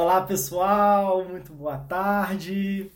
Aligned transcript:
Olá 0.00 0.20
pessoal, 0.20 1.24
muito 1.24 1.52
boa 1.52 1.76
tarde. 1.76 2.88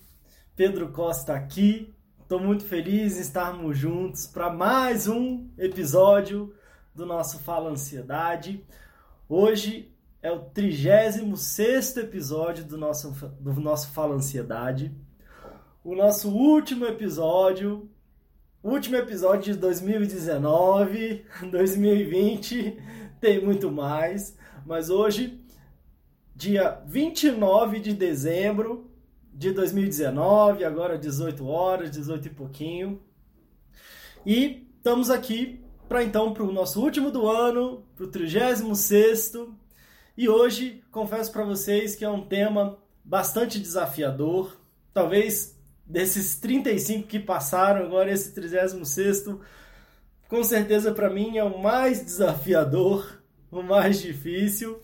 Pedro 0.54 0.93
Costa 0.93 1.35
aqui. 1.35 1.93
Estou 2.22 2.38
muito 2.38 2.64
feliz 2.64 3.17
em 3.17 3.22
estarmos 3.22 3.77
juntos 3.77 4.29
para 4.29 4.53
mais 4.53 5.09
um 5.09 5.49
episódio 5.59 6.54
do 6.95 7.04
nosso 7.04 7.41
Fala 7.41 7.71
Ansiedade. 7.71 8.65
Hoje 9.29 9.93
é 10.23 10.30
o 10.30 10.45
36 10.45 11.96
episódio 11.96 12.65
do 12.65 12.78
nosso, 12.78 13.10
do 13.40 13.53
nosso 13.54 13.90
Fala 13.90 14.14
Ansiedade. 14.14 14.94
O 15.82 15.96
nosso 15.96 16.30
último 16.30 16.87
episódio, 16.87 17.91
último 18.62 18.95
episódio 18.95 19.55
de 19.55 19.59
2019, 19.59 21.27
2020, 21.50 22.80
tem 23.20 23.45
muito 23.45 23.73
mais, 23.73 24.38
mas 24.64 24.88
hoje 24.88 25.41
dia 26.34 26.80
29 26.87 27.80
de 27.80 27.93
dezembro 27.93 28.91
de 29.33 29.52
2019, 29.52 30.65
agora 30.65 30.98
18 30.98 31.47
horas, 31.47 31.91
18 31.91 32.27
e 32.27 32.30
pouquinho. 32.30 33.02
E 34.24 34.66
estamos 34.77 35.10
aqui 35.10 35.60
para 35.88 36.02
então 36.02 36.33
para 36.33 36.43
o 36.43 36.52
nosso 36.52 36.80
último 36.80 37.10
do 37.10 37.29
ano, 37.29 37.84
para 37.95 38.07
o 38.07 38.09
36 38.09 39.34
e 40.16 40.29
hoje 40.29 40.83
confesso 40.91 41.33
para 41.33 41.45
vocês 41.45 41.95
que 41.95 42.05
é 42.05 42.10
um 42.10 42.27
tema 42.27 42.79
bastante 43.05 43.59
desafiador. 43.59 44.57
Talvez 44.93 45.59
desses 45.87 46.37
35 46.37 47.09
que 47.09 47.19
passaram, 47.19 47.85
agora 47.85 48.10
esse 48.10 48.33
36 48.33 49.27
com 50.29 50.43
certeza 50.43 50.93
para 50.93 51.10
mim 51.10 51.37
é 51.37 51.45
o 51.45 51.60
mais 51.60 52.05
desafiador, 52.05 53.23
o 53.51 53.62
mais 53.62 54.01
difícil. 54.01 54.80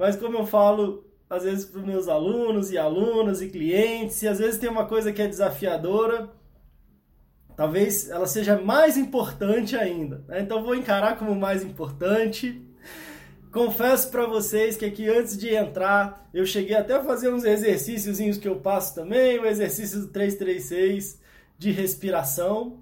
Mas 0.00 0.16
como 0.16 0.38
eu 0.38 0.46
falo 0.46 1.04
às 1.28 1.44
vezes 1.44 1.66
para 1.66 1.78
os 1.78 1.86
meus 1.86 2.08
alunos 2.08 2.70
e 2.70 2.78
alunas 2.78 3.42
e 3.42 3.50
clientes, 3.50 4.22
e 4.22 4.26
às 4.26 4.38
vezes 4.38 4.58
tem 4.58 4.70
uma 4.70 4.86
coisa 4.86 5.12
que 5.12 5.20
é 5.20 5.28
desafiadora, 5.28 6.30
talvez 7.54 8.08
ela 8.08 8.26
seja 8.26 8.58
mais 8.58 8.96
importante 8.96 9.76
ainda. 9.76 10.24
Né? 10.26 10.40
Então 10.40 10.62
vou 10.62 10.74
encarar 10.74 11.18
como 11.18 11.34
mais 11.34 11.62
importante. 11.62 12.66
Confesso 13.52 14.10
para 14.10 14.24
vocês 14.24 14.74
que 14.74 14.86
aqui 14.86 15.06
antes 15.06 15.36
de 15.36 15.54
entrar, 15.54 16.26
eu 16.32 16.46
cheguei 16.46 16.76
até 16.76 16.94
a 16.94 17.04
fazer 17.04 17.30
uns 17.30 17.44
exercícios 17.44 18.38
que 18.38 18.48
eu 18.48 18.56
passo 18.56 18.94
também, 18.94 19.38
o 19.38 19.44
exercício 19.44 20.00
do 20.00 20.08
336 20.08 21.20
de 21.58 21.72
respiração. 21.72 22.80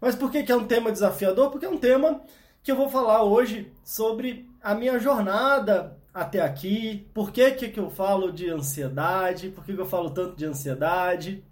Mas 0.00 0.14
por 0.14 0.30
que, 0.30 0.44
que 0.44 0.52
é 0.52 0.56
um 0.56 0.68
tema 0.68 0.92
desafiador? 0.92 1.50
Porque 1.50 1.66
é 1.66 1.68
um 1.68 1.78
tema 1.78 2.22
que 2.62 2.70
eu 2.70 2.76
vou 2.76 2.88
falar 2.88 3.24
hoje 3.24 3.72
sobre 3.82 4.48
a 4.62 4.72
minha 4.72 5.00
jornada 5.00 5.98
até 6.12 6.40
aqui, 6.40 7.08
por 7.14 7.32
que, 7.32 7.50
que, 7.52 7.78
eu 7.78 7.90
falo 7.90 8.32
de 8.32 8.50
ansiedade, 8.50 9.50
por 9.50 9.64
que, 9.64 9.74
que 9.74 9.80
eu 9.80 9.86
falo 9.86 10.10
tanto 10.10 10.36
de 10.36 10.44
ansiedade. 10.44 11.44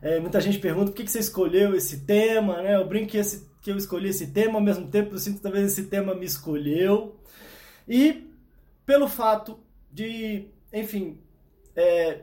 É, 0.00 0.18
muita 0.20 0.40
gente 0.40 0.58
pergunta 0.58 0.90
por 0.90 0.96
que, 0.96 1.04
que 1.04 1.10
você 1.10 1.18
escolheu 1.18 1.74
esse 1.74 2.04
tema, 2.04 2.62
né? 2.62 2.76
Eu 2.76 2.86
brinco 2.86 3.10
que, 3.10 3.18
esse, 3.18 3.48
que 3.60 3.70
eu 3.70 3.76
escolhi 3.76 4.08
esse 4.08 4.28
tema, 4.28 4.54
ao 4.54 4.64
mesmo 4.64 4.88
tempo 4.88 5.14
eu 5.14 5.18
sinto 5.18 5.36
que 5.36 5.42
talvez 5.42 5.72
esse 5.72 5.88
tema 5.88 6.14
me 6.14 6.24
escolheu. 6.24 7.16
E 7.88 8.28
pelo 8.86 9.08
fato 9.08 9.60
de, 9.90 10.48
enfim, 10.72 11.20
é, 11.74 12.22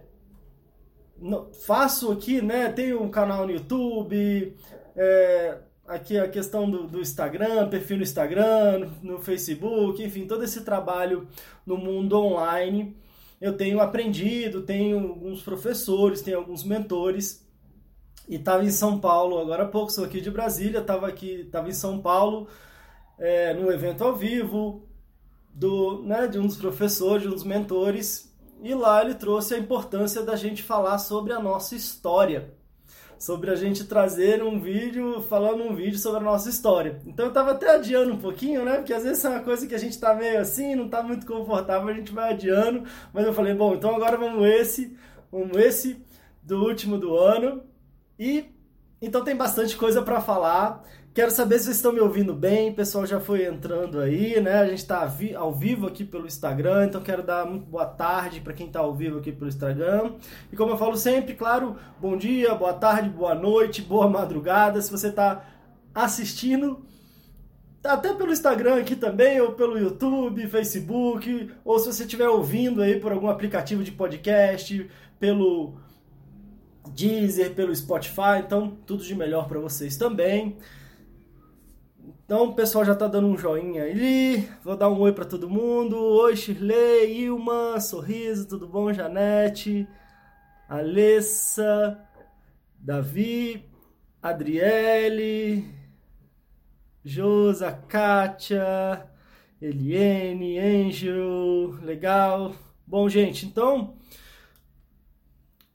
faço 1.66 2.12
aqui, 2.12 2.42
né? 2.42 2.72
Tenho 2.72 3.02
um 3.02 3.10
canal 3.10 3.46
no 3.46 3.54
YouTube, 3.54 4.56
é, 4.96 5.58
aqui 5.90 6.18
a 6.18 6.30
questão 6.30 6.70
do, 6.70 6.88
do, 6.88 7.02
Instagram, 7.02 7.68
perfil 7.68 7.98
no 7.98 8.04
Instagram, 8.04 8.90
no, 9.02 9.20
Facebook, 9.20 10.02
enfim, 10.02 10.28
todo 10.28 10.44
esse 10.44 10.62
trabalho 10.62 11.28
no 11.66 11.76
mundo 11.76 12.18
online. 12.18 12.96
Eu 13.42 13.58
tenho 13.58 13.80
aprendido, 13.80 14.62
tenho 14.62 15.00
alguns 15.00 15.42
professores, 15.42 16.22
tenho 16.22 16.38
alguns 16.38 16.64
mentores. 16.64 17.46
E 18.28 18.36
estava 18.36 18.64
em 18.64 18.70
São 18.70 19.00
Paulo 19.00 19.40
agora 19.40 19.64
há 19.64 19.68
pouco, 19.68 19.92
sou 19.92 20.06
aqui 20.06 20.22
de 20.22 20.30
Brasília, 20.30 20.80
estava 20.80 21.08
aqui, 21.08 21.42
estava 21.42 21.68
em 21.68 21.74
São 21.74 22.00
Paulo, 22.00 22.48
é, 23.18 23.56
no 23.56 23.72
evento 23.72 24.04
ao 24.04 24.16
vivo 24.16 24.88
do, 25.52 26.04
né, 26.04 26.28
de 26.28 26.38
um 26.38 26.46
dos 26.46 26.58
professores, 26.58 27.24
de 27.24 27.28
um 27.28 27.32
dos 27.32 27.44
mentores, 27.44 28.32
e 28.62 28.76
lá 28.76 29.02
ele 29.04 29.16
trouxe 29.16 29.56
a 29.56 29.58
importância 29.58 30.22
da 30.22 30.36
gente 30.36 30.62
falar 30.62 31.00
sobre 31.00 31.34
a 31.34 31.40
nossa 31.40 31.76
história 31.76 32.59
sobre 33.20 33.52
a 33.52 33.56
gente 33.56 33.84
trazer 33.84 34.42
um 34.42 34.60
vídeo, 34.60 35.22
falando 35.24 35.62
um 35.62 35.76
vídeo 35.76 36.00
sobre 36.00 36.20
a 36.20 36.24
nossa 36.24 36.50
história. 36.50 37.02
Então 37.06 37.26
eu 37.26 37.34
tava 37.34 37.52
até 37.52 37.76
adiando 37.76 38.14
um 38.14 38.18
pouquinho, 38.18 38.64
né? 38.64 38.78
Porque 38.78 38.94
às 38.94 39.04
vezes 39.04 39.24
é 39.26 39.30
uma 39.30 39.42
coisa 39.42 39.68
que 39.68 39.76
a 39.76 39.78
gente 39.78 40.00
tá 40.00 40.16
meio 40.16 40.40
assim, 40.40 40.74
não 40.74 40.88
tá 40.88 41.04
muito 41.04 41.28
confortável, 41.28 41.90
a 41.90 41.94
gente 41.94 42.14
vai 42.14 42.32
adiando. 42.32 42.86
Mas 43.14 43.26
eu 43.26 43.34
falei, 43.34 43.54
bom, 43.54 43.76
então 43.76 43.94
agora 43.94 44.18
vamos 44.18 44.48
esse, 44.48 44.98
vamos 45.30 45.58
esse 45.58 46.02
do 46.42 46.64
último 46.64 46.98
do 46.98 47.18
ano. 47.18 47.62
E 48.18 48.46
então 49.02 49.24
tem 49.24 49.36
bastante 49.36 49.76
coisa 49.76 50.02
para 50.02 50.22
falar. 50.22 50.84
Quero 51.20 51.32
saber 51.32 51.58
se 51.58 51.66
vocês 51.66 51.76
estão 51.76 51.92
me 51.92 52.00
ouvindo 52.00 52.34
bem. 52.34 52.70
O 52.70 52.74
pessoal 52.74 53.06
já 53.06 53.20
foi 53.20 53.46
entrando 53.46 54.00
aí, 54.00 54.40
né? 54.40 54.62
A 54.62 54.68
gente 54.68 54.78
está 54.78 55.06
ao 55.36 55.54
vivo 55.54 55.86
aqui 55.86 56.06
pelo 56.06 56.26
Instagram, 56.26 56.86
então 56.86 57.02
quero 57.02 57.22
dar 57.22 57.46
muito 57.46 57.66
boa 57.66 57.86
tarde 57.86 58.40
para 58.40 58.54
quem 58.54 58.68
está 58.68 58.80
ao 58.80 58.96
vivo 58.96 59.18
aqui 59.18 59.30
pelo 59.30 59.50
Instagram. 59.50 60.14
E 60.50 60.56
como 60.56 60.72
eu 60.72 60.78
falo 60.78 60.96
sempre, 60.96 61.34
claro, 61.34 61.76
bom 62.00 62.16
dia, 62.16 62.56
boa 62.56 62.72
tarde, 62.72 63.10
boa 63.10 63.36
noite, 63.36 63.82
boa 63.82 64.08
madrugada. 64.08 64.82
Se 64.82 64.90
você 64.90 65.10
está 65.10 65.46
assistindo, 65.94 66.86
até 67.84 68.14
pelo 68.14 68.32
Instagram 68.32 68.78
aqui 68.78 68.96
também, 68.96 69.42
ou 69.42 69.52
pelo 69.52 69.78
YouTube, 69.78 70.48
Facebook, 70.48 71.52
ou 71.66 71.80
se 71.80 71.92
você 71.92 72.04
estiver 72.04 72.30
ouvindo 72.30 72.82
aí 72.82 72.98
por 72.98 73.12
algum 73.12 73.28
aplicativo 73.28 73.84
de 73.84 73.92
podcast, 73.92 74.90
pelo 75.20 75.74
Deezer, 76.96 77.54
pelo 77.54 77.76
Spotify, 77.76 78.40
então 78.40 78.78
tudo 78.86 79.04
de 79.04 79.14
melhor 79.14 79.50
para 79.50 79.60
vocês 79.60 79.98
também. 79.98 80.56
Então 82.30 82.44
o 82.44 82.54
pessoal 82.54 82.86
já 82.86 82.94
tá 82.94 83.08
dando 83.08 83.26
um 83.28 83.36
joinha 83.36 83.86
ali. 83.86 84.48
Vou 84.64 84.78
dar 84.78 84.88
um 84.88 85.00
oi 85.00 85.12
para 85.12 85.26
todo 85.26 85.50
mundo. 85.50 85.98
Oi, 85.98 86.36
Shirley, 86.36 87.24
Ilma, 87.24 87.80
Sorriso, 87.80 88.48
tudo 88.48 88.68
bom, 88.68 88.94
Janete, 88.94 89.88
Alessa, 90.68 92.00
Davi, 92.78 93.66
Adriele, 94.22 95.74
Josa, 97.04 97.72
Kátia, 97.72 99.08
Eliene, 99.60 100.60
Angel, 100.60 101.80
legal. 101.82 102.54
Bom, 102.86 103.10
gente, 103.10 103.48
então 103.48 103.96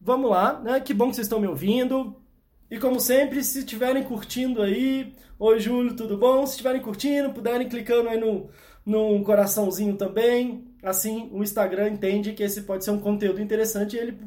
vamos 0.00 0.30
lá, 0.30 0.60
né? 0.60 0.78
Que 0.78 0.94
bom 0.94 1.08
que 1.08 1.16
vocês 1.16 1.26
estão 1.26 1.40
me 1.40 1.48
ouvindo. 1.48 2.23
E 2.70 2.78
como 2.78 2.98
sempre, 2.98 3.44
se 3.44 3.60
estiverem 3.60 4.02
curtindo 4.02 4.62
aí, 4.62 5.14
oi 5.38 5.60
Júlio, 5.60 5.94
tudo 5.94 6.16
bom? 6.16 6.46
Se 6.46 6.52
estiverem 6.52 6.80
curtindo, 6.80 7.32
puderem 7.32 7.68
clicando 7.68 8.08
aí 8.08 8.18
no, 8.18 8.48
no 8.84 9.22
coraçãozinho 9.22 9.96
também, 9.96 10.66
assim 10.82 11.28
o 11.32 11.42
Instagram 11.42 11.90
entende 11.90 12.32
que 12.32 12.42
esse 12.42 12.62
pode 12.62 12.84
ser 12.84 12.90
um 12.90 12.98
conteúdo 13.00 13.40
interessante 13.40 13.96
e 13.96 13.98
ele 13.98 14.18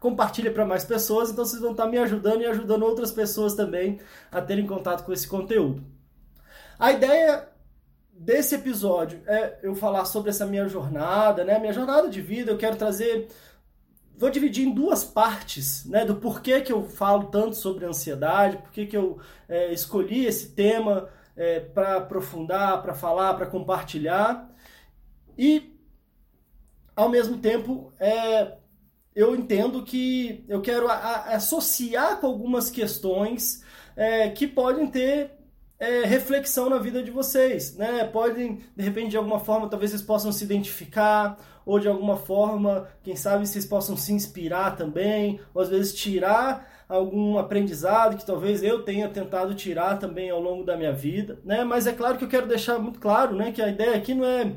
compartilha 0.00 0.52
para 0.52 0.66
mais 0.66 0.84
pessoas, 0.84 1.30
então 1.30 1.44
vocês 1.44 1.62
vão 1.62 1.72
estar 1.72 1.86
me 1.86 1.98
ajudando 1.98 2.42
e 2.42 2.46
ajudando 2.46 2.82
outras 2.82 3.12
pessoas 3.12 3.54
também 3.54 3.98
a 4.30 4.40
terem 4.40 4.66
contato 4.66 5.04
com 5.04 5.12
esse 5.12 5.26
conteúdo. 5.26 5.82
A 6.78 6.92
ideia 6.92 7.48
desse 8.12 8.54
episódio 8.54 9.22
é 9.26 9.58
eu 9.62 9.74
falar 9.74 10.04
sobre 10.04 10.30
essa 10.30 10.46
minha 10.46 10.68
jornada, 10.68 11.44
né? 11.44 11.58
Minha 11.58 11.72
jornada 11.72 12.08
de 12.08 12.20
vida, 12.20 12.50
eu 12.50 12.58
quero 12.58 12.76
trazer 12.76 13.28
vou 14.18 14.30
dividir 14.30 14.66
em 14.66 14.72
duas 14.72 15.04
partes, 15.04 15.84
né, 15.84 16.04
do 16.04 16.16
porquê 16.16 16.60
que 16.60 16.72
eu 16.72 16.88
falo 16.88 17.24
tanto 17.24 17.54
sobre 17.56 17.84
ansiedade, 17.84 18.58
porquê 18.58 18.86
que 18.86 18.96
eu 18.96 19.18
é, 19.48 19.72
escolhi 19.72 20.24
esse 20.24 20.50
tema 20.50 21.08
é, 21.36 21.60
para 21.60 21.98
aprofundar, 21.98 22.82
para 22.82 22.94
falar, 22.94 23.34
para 23.34 23.46
compartilhar. 23.46 24.50
E, 25.36 25.78
ao 26.94 27.08
mesmo 27.08 27.38
tempo, 27.38 27.92
é, 28.00 28.56
eu 29.14 29.34
entendo 29.34 29.82
que 29.82 30.44
eu 30.48 30.60
quero 30.62 30.88
a, 30.88 30.94
a, 30.94 31.36
associar 31.36 32.18
com 32.20 32.26
algumas 32.26 32.70
questões 32.70 33.62
é, 33.94 34.30
que 34.30 34.46
podem 34.46 34.86
ter 34.86 35.30
é, 35.78 36.04
reflexão 36.04 36.70
na 36.70 36.78
vida 36.78 37.02
de 37.02 37.10
vocês, 37.10 37.76
né? 37.76 38.04
Podem, 38.04 38.62
de 38.74 38.82
repente, 38.82 39.10
de 39.10 39.16
alguma 39.16 39.40
forma, 39.40 39.68
talvez 39.68 39.90
vocês 39.90 40.02
possam 40.02 40.32
se 40.32 40.42
identificar, 40.42 41.38
ou 41.66 41.80
de 41.80 41.88
alguma 41.88 42.16
forma, 42.16 42.86
quem 43.02 43.16
sabe 43.16 43.46
vocês 43.46 43.66
possam 43.66 43.96
se 43.96 44.12
inspirar 44.12 44.76
também, 44.76 45.40
ou 45.52 45.60
às 45.60 45.68
vezes 45.68 45.92
tirar 45.92 46.84
algum 46.88 47.36
aprendizado 47.36 48.16
que 48.16 48.24
talvez 48.24 48.62
eu 48.62 48.84
tenha 48.84 49.08
tentado 49.08 49.52
tirar 49.54 49.98
também 49.98 50.30
ao 50.30 50.40
longo 50.40 50.64
da 50.64 50.76
minha 50.76 50.92
vida, 50.92 51.40
né? 51.44 51.64
Mas 51.64 51.88
é 51.88 51.92
claro 51.92 52.16
que 52.16 52.24
eu 52.24 52.28
quero 52.28 52.46
deixar 52.46 52.78
muito 52.78 53.00
claro, 53.00 53.34
né, 53.34 53.50
que 53.50 53.60
a 53.60 53.68
ideia 53.68 53.96
aqui 53.96 54.14
não 54.14 54.24
é 54.24 54.52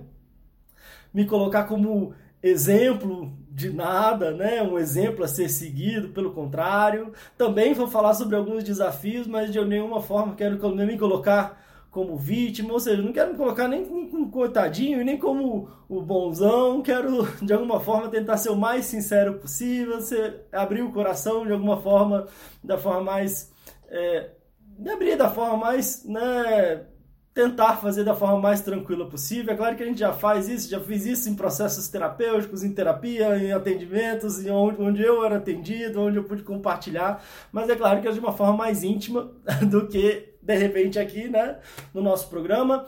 me 1.12 1.26
colocar 1.26 1.64
como 1.64 2.14
exemplo 2.42 3.34
de 3.50 3.74
nada, 3.74 4.32
né? 4.32 4.62
Um 4.62 4.78
exemplo 4.78 5.26
a 5.26 5.28
ser 5.28 5.50
seguido, 5.50 6.10
pelo 6.10 6.32
contrário. 6.32 7.12
Também 7.38 7.74
vou 7.74 7.88
falar 7.88 8.14
sobre 8.14 8.36
alguns 8.36 8.64
desafios, 8.64 9.28
mas 9.28 9.52
de 9.52 9.60
nenhuma 9.66 10.02
forma 10.02 10.36
quero 10.36 10.58
me 10.76 10.98
colocar 10.98 11.60
como 11.90 12.16
vítima, 12.16 12.74
ou 12.74 12.80
seja, 12.80 13.02
não 13.02 13.12
quero 13.12 13.32
me 13.32 13.38
colocar 13.38 13.68
nem 13.68 13.84
como 13.84 14.30
coitadinho, 14.30 15.04
nem 15.04 15.18
como 15.18 15.70
o 15.88 16.02
bonzão, 16.02 16.82
quero 16.82 17.28
de 17.42 17.52
alguma 17.52 17.80
forma 17.80 18.10
tentar 18.10 18.38
ser 18.38 18.50
o 18.50 18.56
mais 18.56 18.86
sincero 18.86 19.40
possível, 19.40 20.00
ser, 20.02 20.46
abrir 20.52 20.84
o 20.84 20.92
coração 20.92 21.46
de 21.46 21.52
alguma 21.52 21.82
forma, 21.82 22.28
da 22.64 22.78
forma 22.78 23.02
mais. 23.02 23.52
É, 23.88 24.32
me 24.78 24.92
abrir 24.92 25.18
da 25.18 25.30
forma 25.30 25.58
mais. 25.58 26.06
Né, 26.06 26.86
tentar 27.34 27.78
fazer 27.78 28.04
da 28.04 28.14
forma 28.14 28.40
mais 28.40 28.62
tranquila 28.62 29.08
possível. 29.08 29.54
É 29.54 29.58
claro 29.58 29.76
que 29.76 29.84
a 29.84 29.86
gente 29.86 30.00
já 30.00 30.12
faz 30.12 30.50
isso, 30.50 30.70
já 30.70 30.80
fiz 30.82 31.06
isso 31.06 31.30
em 31.30 31.36
processos 31.36 31.88
terapêuticos, 31.88 32.64
em 32.64 32.74
terapia, 32.74 33.38
em 33.38 33.54
atendimentos, 33.54 34.44
em 34.44 34.50
onde, 34.50 34.82
onde 34.82 35.02
eu 35.02 35.24
era 35.24 35.38
atendido, 35.38 36.02
onde 36.02 36.18
eu 36.18 36.24
pude 36.26 36.44
compartilhar, 36.44 37.24
mas 37.52 37.70
é 37.70 37.76
claro 37.76 38.02
que 38.02 38.08
é 38.10 38.12
de 38.12 38.20
uma 38.20 38.34
forma 38.34 38.58
mais 38.58 38.84
íntima 38.84 39.32
do 39.70 39.88
que 39.88 40.29
de 40.54 40.62
repente 40.62 40.98
aqui, 40.98 41.28
né, 41.28 41.58
no 41.94 42.02
nosso 42.02 42.30
programa 42.30 42.86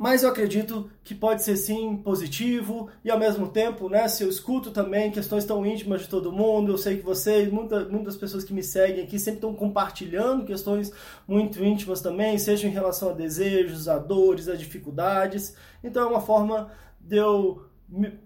mas 0.00 0.22
eu 0.22 0.30
acredito 0.30 0.90
que 1.04 1.14
pode 1.14 1.42
ser 1.42 1.58
sim 1.58 1.98
positivo 1.98 2.88
e 3.04 3.10
ao 3.10 3.18
mesmo 3.18 3.48
tempo, 3.48 3.86
né, 3.86 4.08
se 4.08 4.22
eu 4.22 4.30
escuto 4.30 4.70
também 4.70 5.10
questões 5.10 5.44
tão 5.44 5.66
íntimas 5.66 6.00
de 6.00 6.08
todo 6.08 6.32
mundo, 6.32 6.72
eu 6.72 6.78
sei 6.78 6.96
que 6.96 7.02
vocês, 7.02 7.52
muita, 7.52 7.84
muitas 7.84 8.16
pessoas 8.16 8.42
que 8.42 8.54
me 8.54 8.62
seguem 8.62 9.04
aqui 9.04 9.18
sempre 9.18 9.36
estão 9.40 9.54
compartilhando 9.54 10.46
questões 10.46 10.90
muito 11.28 11.62
íntimas 11.62 12.00
também, 12.00 12.38
seja 12.38 12.66
em 12.66 12.70
relação 12.70 13.10
a 13.10 13.12
desejos, 13.12 13.88
a 13.88 13.98
dores, 13.98 14.48
a 14.48 14.56
dificuldades. 14.56 15.54
Então 15.84 16.04
é 16.04 16.06
uma 16.06 16.22
forma 16.22 16.72
de 16.98 17.18
eu 17.18 17.66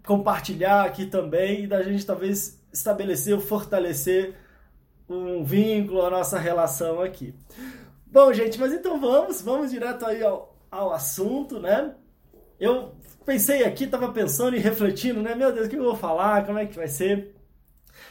compartilhar 0.07 0.85
aqui 0.85 1.07
também 1.07 1.65
e 1.65 1.67
da 1.67 1.83
gente 1.83 2.07
talvez 2.07 2.57
estabelecer 2.73 3.35
ou 3.35 3.41
fortalecer 3.41 4.37
um 5.09 5.43
vínculo, 5.43 6.03
a 6.03 6.11
nossa 6.11 6.39
relação 6.39 7.01
aqui. 7.01 7.35
Bom, 8.15 8.33
gente, 8.33 8.61
mas 8.61 8.73
então 8.73 9.01
vamos, 9.01 9.43
vamos 9.43 9.73
direto 9.73 10.07
aí 10.07 10.23
ao, 10.23 10.57
ao 10.71 10.93
assunto, 10.93 11.59
né? 11.59 11.97
Eu 12.61 12.95
pensei 13.27 13.65
aqui, 13.65 13.83
estava 13.83 14.13
pensando 14.13 14.55
e 14.55 14.61
refletindo, 14.61 15.21
né? 15.21 15.35
Meu 15.35 15.53
Deus, 15.53 15.67
o 15.67 15.69
que 15.69 15.75
eu 15.75 15.83
vou 15.83 15.97
falar? 15.97 16.47
Como 16.47 16.57
é 16.57 16.65
que 16.65 16.77
vai 16.77 16.87
ser? 16.87 17.35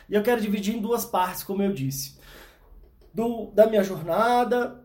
E 0.10 0.14
eu 0.14 0.22
quero 0.22 0.42
dividir 0.42 0.76
em 0.76 0.82
duas 0.82 1.06
partes, 1.06 1.42
como 1.42 1.64
eu 1.64 1.72
disse. 1.72 2.20
Do, 3.14 3.50
da 3.52 3.66
minha 3.66 3.82
jornada, 3.82 4.83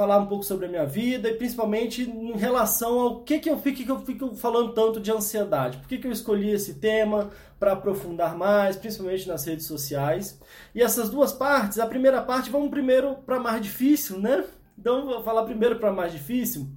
falar 0.00 0.18
um 0.18 0.26
pouco 0.26 0.44
sobre 0.44 0.64
a 0.64 0.68
minha 0.68 0.86
vida 0.86 1.28
e 1.28 1.34
principalmente 1.34 2.02
em 2.02 2.32
relação 2.32 2.98
ao 2.98 3.20
que, 3.22 3.38
que, 3.38 3.50
eu, 3.50 3.58
fico, 3.58 3.84
que 3.84 3.90
eu 3.90 3.98
fico 4.00 4.34
falando 4.34 4.72
tanto 4.72 4.98
de 4.98 5.12
ansiedade. 5.12 5.76
Por 5.76 5.88
que, 5.88 5.98
que 5.98 6.06
eu 6.06 6.12
escolhi 6.12 6.50
esse 6.50 6.74
tema 6.74 7.30
para 7.58 7.72
aprofundar 7.72 8.34
mais, 8.34 8.76
principalmente 8.76 9.28
nas 9.28 9.44
redes 9.44 9.66
sociais. 9.66 10.40
E 10.74 10.82
essas 10.82 11.10
duas 11.10 11.30
partes, 11.30 11.78
a 11.78 11.86
primeira 11.86 12.22
parte, 12.22 12.48
vamos 12.48 12.70
primeiro 12.70 13.16
para 13.16 13.38
mais 13.38 13.60
difícil, 13.60 14.18
né? 14.18 14.46
Então, 14.78 15.04
vou 15.04 15.22
falar 15.22 15.42
primeiro 15.42 15.78
para 15.78 15.92
mais 15.92 16.10
difícil 16.12 16.70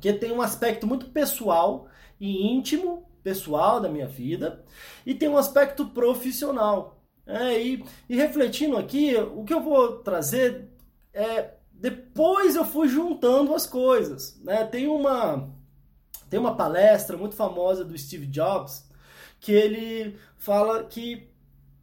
que 0.00 0.12
tem 0.12 0.30
um 0.30 0.40
aspecto 0.40 0.86
muito 0.86 1.06
pessoal 1.06 1.88
e 2.20 2.46
íntimo, 2.46 3.04
pessoal 3.24 3.80
da 3.80 3.88
minha 3.88 4.06
vida, 4.06 4.64
e 5.04 5.14
tem 5.14 5.28
um 5.28 5.36
aspecto 5.36 5.86
profissional. 5.86 7.00
É, 7.26 7.60
e, 7.60 7.84
e 8.08 8.16
refletindo 8.16 8.76
aqui, 8.76 9.16
o 9.16 9.44
que 9.44 9.54
eu 9.54 9.60
vou 9.60 9.98
trazer 9.98 10.68
é 11.12 11.50
depois 11.82 12.54
eu 12.54 12.64
fui 12.64 12.86
juntando 12.86 13.52
as 13.52 13.66
coisas. 13.66 14.40
Né? 14.44 14.64
Tem 14.64 14.86
uma 14.86 15.50
tem 16.30 16.38
uma 16.38 16.56
palestra 16.56 17.16
muito 17.16 17.34
famosa 17.34 17.84
do 17.84 17.98
Steve 17.98 18.26
Jobs 18.26 18.88
que 19.40 19.50
ele 19.50 20.16
fala 20.38 20.84
que 20.84 21.28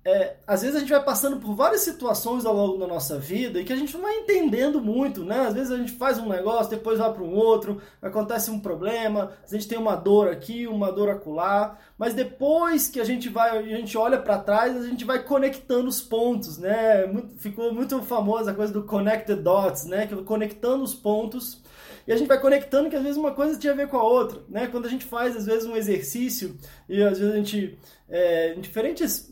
é, 0.04 0.38
às 0.48 0.62
vezes 0.62 0.78
a 0.78 0.80
gente 0.80 0.92
vai 0.92 1.04
passando 1.04 1.38
por 1.38 1.54
várias 1.54 1.81
situações 1.81 2.46
ao 2.46 2.56
longo 2.56 2.78
da 2.78 2.88
nossa 2.88 3.19
vida 3.19 3.60
e 3.60 3.66
que 3.66 3.74
a 3.74 3.75
gente 3.75 3.94
não 3.94 4.01
vai 4.01 4.16
entendendo 4.16 4.81
muito, 4.81 5.25
né? 5.25 5.42
Às 5.42 5.54
vezes 5.54 5.72
a 5.72 5.78
gente 5.78 5.92
faz 5.92 6.18
um 6.18 6.30
negócio, 6.30 6.69
depois 6.69 7.00
vai 7.00 7.13
para 7.13 7.22
um 7.22 7.36
outro, 7.36 7.81
acontece 8.01 8.50
um 8.50 8.60
problema, 8.60 9.34
a 9.46 9.54
gente 9.54 9.68
tem 9.68 9.78
uma 9.78 9.96
dor 9.96 10.30
aqui, 10.30 10.66
uma 10.68 10.90
dor 10.90 11.10
acolá, 11.10 11.78
mas 11.98 12.13
depois 12.13 12.88
que 12.88 13.01
a 13.01 13.04
gente 13.04 13.28
vai, 13.28 13.57
a 13.57 13.62
gente 13.62 13.98
olha 13.98 14.18
para 14.18 14.38
trás, 14.38 14.78
a 14.78 14.88
gente 14.88 15.04
vai 15.04 15.22
conectando 15.22 15.90
os 15.90 16.00
pontos, 16.00 16.57
né? 16.57 17.06
Ficou 17.38 17.74
muito 17.74 18.02
famosa 18.02 18.52
a 18.52 18.56
coisa 18.56 18.72
do 18.72 18.84
connected 18.84 19.42
dots, 19.42 19.86
né? 19.86 20.07
Que 20.07 20.16
conectando 20.24 20.84
os 20.84 20.95
pontos 20.95 21.62
e 22.07 22.12
a 22.12 22.16
gente 22.16 22.28
vai 22.28 22.40
conectando 22.40 22.90
que 22.90 22.95
às 22.95 23.04
vezes 23.04 23.18
uma 23.18 23.31
coisa 23.34 23.60
tinha 23.60 23.74
a 23.74 23.75
ver 23.75 23.88
com 23.88 23.98
a 23.98 24.04
outra, 24.04 24.42
né? 24.50 24.66
Quando 24.68 24.86
a 24.86 24.90
gente 24.90 25.06
faz 25.06 25.36
às 25.36 25.45
vezes 25.45 25.66
um 25.69 25.75
exercício 25.75 26.57
e 26.88 27.04
às 27.04 27.19
vezes 27.19 27.34
a 27.34 27.38
gente 27.38 27.78
é, 28.10 28.56
em 28.56 28.62
diferentes 28.62 29.31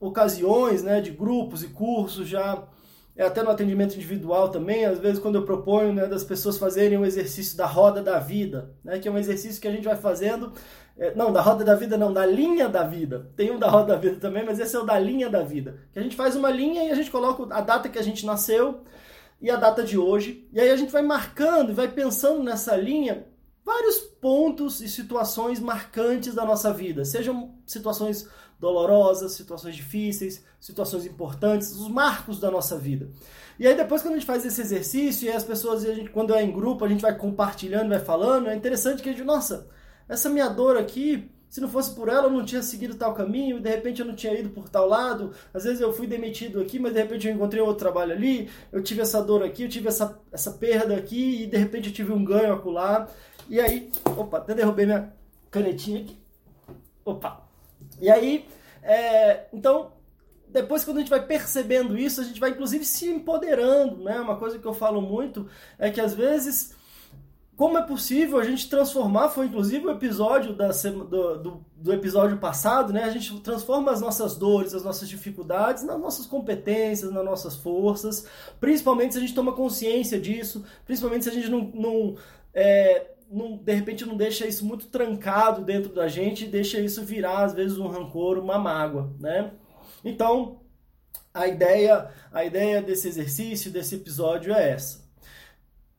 ocasiões, 0.00 0.82
né, 0.82 1.00
de 1.00 1.10
grupos 1.10 1.62
e 1.62 1.68
cursos, 1.68 2.28
já 2.28 2.64
é 3.16 3.24
até 3.24 3.42
no 3.42 3.50
atendimento 3.50 3.96
individual 3.96 4.48
também, 4.48 4.84
às 4.84 5.00
vezes 5.00 5.18
quando 5.18 5.34
eu 5.34 5.44
proponho 5.44 5.92
né, 5.92 6.06
das 6.06 6.22
pessoas 6.22 6.56
fazerem 6.56 6.96
o 6.96 7.00
um 7.00 7.04
exercício 7.04 7.56
da 7.56 7.66
roda 7.66 8.00
da 8.00 8.20
vida, 8.20 8.70
né, 8.84 9.00
que 9.00 9.08
é 9.08 9.10
um 9.10 9.18
exercício 9.18 9.60
que 9.60 9.66
a 9.66 9.72
gente 9.72 9.84
vai 9.84 9.96
fazendo, 9.96 10.52
é, 10.96 11.12
não, 11.16 11.32
da 11.32 11.40
roda 11.40 11.64
da 11.64 11.74
vida 11.74 11.98
não, 11.98 12.12
da 12.12 12.24
linha 12.24 12.68
da 12.68 12.84
vida. 12.84 13.30
Tem 13.36 13.50
um 13.50 13.58
da 13.58 13.68
roda 13.68 13.94
da 13.94 13.96
vida 13.96 14.16
também, 14.20 14.44
mas 14.44 14.60
esse 14.60 14.74
é 14.76 14.78
o 14.78 14.84
da 14.84 14.98
linha 14.98 15.28
da 15.28 15.42
vida. 15.42 15.80
Que 15.92 15.98
a 15.98 16.02
gente 16.02 16.14
faz 16.14 16.36
uma 16.36 16.50
linha 16.50 16.84
e 16.84 16.90
a 16.90 16.94
gente 16.94 17.10
coloca 17.10 17.52
a 17.52 17.60
data 17.60 17.88
que 17.88 17.98
a 17.98 18.02
gente 18.02 18.24
nasceu 18.24 18.82
e 19.40 19.50
a 19.50 19.56
data 19.56 19.82
de 19.82 19.96
hoje, 19.96 20.48
e 20.52 20.60
aí 20.60 20.70
a 20.70 20.76
gente 20.76 20.90
vai 20.90 21.02
marcando 21.02 21.70
e 21.70 21.74
vai 21.74 21.88
pensando 21.88 22.42
nessa 22.42 22.76
linha 22.76 23.26
vários 23.64 23.98
pontos 23.98 24.80
e 24.80 24.88
situações 24.88 25.60
marcantes 25.60 26.34
da 26.34 26.44
nossa 26.44 26.72
vida, 26.72 27.04
sejam 27.04 27.54
situações 27.66 28.28
dolorosas, 28.58 29.32
situações 29.32 29.76
difíceis, 29.76 30.44
situações 30.60 31.06
importantes, 31.06 31.72
os 31.72 31.88
marcos 31.88 32.40
da 32.40 32.50
nossa 32.50 32.76
vida. 32.76 33.08
E 33.58 33.66
aí 33.66 33.76
depois 33.76 34.02
quando 34.02 34.14
a 34.14 34.16
gente 34.18 34.26
faz 34.26 34.44
esse 34.44 34.60
exercício 34.60 35.26
e 35.26 35.30
as 35.30 35.44
pessoas, 35.44 35.82
gente, 35.82 36.10
quando 36.10 36.34
é 36.34 36.42
em 36.42 36.52
grupo, 36.52 36.84
a 36.84 36.88
gente 36.88 37.02
vai 37.02 37.16
compartilhando, 37.16 37.88
vai 37.88 38.00
falando, 38.00 38.48
é 38.48 38.56
interessante 38.56 39.02
que 39.02 39.08
a 39.08 39.12
gente, 39.12 39.24
nossa, 39.24 39.68
essa 40.08 40.28
minha 40.28 40.48
dor 40.48 40.76
aqui, 40.76 41.30
se 41.48 41.60
não 41.60 41.68
fosse 41.68 41.94
por 41.94 42.08
ela, 42.08 42.26
eu 42.26 42.30
não 42.30 42.44
tinha 42.44 42.62
seguido 42.62 42.94
tal 42.94 43.14
caminho, 43.14 43.60
de 43.60 43.70
repente 43.70 44.00
eu 44.00 44.06
não 44.06 44.14
tinha 44.14 44.34
ido 44.34 44.50
por 44.50 44.68
tal 44.68 44.86
lado, 44.86 45.32
às 45.52 45.64
vezes 45.64 45.80
eu 45.80 45.92
fui 45.92 46.06
demitido 46.06 46.60
aqui, 46.60 46.78
mas 46.78 46.92
de 46.92 47.00
repente 47.00 47.26
eu 47.26 47.34
encontrei 47.34 47.62
outro 47.62 47.78
trabalho 47.78 48.12
ali, 48.12 48.50
eu 48.70 48.82
tive 48.82 49.00
essa 49.00 49.22
dor 49.22 49.42
aqui, 49.42 49.62
eu 49.62 49.68
tive 49.68 49.88
essa, 49.88 50.20
essa 50.30 50.52
perda 50.52 50.94
aqui, 50.94 51.44
e 51.44 51.46
de 51.46 51.56
repente 51.56 51.88
eu 51.88 51.94
tive 51.94 52.12
um 52.12 52.24
ganho 52.24 52.52
acolá. 52.52 53.08
E 53.48 53.58
aí, 53.58 53.90
opa, 54.16 54.38
até 54.38 54.54
derrubei 54.54 54.84
minha 54.84 55.12
canetinha 55.50 56.02
aqui. 56.02 56.18
Opa, 57.02 57.47
e 58.00 58.10
aí, 58.10 58.46
é, 58.82 59.46
então, 59.52 59.92
depois 60.48 60.84
quando 60.84 60.98
a 60.98 61.00
gente 61.00 61.10
vai 61.10 61.24
percebendo 61.24 61.96
isso, 61.96 62.20
a 62.20 62.24
gente 62.24 62.40
vai 62.40 62.50
inclusive 62.50 62.84
se 62.84 63.08
empoderando, 63.08 64.02
né? 64.02 64.18
Uma 64.20 64.36
coisa 64.36 64.58
que 64.58 64.66
eu 64.66 64.74
falo 64.74 65.00
muito 65.00 65.48
é 65.78 65.90
que 65.90 66.00
às 66.00 66.14
vezes, 66.14 66.74
como 67.56 67.76
é 67.76 67.82
possível 67.82 68.38
a 68.38 68.44
gente 68.44 68.68
transformar, 68.68 69.28
foi 69.28 69.46
inclusive 69.46 69.86
o 69.86 69.90
episódio 69.90 70.54
da, 70.54 70.68
do, 70.68 71.38
do, 71.38 71.64
do 71.76 71.92
episódio 71.92 72.38
passado, 72.38 72.92
né? 72.92 73.04
A 73.04 73.10
gente 73.10 73.38
transforma 73.40 73.92
as 73.92 74.00
nossas 74.00 74.36
dores, 74.36 74.74
as 74.74 74.84
nossas 74.84 75.08
dificuldades 75.08 75.82
nas 75.82 76.00
nossas 76.00 76.24
competências, 76.24 77.12
nas 77.12 77.24
nossas 77.24 77.56
forças, 77.56 78.26
principalmente 78.58 79.12
se 79.12 79.18
a 79.18 79.20
gente 79.20 79.34
toma 79.34 79.52
consciência 79.52 80.18
disso, 80.18 80.64
principalmente 80.86 81.24
se 81.24 81.30
a 81.30 81.34
gente 81.34 81.50
não, 81.50 81.60
não 81.74 82.16
é, 82.54 83.17
não, 83.30 83.56
de 83.56 83.72
repente 83.72 84.06
não 84.06 84.16
deixa 84.16 84.46
isso 84.46 84.64
muito 84.64 84.86
trancado 84.86 85.62
dentro 85.62 85.92
da 85.92 86.08
gente 86.08 86.44
e 86.44 86.48
deixa 86.48 86.80
isso 86.80 87.04
virar 87.04 87.44
às 87.44 87.54
vezes 87.54 87.78
um 87.78 87.88
rancor, 87.88 88.38
uma 88.38 88.58
mágoa, 88.58 89.14
né? 89.18 89.52
Então, 90.04 90.60
a 91.32 91.46
ideia, 91.46 92.10
a 92.32 92.44
ideia 92.44 92.80
desse 92.80 93.08
exercício, 93.08 93.70
desse 93.70 93.96
episódio 93.96 94.52
é 94.52 94.70
essa. 94.70 95.06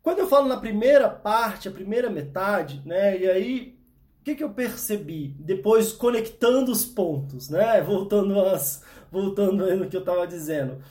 Quando 0.02 0.20
eu 0.20 0.28
falo 0.28 0.48
na 0.48 0.58
primeira 0.58 1.10
parte, 1.10 1.68
a 1.68 1.72
primeira 1.72 2.10
metade, 2.10 2.82
né? 2.86 3.18
E 3.20 3.30
aí, 3.30 3.80
o 4.22 4.24
que, 4.24 4.36
que 4.36 4.44
eu 4.44 4.50
percebi? 4.50 5.36
Depois 5.40 5.92
conectando 5.92 6.72
os 6.72 6.86
pontos, 6.86 7.50
né? 7.50 7.82
Voltando 7.82 8.40
às, 8.40 8.84
voltando 9.12 9.76
no 9.76 9.90
que 9.90 9.96
eu 9.96 10.02
estava 10.02 10.26
dizendo 10.26 10.82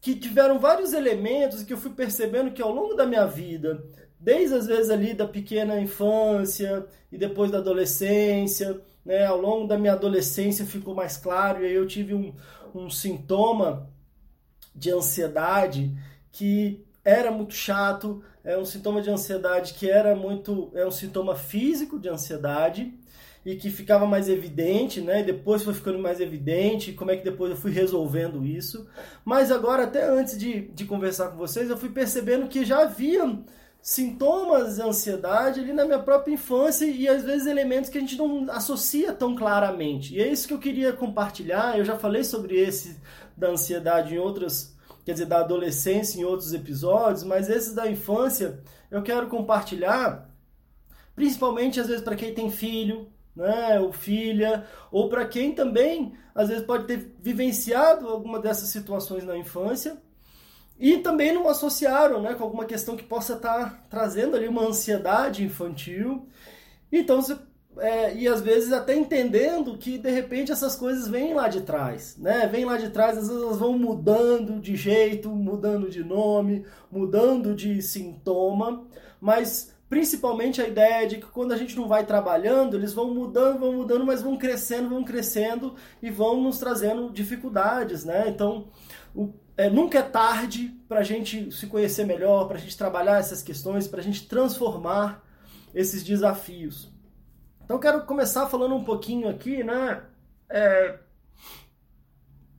que 0.00 0.14
tiveram 0.14 0.58
vários 0.58 0.92
elementos 0.92 1.62
que 1.62 1.72
eu 1.72 1.78
fui 1.78 1.90
percebendo 1.90 2.52
que 2.52 2.62
ao 2.62 2.72
longo 2.72 2.94
da 2.94 3.06
minha 3.06 3.26
vida, 3.26 3.84
desde 4.20 4.54
as 4.54 4.66
vezes 4.66 4.90
ali 4.90 5.14
da 5.14 5.26
pequena 5.26 5.80
infância 5.80 6.86
e 7.10 7.16
depois 7.16 7.50
da 7.50 7.58
adolescência, 7.58 8.80
né? 9.04 9.24
Ao 9.24 9.40
longo 9.40 9.66
da 9.66 9.78
minha 9.78 9.92
adolescência 9.92 10.66
ficou 10.66 10.94
mais 10.94 11.16
claro 11.16 11.62
e 11.62 11.66
aí 11.66 11.74
eu 11.74 11.86
tive 11.86 12.14
um, 12.14 12.34
um 12.74 12.90
sintoma 12.90 13.88
de 14.74 14.90
ansiedade 14.90 15.96
que 16.30 16.84
era 17.04 17.30
muito 17.30 17.54
chato, 17.54 18.22
é 18.44 18.56
um 18.58 18.64
sintoma 18.64 19.00
de 19.00 19.10
ansiedade 19.10 19.74
que 19.74 19.90
era 19.90 20.14
muito, 20.14 20.70
é 20.74 20.86
um 20.86 20.90
sintoma 20.90 21.34
físico 21.34 21.98
de 21.98 22.08
ansiedade 22.08 22.92
e 23.46 23.56
que 23.56 23.70
ficava 23.70 24.06
mais 24.06 24.28
evidente, 24.28 25.00
né? 25.00 25.20
E 25.20 25.24
depois 25.24 25.62
foi 25.62 25.72
ficando 25.72 25.98
mais 25.98 26.20
evidente, 26.20 26.92
como 26.92 27.10
é 27.10 27.16
que 27.16 27.24
depois 27.24 27.50
eu 27.50 27.56
fui 27.56 27.70
resolvendo 27.70 28.44
isso. 28.44 28.86
Mas 29.24 29.50
agora, 29.50 29.84
até 29.84 30.04
antes 30.06 30.36
de, 30.36 30.68
de 30.68 30.84
conversar 30.84 31.28
com 31.28 31.38
vocês, 31.38 31.70
eu 31.70 31.78
fui 31.78 31.88
percebendo 31.88 32.46
que 32.48 32.64
já 32.64 32.82
havia 32.82 33.38
sintomas 33.88 34.76
de 34.76 34.82
ansiedade 34.82 35.60
ali 35.60 35.72
na 35.72 35.82
minha 35.82 35.98
própria 35.98 36.34
infância 36.34 36.84
e 36.84 37.08
às 37.08 37.24
vezes 37.24 37.46
elementos 37.46 37.88
que 37.88 37.96
a 37.96 38.00
gente 38.02 38.18
não 38.18 38.44
associa 38.50 39.14
tão 39.14 39.34
claramente. 39.34 40.14
E 40.14 40.20
é 40.20 40.28
isso 40.28 40.46
que 40.46 40.52
eu 40.52 40.58
queria 40.58 40.92
compartilhar. 40.92 41.78
Eu 41.78 41.86
já 41.86 41.96
falei 41.96 42.22
sobre 42.22 42.54
esse 42.54 43.00
da 43.34 43.48
ansiedade 43.48 44.14
em 44.14 44.18
outras 44.18 44.76
quer 45.06 45.12
dizer, 45.12 45.24
da 45.24 45.38
adolescência 45.38 46.20
em 46.20 46.24
outros 46.24 46.52
episódios, 46.52 47.24
mas 47.24 47.48
esses 47.48 47.74
da 47.74 47.90
infância 47.90 48.62
eu 48.90 49.02
quero 49.02 49.26
compartilhar, 49.26 50.28
principalmente 51.16 51.80
às 51.80 51.86
vezes 51.86 52.02
para 52.02 52.14
quem 52.14 52.34
tem 52.34 52.50
filho, 52.50 53.10
né, 53.34 53.80
ou 53.80 53.90
filha, 53.90 54.66
ou 54.92 55.08
para 55.08 55.26
quem 55.26 55.54
também 55.54 56.12
às 56.34 56.50
vezes 56.50 56.62
pode 56.62 56.84
ter 56.84 57.16
vivenciado 57.20 58.06
alguma 58.06 58.38
dessas 58.38 58.68
situações 58.68 59.24
na 59.24 59.38
infância 59.38 59.96
e 60.78 60.98
também 60.98 61.32
não 61.32 61.48
associaram 61.48 62.22
né, 62.22 62.34
com 62.34 62.44
alguma 62.44 62.64
questão 62.64 62.96
que 62.96 63.02
possa 63.02 63.34
estar 63.34 63.70
tá 63.70 63.84
trazendo 63.90 64.36
ali 64.36 64.46
uma 64.46 64.66
ansiedade 64.66 65.44
infantil. 65.44 66.26
Então, 66.90 67.20
você 67.20 67.36
é, 67.80 68.14
e 68.14 68.26
às 68.26 68.40
vezes 68.40 68.72
até 68.72 68.94
entendendo 68.94 69.76
que 69.78 69.98
de 69.98 70.10
repente 70.10 70.50
essas 70.50 70.74
coisas 70.74 71.06
vêm 71.06 71.34
lá 71.34 71.48
de 71.48 71.60
trás, 71.60 72.16
né? 72.18 72.46
Vêm 72.46 72.64
lá 72.64 72.76
de 72.76 72.90
trás, 72.90 73.16
às 73.16 73.28
vezes 73.28 73.42
elas 73.42 73.58
vão 73.58 73.78
mudando 73.78 74.60
de 74.60 74.74
jeito, 74.74 75.28
mudando 75.30 75.88
de 75.88 76.02
nome, 76.02 76.64
mudando 76.90 77.54
de 77.54 77.80
sintoma, 77.80 78.84
mas 79.20 79.72
principalmente 79.88 80.60
a 80.60 80.66
ideia 80.66 81.06
de 81.06 81.18
que 81.18 81.26
quando 81.26 81.52
a 81.52 81.56
gente 81.56 81.76
não 81.76 81.86
vai 81.86 82.04
trabalhando, 82.04 82.76
eles 82.76 82.92
vão 82.92 83.14
mudando, 83.14 83.60
vão 83.60 83.72
mudando, 83.72 84.04
mas 84.04 84.22
vão 84.22 84.36
crescendo, 84.36 84.88
vão 84.88 85.04
crescendo 85.04 85.74
e 86.02 86.10
vão 86.10 86.42
nos 86.42 86.58
trazendo 86.58 87.10
dificuldades, 87.10 88.04
né? 88.04 88.24
Então, 88.28 88.66
o, 89.18 89.34
é, 89.56 89.68
nunca 89.68 89.98
é 89.98 90.02
tarde 90.02 90.72
para 90.88 91.00
a 91.00 91.02
gente 91.02 91.50
se 91.50 91.66
conhecer 91.66 92.04
melhor, 92.04 92.46
para 92.46 92.56
a 92.56 92.60
gente 92.60 92.78
trabalhar 92.78 93.18
essas 93.18 93.42
questões, 93.42 93.88
para 93.88 93.98
a 93.98 94.02
gente 94.02 94.28
transformar 94.28 95.24
esses 95.74 96.04
desafios. 96.04 96.88
Então 97.64 97.80
quero 97.80 98.02
começar 98.06 98.46
falando 98.46 98.76
um 98.76 98.84
pouquinho 98.84 99.28
aqui, 99.28 99.64
né? 99.64 100.02
É, 100.48 100.98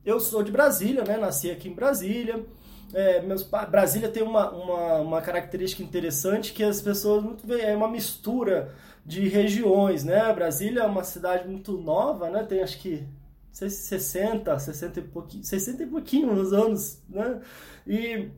eu 0.03 0.19
sou 0.19 0.43
de 0.43 0.51
Brasília, 0.51 1.03
né? 1.05 1.15
Nasci 1.15 1.49
aqui 1.49 1.69
em 1.69 1.73
Brasília. 1.73 2.45
É, 2.93 3.21
meus 3.21 3.43
Brasília 3.43 4.09
tem 4.09 4.21
uma, 4.21 4.51
uma, 4.51 4.95
uma, 4.97 5.21
característica 5.21 5.81
interessante 5.81 6.51
que 6.51 6.63
as 6.63 6.81
pessoas 6.81 7.23
muito 7.23 7.45
bem, 7.47 7.61
é 7.61 7.75
uma 7.75 7.87
mistura 7.87 8.73
de 9.05 9.27
regiões, 9.29 10.03
né? 10.03 10.33
Brasília 10.33 10.81
é 10.81 10.85
uma 10.85 11.03
cidade 11.03 11.47
muito 11.47 11.77
nova, 11.77 12.29
né? 12.29 12.43
Tem 12.43 12.61
acho 12.61 12.79
que 12.79 13.07
60, 13.51 14.59
60 14.59 14.99
e 14.99 15.03
pouquinho, 15.03 15.43
60 15.43 15.83
e 15.83 15.87
pouquinho 15.87 16.31
anos, 16.31 17.01
né? 17.09 17.41
E 17.87 18.31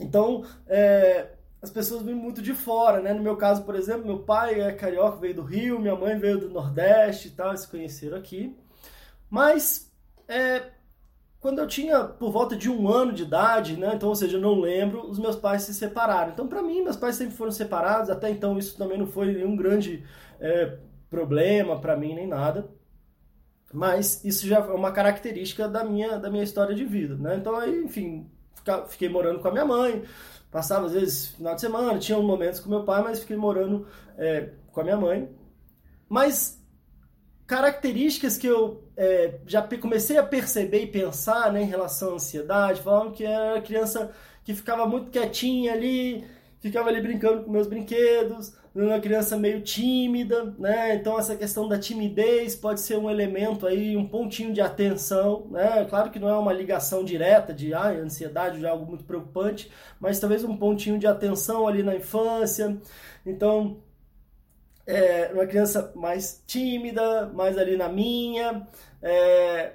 então 0.00 0.44
é, 0.66 1.30
as 1.62 1.70
pessoas 1.70 2.02
vêm 2.02 2.14
muito 2.14 2.42
de 2.42 2.54
fora, 2.54 3.00
né? 3.00 3.12
No 3.12 3.22
meu 3.22 3.36
caso, 3.36 3.64
por 3.64 3.74
exemplo, 3.74 4.06
meu 4.06 4.20
pai 4.20 4.60
é 4.60 4.72
carioca, 4.72 5.18
veio 5.18 5.34
do 5.34 5.42
Rio, 5.42 5.80
minha 5.80 5.96
mãe 5.96 6.18
veio 6.18 6.38
do 6.38 6.50
Nordeste 6.50 7.28
e 7.28 7.30
tal, 7.32 7.56
se 7.56 7.68
conheceram 7.68 8.16
aqui. 8.18 8.56
Mas 9.30 9.92
é, 10.28 10.70
quando 11.40 11.58
eu 11.60 11.66
tinha 11.66 12.04
por 12.04 12.30
volta 12.32 12.56
de 12.56 12.70
um 12.70 12.88
ano 12.88 13.12
de 13.12 13.22
idade, 13.22 13.76
né? 13.76 13.92
Então, 13.94 14.08
ou 14.08 14.16
seja, 14.16 14.36
eu 14.36 14.40
não 14.40 14.60
lembro, 14.60 15.08
os 15.08 15.18
meus 15.18 15.36
pais 15.36 15.62
se 15.62 15.74
separaram. 15.74 16.32
Então, 16.32 16.48
para 16.48 16.62
mim, 16.62 16.82
meus 16.82 16.96
pais 16.96 17.16
sempre 17.16 17.36
foram 17.36 17.52
separados. 17.52 18.10
Até 18.10 18.30
então, 18.30 18.58
isso 18.58 18.76
também 18.76 18.98
não 18.98 19.06
foi 19.06 19.32
nenhum 19.32 19.56
grande 19.56 20.04
é, 20.40 20.78
problema 21.08 21.80
para 21.80 21.96
mim 21.96 22.14
nem 22.14 22.26
nada. 22.26 22.68
Mas 23.72 24.24
isso 24.24 24.46
já 24.46 24.58
é 24.58 24.72
uma 24.72 24.92
característica 24.92 25.68
da 25.68 25.84
minha 25.84 26.18
da 26.18 26.30
minha 26.30 26.44
história 26.44 26.74
de 26.74 26.84
vida, 26.84 27.16
né? 27.16 27.36
Então, 27.36 27.56
aí, 27.56 27.84
enfim, 27.84 28.30
fiquei 28.88 29.08
morando 29.08 29.40
com 29.40 29.48
a 29.48 29.52
minha 29.52 29.64
mãe 29.64 30.02
Passava, 30.56 30.86
às 30.86 30.92
vezes, 30.92 31.28
final 31.28 31.54
de 31.54 31.60
semana, 31.60 31.98
tinha 31.98 32.18
momentos 32.18 32.60
com 32.60 32.70
meu 32.70 32.82
pai, 32.82 33.02
mas 33.02 33.20
fiquei 33.20 33.36
morando 33.36 33.86
é, 34.16 34.52
com 34.72 34.80
a 34.80 34.84
minha 34.84 34.96
mãe. 34.96 35.28
Mas 36.08 36.58
características 37.46 38.38
que 38.38 38.46
eu 38.46 38.82
é, 38.96 39.38
já 39.46 39.60
comecei 39.62 40.16
a 40.16 40.22
perceber 40.22 40.82
e 40.82 40.86
pensar 40.86 41.52
né, 41.52 41.62
em 41.62 41.66
relação 41.66 42.12
à 42.12 42.14
ansiedade, 42.14 42.80
falavam 42.80 43.12
que 43.12 43.22
era 43.22 43.60
criança 43.60 44.10
que 44.44 44.54
ficava 44.54 44.86
muito 44.86 45.10
quietinha 45.10 45.74
ali, 45.74 46.24
ficava 46.66 46.88
ali 46.88 47.00
brincando 47.00 47.42
com 47.44 47.50
meus 47.50 47.66
brinquedos, 47.66 48.54
uma 48.74 49.00
criança 49.00 49.36
meio 49.36 49.62
tímida, 49.62 50.54
né? 50.58 50.94
Então 50.94 51.18
essa 51.18 51.34
questão 51.34 51.68
da 51.68 51.78
timidez 51.78 52.54
pode 52.54 52.80
ser 52.80 52.98
um 52.98 53.10
elemento 53.10 53.66
aí, 53.66 53.96
um 53.96 54.06
pontinho 54.06 54.52
de 54.52 54.60
atenção, 54.60 55.46
né? 55.50 55.84
Claro 55.88 56.10
que 56.10 56.18
não 56.18 56.28
é 56.28 56.36
uma 56.36 56.52
ligação 56.52 57.04
direta 57.04 57.54
de 57.54 57.72
ah, 57.72 57.88
ansiedade 57.88 58.58
de 58.58 58.66
algo 58.66 58.84
muito 58.86 59.04
preocupante, 59.04 59.70
mas 59.98 60.20
talvez 60.20 60.44
um 60.44 60.56
pontinho 60.56 60.98
de 60.98 61.06
atenção 61.06 61.66
ali 61.66 61.82
na 61.82 61.96
infância. 61.96 62.76
Então, 63.24 63.78
é 64.86 65.30
uma 65.32 65.46
criança 65.46 65.92
mais 65.96 66.42
tímida, 66.46 67.26
mais 67.28 67.58
ali 67.58 67.76
na 67.76 67.88
minha, 67.88 68.66
é, 69.02 69.72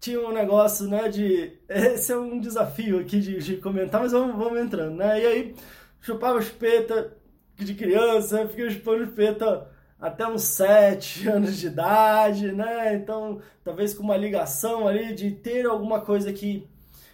tinha 0.00 0.20
um 0.20 0.32
negócio, 0.32 0.88
né, 0.88 1.08
de... 1.08 1.52
Esse 1.68 2.12
é 2.12 2.16
um 2.16 2.40
desafio 2.40 2.98
aqui 3.00 3.20
de, 3.20 3.38
de 3.38 3.56
comentar, 3.58 4.00
mas 4.00 4.12
vamos, 4.12 4.36
vamos 4.36 4.60
entrando, 4.60 4.96
né? 4.96 5.20
E 5.20 5.26
aí, 5.26 5.54
chupava 6.00 6.40
chupeta, 6.40 7.16
de 7.64 7.74
criança, 7.74 8.48
fiquei 8.48 8.70
chupando 8.70 9.04
chupeta 9.04 9.68
até 10.00 10.26
uns 10.26 10.42
7 10.42 11.28
anos 11.28 11.58
de 11.58 11.66
idade, 11.66 12.52
né? 12.52 12.94
Então, 12.94 13.40
talvez 13.62 13.94
com 13.94 14.02
uma 14.02 14.16
ligação 14.16 14.88
ali 14.88 15.14
de 15.14 15.30
ter 15.30 15.66
alguma 15.66 16.00
coisa 16.00 16.32
que 16.32 16.66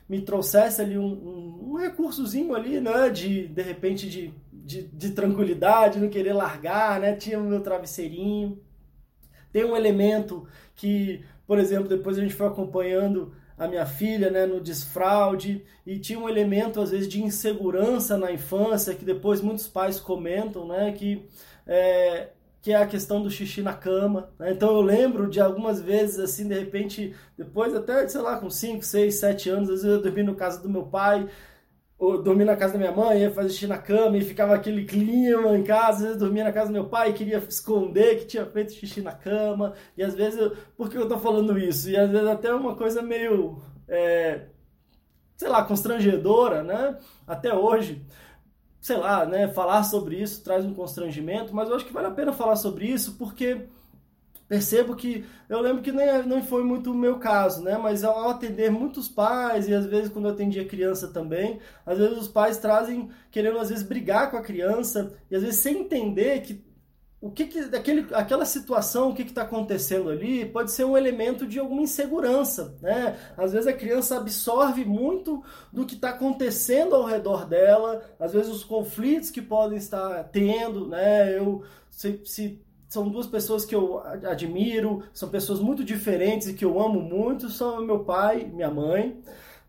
me 0.09 0.23
trouxesse 0.23 0.81
ali 0.81 0.97
um, 0.97 1.05
um, 1.05 1.71
um 1.71 1.75
recursozinho 1.75 2.55
ali, 2.55 2.81
né? 2.81 3.11
De, 3.11 3.49
de 3.49 3.63
repente, 3.63 4.09
de, 4.09 4.33
de, 4.53 4.83
de, 4.83 5.11
tranquilidade, 5.11 5.99
não 5.99 6.09
querer 6.09 6.33
largar, 6.33 7.01
né? 7.01 7.15
Tinha 7.17 7.41
o 7.41 7.45
meu 7.45 7.61
travesseirinho. 7.61 8.61
Tem 9.57 9.65
um 9.65 9.75
elemento 9.75 10.47
que, 10.75 11.25
por 11.47 11.59
exemplo, 11.59 11.89
depois 11.89 12.19
a 12.19 12.21
gente 12.21 12.35
foi 12.35 12.47
acompanhando 12.47 13.33
a 13.57 13.67
minha 13.67 13.87
filha 13.87 14.29
né, 14.29 14.45
no 14.45 14.61
desfraude 14.61 15.65
e 15.87 15.99
tinha 15.99 16.19
um 16.19 16.29
elemento 16.29 16.79
às 16.79 16.91
vezes 16.91 17.09
de 17.09 17.23
insegurança 17.23 18.19
na 18.19 18.31
infância 18.31 18.95
que 18.95 19.03
depois 19.03 19.41
muitos 19.41 19.67
pais 19.67 19.99
comentam 19.99 20.69
né, 20.69 20.93
que 20.93 21.27
é, 21.67 22.29
que 22.61 22.71
é 22.71 22.77
a 22.77 22.87
questão 22.87 23.23
do 23.23 23.31
xixi 23.31 23.63
na 23.63 23.73
cama. 23.73 24.29
Né? 24.39 24.53
Então 24.53 24.69
eu 24.75 24.83
lembro 24.83 25.27
de 25.27 25.41
algumas 25.41 25.81
vezes, 25.81 26.19
assim, 26.19 26.47
de 26.47 26.55
repente, 26.55 27.15
depois 27.35 27.75
até, 27.75 28.07
sei 28.09 28.21
lá, 28.21 28.37
com 28.37 28.51
5, 28.51 28.85
6, 28.85 29.15
7 29.15 29.49
anos, 29.49 29.71
às 29.71 29.83
vezes 29.83 29.97
eu 29.97 30.03
dormi 30.03 30.23
no 30.23 30.35
casa 30.35 30.61
do 30.61 30.69
meu 30.69 30.83
pai, 30.83 31.27
ou 31.99 32.23
dormi 32.23 32.45
na 32.45 32.57
casa 32.57 32.75
da 32.75 32.79
minha 32.79 32.93
mãe, 32.93 33.21
ia 33.21 33.31
fazer 33.31 33.49
xixi 33.51 33.67
na 33.67 33.79
cama 33.79 34.19
e 34.19 34.25
ficava 34.25 34.55
aquele 34.55 34.85
clima 34.85 35.57
em 35.57 35.63
casa, 35.65 35.99
às 35.99 36.03
vezes 36.03 36.19
dormia 36.19 36.45
na 36.45 36.53
casa 36.53 36.69
do 36.69 36.75
meu 36.75 36.87
pai 36.89 37.11
e 37.11 37.15
queria 37.15 37.39
esconder 37.39 38.19
que 38.19 38.27
tinha 38.27 38.45
feito 38.45 38.73
xixi 38.73 39.01
na 39.01 39.13
cama, 39.13 39.75
e 39.97 40.03
às 40.03 40.15
vezes, 40.15 40.39
eu, 40.39 40.55
por 40.77 40.91
que 40.91 40.99
eu 40.99 41.09
tô 41.09 41.19
falando 41.19 41.59
isso? 41.59 41.89
E 41.91 41.97
às 41.97 42.11
vezes 42.11 42.27
até 42.29 42.53
uma 42.55 42.75
coisa 42.77 43.01
meio, 43.03 43.63
é, 43.89 44.47
sei 45.37 45.49
lá, 45.49 45.65
constrangedora, 45.65 46.63
né? 46.63 46.99
Até 47.27 47.55
hoje, 47.55 48.05
sei 48.81 48.97
lá, 48.99 49.25
né, 49.27 49.49
falar 49.49 49.83
sobre 49.85 50.17
isso 50.21 50.45
traz 50.45 50.65
um 50.65 50.75
constrangimento, 50.75 51.55
mas 51.55 51.69
eu 51.69 51.77
acho 51.77 51.87
que 51.87 51.93
vale 51.93 52.09
a 52.09 52.11
pena 52.11 52.33
falar 52.33 52.57
sobre 52.57 52.87
isso 52.87 53.17
porque 53.19 53.67
percebo 54.49 54.95
que 54.95 55.25
eu 55.49 55.61
lembro 55.61 55.83
que 55.83 55.93
nem 55.93 56.23
não 56.27 56.43
foi 56.43 56.63
muito 56.63 56.93
o 56.93 56.95
meu 56.95 57.19
caso, 57.19 57.63
né? 57.63 57.77
Mas 57.77 58.05
ao 58.05 58.31
atender 58.31 58.71
muitos 58.71 59.09
pais 59.09 59.69
e 59.69 59.75
às 59.75 59.87
vezes 59.87 60.11
quando 60.11 60.27
eu 60.27 60.33
atendia 60.33 60.67
criança 60.67 61.09
também, 61.09 61.61
às 61.85 61.99
vezes 61.99 62.19
os 62.19 62.29
pais 62.29 62.59
trazem 62.59 63.11
querendo 63.31 63.59
às 63.59 63.69
vezes 63.69 63.85
brigar 63.85 64.31
com 64.31 64.37
a 64.37 64.43
criança 64.43 65.13
e 65.31 65.37
às 65.37 65.43
vezes 65.43 65.61
sem 65.61 65.81
entender 65.81 66.41
que 66.43 66.65
o 67.21 67.31
que, 67.31 67.47
que 67.47 67.65
daquele, 67.65 68.07
aquela 68.15 68.45
situação, 68.45 69.11
o 69.11 69.15
que 69.15 69.23
está 69.23 69.43
acontecendo 69.43 70.11
ali, 70.11 70.45
pode 70.45 70.71
ser 70.71 70.85
um 70.85 70.97
elemento 70.97 71.47
de 71.47 71.59
alguma 71.59 71.83
insegurança, 71.83 72.77
né? 72.81 73.19
Às 73.37 73.53
vezes 73.53 73.67
a 73.67 73.73
criança 73.73 74.17
absorve 74.19 74.85
muito 74.85 75.43
do 75.73 75.87
que 75.87 75.95
está 75.95 76.11
acontecendo 76.11 76.95
ao 76.95 77.05
redor 77.05 77.47
dela, 77.47 78.03
às 78.19 78.33
vezes 78.33 78.53
os 78.53 78.63
conflitos 78.63 79.31
que 79.31 79.41
podem 79.43 79.79
estar 79.79 80.25
tendo, 80.25 80.87
né? 80.87 81.37
Eu 81.37 81.65
se, 81.91 82.21
se 82.25 82.66
são 82.89 83.09
duas 83.09 83.27
pessoas 83.27 83.65
que 83.65 83.75
eu 83.75 84.01
admiro, 84.29 85.03
são 85.13 85.29
pessoas 85.29 85.61
muito 85.61 85.85
diferentes 85.85 86.49
e 86.49 86.55
que 86.55 86.65
eu 86.65 86.81
amo 86.81 87.01
muito, 87.01 87.49
são 87.49 87.85
meu 87.85 88.01
pai 88.01 88.43
e 88.43 88.55
minha 88.55 88.71
mãe, 88.71 89.21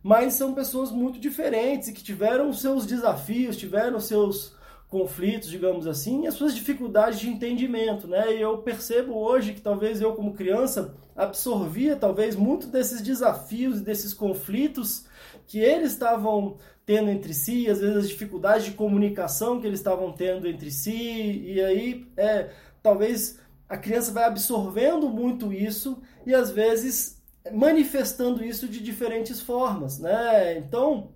mas 0.04 0.34
são 0.34 0.54
pessoas 0.54 0.92
muito 0.92 1.20
diferentes 1.20 1.88
e 1.88 1.94
que 1.94 2.04
tiveram 2.04 2.54
seus 2.54 2.86
desafios, 2.86 3.58
tiveram 3.58 4.00
seus 4.00 4.56
conflitos, 4.90 5.50
digamos 5.50 5.86
assim, 5.86 6.24
e 6.24 6.28
as 6.28 6.36
suas 6.36 6.56
dificuldades 6.56 7.20
de 7.20 7.30
entendimento, 7.30 8.08
né? 8.08 8.34
E 8.34 8.42
eu 8.42 8.60
percebo 8.60 9.16
hoje 9.16 9.54
que 9.54 9.60
talvez 9.60 10.00
eu 10.00 10.14
como 10.14 10.34
criança 10.34 10.96
absorvia 11.16 11.96
talvez 11.96 12.36
muito 12.36 12.68
desses 12.68 13.02
desafios 13.02 13.80
e 13.80 13.84
desses 13.84 14.14
conflitos 14.14 15.06
que 15.46 15.60
eles 15.60 15.92
estavam 15.92 16.58
tendo 16.86 17.10
entre 17.10 17.34
si, 17.34 17.70
às 17.70 17.82
vezes 17.82 17.98
as 17.98 18.08
dificuldades 18.08 18.66
de 18.66 18.72
comunicação 18.72 19.60
que 19.60 19.68
eles 19.68 19.80
estavam 19.80 20.14
tendo 20.14 20.48
entre 20.48 20.72
si, 20.72 21.44
e 21.46 21.62
aí 21.62 22.08
é 22.16 22.50
talvez 22.88 23.38
a 23.68 23.76
criança 23.76 24.14
vai 24.14 24.24
absorvendo 24.24 25.10
muito 25.10 25.52
isso 25.52 26.02
e 26.26 26.34
às 26.34 26.50
vezes 26.50 27.22
manifestando 27.52 28.44
isso 28.44 28.66
de 28.66 28.82
diferentes 28.82 29.42
formas, 29.42 30.00
né? 30.00 30.58
Então, 30.58 31.12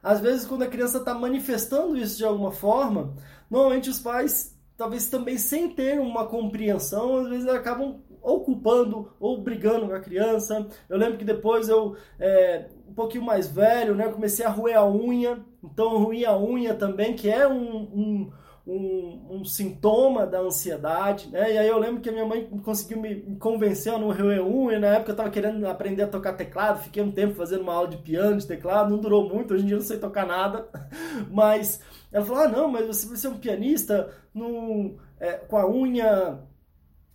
às 0.00 0.20
vezes 0.20 0.46
quando 0.46 0.62
a 0.62 0.68
criança 0.68 0.98
está 0.98 1.12
manifestando 1.12 1.96
isso 1.96 2.16
de 2.16 2.24
alguma 2.24 2.52
forma, 2.52 3.14
normalmente 3.50 3.90
os 3.90 3.98
pais 3.98 4.56
talvez 4.76 5.08
também 5.08 5.38
sem 5.38 5.70
ter 5.70 5.98
uma 5.98 6.26
compreensão, 6.26 7.16
às 7.16 7.28
vezes 7.30 7.48
acabam 7.48 8.00
ou 8.22 8.44
culpando 8.44 9.12
ou 9.18 9.40
brigando 9.40 9.88
com 9.88 9.94
a 9.94 10.00
criança. 10.00 10.68
Eu 10.88 10.98
lembro 10.98 11.18
que 11.18 11.24
depois 11.24 11.68
eu, 11.68 11.96
é, 12.18 12.68
um 12.88 12.94
pouquinho 12.94 13.24
mais 13.24 13.48
velho, 13.48 13.94
né, 13.94 14.08
comecei 14.08 14.44
a 14.44 14.50
roer 14.50 14.76
a 14.76 14.88
unha. 14.88 15.44
Então, 15.64 15.98
ruir 15.98 16.28
a 16.28 16.38
unha 16.38 16.74
também, 16.74 17.14
que 17.14 17.28
é 17.28 17.46
um, 17.48 17.76
um 17.76 18.32
um, 18.66 19.26
um, 19.30 19.44
sintoma 19.44 20.26
da 20.26 20.40
ansiedade, 20.40 21.28
né? 21.30 21.52
E 21.52 21.58
aí 21.58 21.68
eu 21.68 21.78
lembro 21.78 22.00
que 22.00 22.08
a 22.08 22.12
minha 22.12 22.26
mãe 22.26 22.44
conseguiu 22.64 23.00
me 23.00 23.36
convencer 23.36 23.94
a 23.94 23.98
não 23.98 24.12
roer 24.12 24.44
unha, 24.44 24.80
na 24.80 24.88
época 24.88 25.10
eu 25.10 25.12
estava 25.12 25.30
querendo 25.30 25.64
aprender 25.66 26.02
a 26.02 26.08
tocar 26.08 26.32
teclado, 26.32 26.82
fiquei 26.82 27.00
um 27.00 27.12
tempo 27.12 27.36
fazendo 27.36 27.60
uma 27.62 27.74
aula 27.74 27.88
de 27.88 27.98
piano, 27.98 28.38
de 28.38 28.46
teclado, 28.46 28.90
não 28.90 28.98
durou 28.98 29.28
muito, 29.28 29.54
hoje 29.54 29.62
em 29.62 29.66
dia 29.66 29.76
eu 29.76 29.80
não 29.80 29.86
sei 29.86 29.98
tocar 29.98 30.26
nada, 30.26 30.68
mas 31.30 31.80
ela 32.10 32.24
falou, 32.24 32.42
ah 32.42 32.48
não, 32.48 32.68
mas 32.68 32.86
você 32.86 33.06
vai 33.06 33.16
ser 33.16 33.28
um 33.28 33.38
pianista 33.38 34.12
no, 34.34 34.96
é, 35.20 35.34
com 35.34 35.56
a 35.56 35.68
unha... 35.68 36.40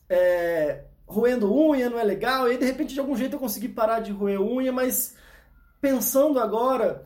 É, 0.10 0.86
roendo 1.06 1.54
unha 1.54 1.90
não 1.90 2.00
é 2.00 2.04
legal, 2.04 2.48
e 2.48 2.52
aí 2.52 2.58
de 2.58 2.66
repente 2.66 2.94
de 2.94 3.00
algum 3.00 3.16
jeito 3.16 3.36
eu 3.36 3.40
consegui 3.40 3.68
parar 3.68 4.00
de 4.00 4.14
roer 4.14 4.42
unha, 4.42 4.72
mas 4.72 5.16
pensando 5.82 6.40
agora, 6.40 7.06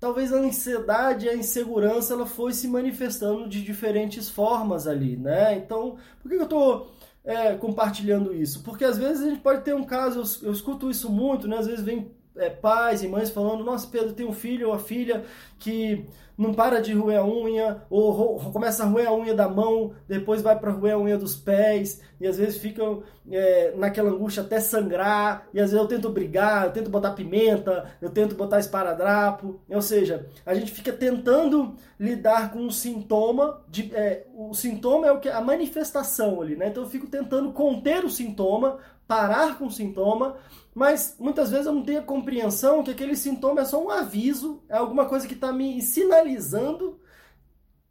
talvez 0.00 0.32
a 0.32 0.38
ansiedade 0.38 1.26
e 1.26 1.28
a 1.28 1.36
insegurança 1.36 2.14
ela 2.14 2.26
foi 2.26 2.52
se 2.52 2.66
manifestando 2.66 3.48
de 3.48 3.62
diferentes 3.62 4.30
formas 4.30 4.86
ali, 4.86 5.16
né? 5.16 5.56
Então, 5.56 5.98
por 6.22 6.30
que 6.30 6.36
eu 6.36 6.44
estou 6.44 6.90
é, 7.22 7.54
compartilhando 7.54 8.34
isso? 8.34 8.62
Porque 8.62 8.84
às 8.84 8.96
vezes 8.96 9.22
a 9.22 9.28
gente 9.28 9.42
pode 9.42 9.62
ter 9.62 9.74
um 9.74 9.84
caso, 9.84 10.20
eu, 10.42 10.48
eu 10.48 10.52
escuto 10.52 10.90
isso 10.90 11.10
muito, 11.10 11.46
né? 11.46 11.58
Às 11.58 11.66
vezes 11.66 11.84
vem 11.84 12.10
é, 12.36 12.48
pais 12.48 13.02
e 13.02 13.08
mães 13.08 13.30
falando, 13.30 13.62
nossa, 13.62 13.86
Pedro, 13.86 14.14
tem 14.14 14.26
um 14.26 14.32
filho 14.32 14.68
ou 14.68 14.72
uma 14.72 14.78
filha 14.80 15.24
que 15.60 16.08
não 16.40 16.54
para 16.54 16.80
de 16.80 16.94
roer 16.94 17.18
a 17.18 17.24
unha, 17.24 17.82
ou 17.90 18.40
começa 18.50 18.82
a 18.82 18.86
roer 18.86 19.06
a 19.06 19.14
unha 19.14 19.34
da 19.34 19.46
mão, 19.46 19.92
depois 20.08 20.40
vai 20.40 20.58
para 20.58 20.70
roer 20.70 20.94
a 20.94 20.98
unha 20.98 21.18
dos 21.18 21.36
pés, 21.36 22.00
e 22.18 22.26
às 22.26 22.38
vezes 22.38 22.56
ficam 22.56 23.02
é, 23.30 23.74
naquela 23.76 24.08
angústia 24.08 24.42
até 24.42 24.58
sangrar, 24.58 25.46
e 25.52 25.60
às 25.60 25.70
vezes 25.70 25.82
eu 25.82 25.86
tento 25.86 26.08
brigar, 26.08 26.64
eu 26.64 26.72
tento 26.72 26.88
botar 26.88 27.10
pimenta, 27.10 27.92
eu 28.00 28.08
tento 28.08 28.34
botar 28.34 28.58
esparadrapo, 28.58 29.60
ou 29.68 29.82
seja, 29.82 30.26
a 30.46 30.54
gente 30.54 30.72
fica 30.72 30.94
tentando 30.94 31.74
lidar 31.98 32.50
com 32.50 32.66
o 32.66 32.72
sintoma, 32.72 33.60
de, 33.68 33.94
é, 33.94 34.26
o 34.34 34.54
sintoma 34.54 35.08
é 35.08 35.12
o 35.12 35.20
que 35.20 35.28
a 35.28 35.42
manifestação 35.42 36.40
ali, 36.40 36.56
né? 36.56 36.68
Então 36.68 36.84
eu 36.84 36.88
fico 36.88 37.06
tentando 37.06 37.52
conter 37.52 38.02
o 38.02 38.08
sintoma, 38.10 38.78
parar 39.06 39.58
com 39.58 39.66
o 39.66 39.70
sintoma, 39.70 40.36
mas 40.72 41.16
muitas 41.18 41.50
vezes 41.50 41.66
eu 41.66 41.72
não 41.72 41.82
tenho 41.82 41.98
a 41.98 42.04
compreensão 42.04 42.84
que 42.84 42.92
aquele 42.92 43.16
sintoma 43.16 43.62
é 43.62 43.64
só 43.64 43.84
um 43.84 43.90
aviso, 43.90 44.62
é 44.68 44.76
alguma 44.76 45.04
coisa 45.06 45.26
que 45.26 45.34
está 45.34 45.49
me 45.52 45.80
sinalizando 45.82 47.00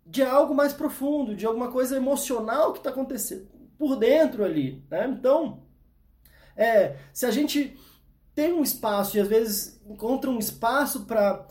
de 0.06 0.24
algo 0.24 0.56
mais 0.56 0.74
profundo, 0.74 1.36
de 1.36 1.46
alguma 1.46 1.72
coisa 1.72 1.96
emocional 1.96 2.74
que 2.74 2.80
está 2.80 2.90
acontecendo 2.90 3.48
por 3.78 3.96
dentro 3.96 4.44
ali. 4.44 4.84
Né? 4.90 5.08
Então, 5.08 5.64
é, 6.56 6.98
se 7.14 7.26
a 7.26 7.32
gente 7.32 7.78
tem 8.36 8.52
um 8.52 8.64
espaço 8.64 9.18
e 9.18 9.20
às 9.20 9.28
vezes 9.28 9.82
encontra 9.88 10.30
um 10.30 10.40
espaço 10.40 11.06
para, 11.06 11.48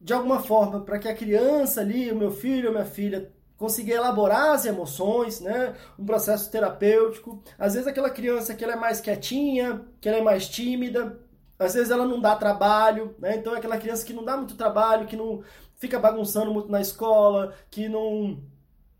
de 0.00 0.12
alguma 0.12 0.42
forma, 0.42 0.80
para 0.80 0.98
que 0.98 1.08
a 1.08 1.14
criança 1.14 1.80
ali, 1.80 2.10
o 2.10 2.16
meu 2.16 2.30
filho 2.30 2.68
ou 2.68 2.72
minha 2.72 2.84
filha, 2.84 3.30
conseguir 3.56 3.92
elaborar 3.92 4.50
as 4.50 4.66
emoções, 4.66 5.40
né? 5.40 5.76
Um 5.96 6.04
processo 6.04 6.50
terapêutico. 6.50 7.40
Às 7.56 7.74
vezes 7.74 7.86
aquela 7.86 8.10
criança 8.10 8.54
que 8.54 8.64
ela 8.64 8.72
é 8.72 8.76
mais 8.76 9.00
quietinha, 9.00 9.82
que 10.00 10.08
ela 10.08 10.18
é 10.18 10.22
mais 10.22 10.48
tímida, 10.48 11.20
às 11.62 11.74
vezes 11.74 11.90
ela 11.90 12.06
não 12.06 12.20
dá 12.20 12.36
trabalho, 12.36 13.14
né? 13.18 13.36
Então 13.36 13.54
é 13.54 13.58
aquela 13.58 13.78
criança 13.78 14.04
que 14.04 14.12
não 14.12 14.24
dá 14.24 14.36
muito 14.36 14.56
trabalho, 14.56 15.06
que 15.06 15.16
não 15.16 15.42
fica 15.76 15.98
bagunçando 15.98 16.52
muito 16.52 16.70
na 16.70 16.80
escola, 16.80 17.54
que 17.70 17.88
não 17.88 18.42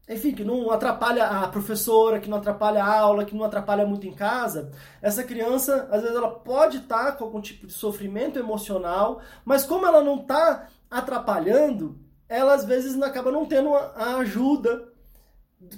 enfim, 0.09 0.33
que 0.33 0.45
não 0.45 0.71
atrapalha 0.71 1.27
a 1.27 1.49
professora, 1.49 2.21
que 2.21 2.29
não 2.29 2.39
atrapalha 2.39 2.85
a 2.85 2.99
aula, 3.01 3.25
que 3.25 3.35
não 3.35 3.45
atrapalha 3.45 3.87
muito 3.87 4.07
em 4.07 4.13
casa, 4.13 4.71
essa 5.01 5.23
criança, 5.23 5.89
às 5.91 6.03
vezes, 6.03 6.17
ela 6.17 6.31
pode 6.31 6.79
estar 6.79 7.13
com 7.13 7.25
algum 7.25 7.41
tipo 7.41 7.67
de 7.67 7.73
sofrimento 7.73 8.39
emocional, 8.39 9.21
mas 9.45 9.65
como 9.65 9.87
ela 9.87 10.03
não 10.03 10.17
está 10.17 10.69
atrapalhando, 10.91 11.99
ela 12.29 12.55
às 12.55 12.65
vezes 12.65 13.01
acaba 13.01 13.31
não 13.31 13.47
tendo 13.47 13.75
a 13.75 14.17
ajuda 14.17 14.92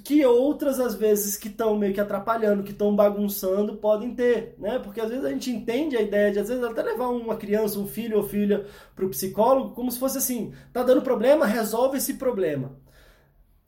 que 0.03 0.25
outras, 0.25 0.79
às 0.79 0.95
vezes, 0.95 1.37
que 1.37 1.47
estão 1.47 1.77
meio 1.77 1.93
que 1.93 2.01
atrapalhando, 2.01 2.63
que 2.63 2.71
estão 2.71 2.95
bagunçando, 2.95 3.75
podem 3.77 4.13
ter, 4.13 4.55
né? 4.57 4.79
Porque 4.79 5.01
às 5.01 5.09
vezes 5.09 5.25
a 5.25 5.29
gente 5.29 5.49
entende 5.51 5.97
a 5.97 6.01
ideia 6.01 6.31
de, 6.31 6.39
às 6.39 6.49
vezes, 6.49 6.63
até 6.63 6.83
levar 6.83 7.09
uma 7.09 7.35
criança, 7.35 7.79
um 7.79 7.87
filho 7.87 8.17
ou 8.17 8.23
filha 8.23 8.65
para 8.95 9.05
o 9.05 9.09
psicólogo, 9.09 9.73
como 9.73 9.91
se 9.91 9.99
fosse 9.99 10.17
assim, 10.17 10.53
tá 10.71 10.83
dando 10.83 11.01
problema, 11.01 11.45
resolve 11.45 11.97
esse 11.97 12.15
problema. 12.15 12.84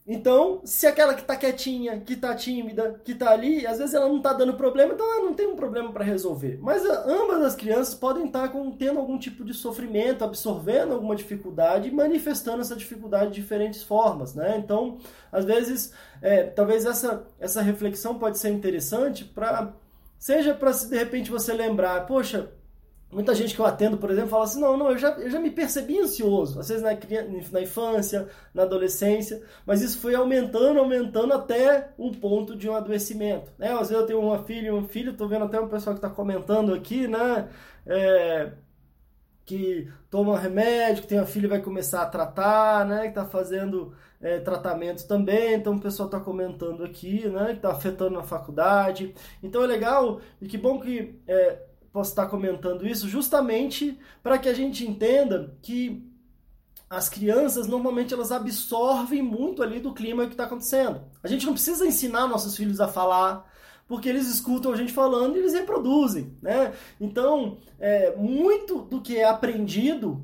Então, 0.10 0.62
se 0.64 0.88
aquela 0.88 1.14
que 1.14 1.20
está 1.20 1.36
quietinha, 1.36 2.00
que 2.00 2.14
está 2.14 2.34
tímida, 2.34 3.02
que 3.04 3.12
está 3.12 3.32
ali, 3.32 3.68
às 3.68 3.78
vezes 3.78 3.94
ela 3.94 4.08
não 4.08 4.18
está 4.18 4.32
dando 4.32 4.54
problema, 4.54 4.94
então 4.94 5.06
ela 5.06 5.26
não 5.26 5.34
tem 5.34 5.48
um 5.48 5.56
problema 5.58 5.92
para 5.92 6.06
resolver. 6.06 6.58
Mas 6.62 6.86
ah, 6.86 7.04
ambas 7.06 7.44
as 7.44 7.56
crianças 7.56 7.94
podem 7.94 8.28
estar 8.28 8.48
tá 8.48 8.60
tendo 8.80 9.00
algum 9.00 9.20
tipo 9.20 9.44
de 9.44 9.54
sofrimento, 9.54 10.24
absorvendo 10.24 10.94
alguma 10.94 11.14
dificuldade 11.14 11.90
e 11.90 11.92
manifestando 11.92 12.62
essa 12.62 12.74
dificuldade 12.74 13.32
de 13.32 13.42
diferentes 13.42 13.84
formas, 13.84 14.34
né? 14.34 14.58
Então, 14.58 14.98
às 15.30 15.44
vezes, 15.44 15.92
é, 16.22 16.44
talvez 16.44 16.86
essa, 16.86 17.28
essa 17.38 17.62
reflexão 17.62 18.18
pode 18.18 18.38
ser 18.38 18.52
interessante 18.52 19.26
para 19.26 19.74
seja 20.18 20.54
para 20.54 20.74
se 20.74 20.90
de 20.90 20.98
repente 20.98 21.30
você 21.30 21.54
lembrar, 21.54 22.06
poxa, 22.06 22.50
Muita 23.10 23.34
gente 23.34 23.56
que 23.56 23.62
eu 23.62 23.66
atendo, 23.66 23.98
por 23.98 24.12
exemplo, 24.12 24.30
fala 24.30 24.44
assim: 24.44 24.60
não, 24.60 24.76
não, 24.76 24.92
eu 24.92 24.98
já, 24.98 25.12
eu 25.12 25.30
já 25.30 25.40
me 25.40 25.50
percebi 25.50 25.98
ansioso, 25.98 26.60
às 26.60 26.68
vezes 26.68 26.84
na, 26.84 26.92
na 27.52 27.62
infância, 27.62 28.28
na 28.54 28.64
adolescência, 28.64 29.42
mas 29.66 29.82
isso 29.82 30.00
foi 30.00 30.14
aumentando, 30.14 30.80
aumentando 30.80 31.34
até 31.34 31.90
um 31.98 32.12
ponto 32.12 32.56
de 32.56 32.70
um 32.70 32.76
adoecimento. 32.76 33.52
Né? 33.58 33.72
Às 33.72 33.90
vezes 33.90 33.92
eu 33.92 34.06
tenho 34.06 34.20
uma 34.20 34.44
filha 34.44 34.68
e 34.68 34.72
um 34.72 34.86
filho, 34.86 35.14
estou 35.14 35.28
vendo 35.28 35.46
até 35.46 35.60
um 35.60 35.70
pessoal 35.70 35.96
que 35.96 36.06
está 36.06 36.10
comentando 36.14 36.74
aqui, 36.74 37.08
né? 37.08 37.48
É, 37.86 38.52
que 39.46 39.90
toma 40.10 40.38
remédio, 40.38 41.04
que 41.04 41.08
tem 41.08 41.18
uma 41.18 41.26
filha 41.26 41.46
e 41.46 41.50
vai 41.50 41.62
começar 41.62 42.02
a 42.02 42.08
tratar, 42.08 42.86
né? 42.86 43.04
Que 43.04 43.08
está 43.08 43.26
fazendo 43.26 43.94
é, 44.22 44.40
tratamento 44.40 45.08
também, 45.08 45.54
então 45.54 45.76
o 45.76 45.80
pessoal 45.80 46.08
está 46.08 46.20
comentando 46.20 46.84
aqui, 46.84 47.26
né? 47.30 47.48
Que 47.48 47.54
está 47.54 47.72
afetando 47.72 48.16
na 48.16 48.24
faculdade. 48.24 49.16
Então 49.42 49.64
é 49.64 49.68
legal 49.68 50.20
e 50.42 50.48
que 50.48 50.58
bom 50.58 50.78
que. 50.82 51.22
É, 51.26 51.67
posso 51.98 52.12
estar 52.12 52.28
comentando 52.28 52.88
isso 52.88 53.10
justamente 53.10 53.98
para 54.22 54.38
que 54.38 54.48
a 54.48 54.54
gente 54.54 54.86
entenda 54.86 55.58
que 55.64 56.08
as 56.88 57.10
crianças 57.10 57.66
normalmente 57.66 58.14
elas 58.14 58.32
absorvem 58.32 59.24
muito 59.24 59.64
ali 59.64 59.80
do 59.80 59.96
clima 59.96 60.28
que 60.28 60.34
está 60.34 60.44
acontecendo. 60.44 61.02
A 61.24 61.28
gente 61.28 61.48
não 61.48 61.54
precisa 61.54 61.88
ensinar 61.88 62.28
nossos 62.28 62.56
filhos 62.56 62.80
a 62.80 62.88
falar, 62.88 63.52
porque 63.88 64.08
eles 64.08 64.28
escutam 64.28 64.72
a 64.72 64.76
gente 64.76 64.94
falando 64.94 65.38
e 65.38 65.40
eles 65.40 65.56
reproduzem, 65.56 66.38
né? 66.40 66.72
Então, 67.02 67.58
é, 67.80 68.16
muito 68.16 68.84
do 68.84 69.02
que 69.02 69.18
é 69.18 69.24
aprendido, 69.24 70.24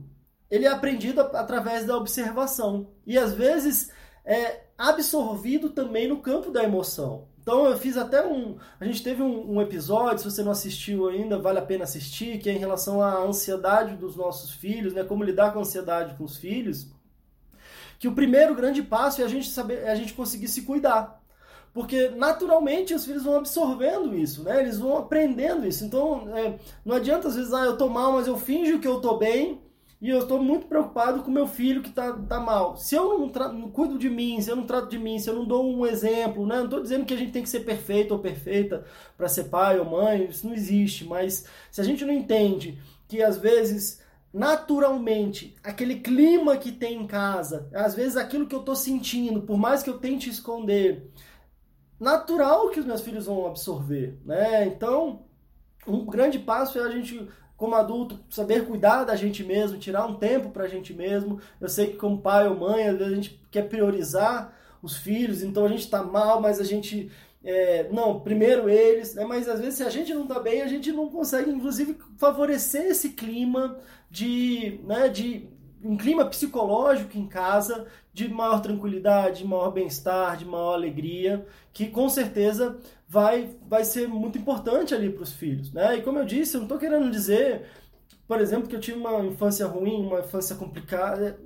ele 0.51 0.65
é 0.65 0.69
aprendido 0.69 1.21
através 1.21 1.87
da 1.87 1.97
observação 1.97 2.91
e 3.03 3.17
às 3.17 3.33
vezes 3.33 3.91
é 4.23 4.65
absorvido 4.77 5.71
também 5.71 6.07
no 6.07 6.21
campo 6.21 6.51
da 6.51 6.63
emoção. 6.63 7.32
Então 7.43 7.65
eu 7.67 7.77
fiz 7.77 7.97
até 7.97 8.25
um. 8.25 8.55
A 8.79 8.85
gente 8.85 9.03
teve 9.03 9.21
um, 9.21 9.55
um, 9.55 9.61
episódio, 9.61 10.19
se 10.19 10.31
você 10.31 10.41
não 10.41 10.53
assistiu 10.53 11.09
ainda, 11.09 11.37
vale 11.37 11.59
a 11.59 11.61
pena 11.61 11.83
assistir, 11.83 12.39
que 12.39 12.49
é 12.49 12.53
em 12.53 12.57
relação 12.57 13.01
à 13.01 13.21
ansiedade 13.21 13.97
dos 13.97 14.15
nossos 14.15 14.51
filhos, 14.51 14.93
né? 14.93 15.03
Como 15.03 15.25
lidar 15.25 15.51
com 15.51 15.59
a 15.59 15.61
ansiedade 15.61 16.15
com 16.15 16.23
os 16.23 16.37
filhos. 16.37 16.87
Que 17.99 18.07
o 18.07 18.15
primeiro 18.15 18.55
grande 18.55 18.81
passo 18.81 19.21
é 19.21 19.25
a 19.25 19.27
gente 19.27 19.49
saber, 19.49 19.79
é 19.79 19.91
a 19.91 19.95
gente 19.95 20.13
conseguir 20.13 20.47
se 20.47 20.61
cuidar. 20.61 21.21
Porque 21.73 22.09
naturalmente 22.09 22.93
os 22.93 23.05
filhos 23.05 23.23
vão 23.23 23.35
absorvendo 23.35 24.15
isso, 24.15 24.43
né? 24.43 24.61
Eles 24.61 24.79
vão 24.79 24.97
aprendendo 24.97 25.67
isso. 25.67 25.83
Então 25.83 26.33
é, 26.37 26.57
não 26.85 26.95
adianta 26.95 27.27
às 27.27 27.35
vezes, 27.35 27.51
ah, 27.51 27.65
eu 27.65 27.77
tô 27.77 27.89
mal, 27.89 28.13
mas 28.13 28.25
eu 28.25 28.37
finjo 28.37 28.79
que 28.79 28.87
eu 28.87 29.01
tô 29.01 29.17
bem 29.17 29.61
e 30.03 30.09
eu 30.09 30.19
estou 30.19 30.43
muito 30.43 30.67
preocupado 30.67 31.23
com 31.23 31.31
meu 31.31 31.47
filho 31.47 31.81
que 31.81 31.87
está 31.87 32.11
tá 32.11 32.37
mal. 32.37 32.75
Se 32.75 32.93
eu 32.93 33.17
não, 33.17 33.53
não, 33.53 33.71
cuido 33.71 33.97
de 33.97 34.09
mim, 34.09 34.41
se 34.41 34.51
eu 34.51 34.55
não 34.57 34.65
trato 34.65 34.89
de 34.89 34.99
mim, 34.99 35.17
se 35.17 35.29
eu 35.29 35.33
não 35.33 35.45
dou 35.45 35.65
um 35.65 35.85
exemplo, 35.85 36.45
né? 36.45 36.57
Não 36.57 36.65
estou 36.65 36.81
dizendo 36.81 37.05
que 37.05 37.13
a 37.13 37.17
gente 37.17 37.31
tem 37.31 37.41
que 37.41 37.47
ser 37.47 37.61
perfeito 37.61 38.11
ou 38.11 38.19
perfeita 38.19 38.83
para 39.15 39.29
ser 39.29 39.45
pai 39.45 39.79
ou 39.79 39.85
mãe, 39.85 40.25
isso 40.25 40.45
não 40.45 40.53
existe. 40.53 41.05
Mas 41.05 41.45
se 41.71 41.79
a 41.79 41.85
gente 41.85 42.03
não 42.03 42.11
entende 42.11 42.77
que 43.07 43.23
às 43.23 43.37
vezes 43.37 44.01
naturalmente 44.33 45.55
aquele 45.63 46.01
clima 46.01 46.57
que 46.57 46.73
tem 46.73 47.01
em 47.01 47.07
casa, 47.07 47.69
às 47.73 47.95
vezes 47.95 48.17
aquilo 48.17 48.45
que 48.45 48.55
eu 48.55 48.59
estou 48.59 48.75
sentindo, 48.75 49.43
por 49.43 49.57
mais 49.57 49.83
que 49.83 49.89
eu 49.89 49.99
tente 49.99 50.29
esconder, 50.29 51.09
natural 51.97 52.69
que 52.71 52.79
os 52.81 52.85
meus 52.85 52.99
filhos 52.99 53.27
vão 53.27 53.47
absorver, 53.47 54.19
né? 54.25 54.65
Então, 54.65 55.23
um 55.87 56.05
grande 56.05 56.39
passo 56.39 56.77
é 56.77 56.81
a 56.83 56.89
gente 56.89 57.25
como 57.63 57.75
adulto, 57.75 58.19
saber 58.29 58.67
cuidar 58.67 59.05
da 59.05 59.15
gente 59.15 59.41
mesmo, 59.41 59.77
tirar 59.77 60.05
um 60.05 60.15
tempo 60.15 60.49
para 60.49 60.65
a 60.65 60.67
gente 60.67 60.93
mesmo. 60.93 61.39
Eu 61.61 61.69
sei 61.69 61.87
que 61.87 61.95
como 61.95 62.17
pai 62.17 62.45
ou 62.45 62.57
mãe, 62.57 62.89
a 62.89 63.09
gente 63.09 63.41
quer 63.49 63.69
priorizar 63.69 64.53
os 64.81 64.97
filhos, 64.97 65.41
então 65.41 65.65
a 65.65 65.69
gente 65.69 65.79
está 65.79 66.03
mal, 66.03 66.41
mas 66.41 66.59
a 66.59 66.65
gente 66.65 67.09
é, 67.41 67.87
não, 67.89 68.19
primeiro 68.19 68.69
eles, 68.69 69.15
né? 69.15 69.23
mas 69.23 69.47
às 69.47 69.61
vezes 69.61 69.75
se 69.75 69.83
a 69.83 69.89
gente 69.89 70.13
não 70.13 70.23
está 70.23 70.41
bem, 70.41 70.61
a 70.61 70.67
gente 70.67 70.91
não 70.91 71.07
consegue, 71.07 71.51
inclusive, 71.51 71.97
favorecer 72.17 72.87
esse 72.87 73.11
clima 73.11 73.77
de, 74.11 74.81
né, 74.83 75.07
de 75.07 75.47
um 75.81 75.95
clima 75.95 76.25
psicológico 76.25 77.17
em 77.17 77.27
casa 77.27 77.87
de 78.13 78.27
maior 78.27 78.61
tranquilidade, 78.61 79.39
de 79.39 79.47
maior 79.47 79.71
bem-estar, 79.71 80.35
de 80.35 80.43
maior 80.43 80.73
alegria, 80.73 81.47
que 81.71 81.87
com 81.87 82.09
certeza 82.09 82.77
vai, 83.13 83.55
vai 83.67 83.85
ser 83.85 84.07
muito 84.07 84.39
importante 84.39 84.95
ali 84.95 85.07
para 85.07 85.21
os 85.21 85.31
filhos. 85.31 85.71
Né? 85.71 85.97
E 85.97 86.01
como 86.01 86.17
eu 86.17 86.25
disse, 86.25 86.55
eu 86.55 86.61
não 86.61 86.65
estou 86.65 86.79
querendo 86.79 87.11
dizer 87.11 87.63
por 88.25 88.39
exemplo, 88.39 88.69
que 88.69 88.75
eu 88.75 88.79
tive 88.79 88.97
uma 88.97 89.19
infância 89.25 89.67
ruim, 89.67 90.07
uma 90.07 90.21
infância 90.21 90.55
complicada. 90.55 91.37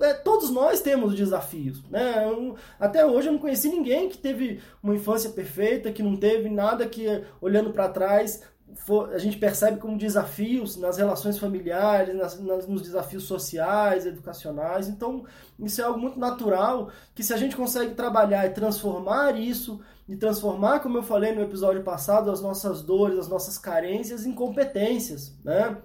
É, 0.00 0.12
todos 0.12 0.50
nós 0.50 0.80
temos 0.82 1.14
desafios, 1.14 1.82
né? 1.88 2.26
Eu, 2.28 2.56
até 2.80 3.06
hoje 3.06 3.28
eu 3.28 3.32
não 3.32 3.38
conheci 3.38 3.68
ninguém 3.68 4.08
que 4.08 4.18
teve 4.18 4.60
uma 4.82 4.94
infância 4.94 5.30
perfeita, 5.30 5.92
que 5.92 6.02
não 6.02 6.16
teve 6.16 6.50
nada 6.50 6.84
que, 6.84 7.06
olhando 7.40 7.70
para 7.70 7.88
trás, 7.88 8.42
for, 8.74 9.14
a 9.14 9.18
gente 9.18 9.38
percebe 9.38 9.78
como 9.78 9.96
desafios 9.96 10.76
nas 10.76 10.98
relações 10.98 11.38
familiares, 11.38 12.14
nas, 12.14 12.38
nas, 12.40 12.66
nos 12.66 12.82
desafios 12.82 13.24
sociais, 13.24 14.04
educacionais. 14.04 14.88
Então, 14.88 15.24
isso 15.58 15.80
é 15.80 15.84
algo 15.84 15.98
muito 15.98 16.18
natural 16.18 16.90
que 17.14 17.22
se 17.22 17.32
a 17.32 17.36
gente 17.36 17.56
consegue 17.56 17.94
trabalhar 17.94 18.46
e 18.46 18.50
transformar 18.50 19.38
isso 19.38 19.80
e 20.10 20.16
transformar, 20.16 20.80
como 20.80 20.98
eu 20.98 21.04
falei 21.04 21.32
no 21.32 21.40
episódio 21.40 21.84
passado, 21.84 22.32
as 22.32 22.42
nossas 22.42 22.82
dores, 22.82 23.16
as 23.16 23.28
nossas 23.28 23.56
carências 23.56 24.26
em 24.26 24.32
competências, 24.32 25.38
né? 25.44 25.76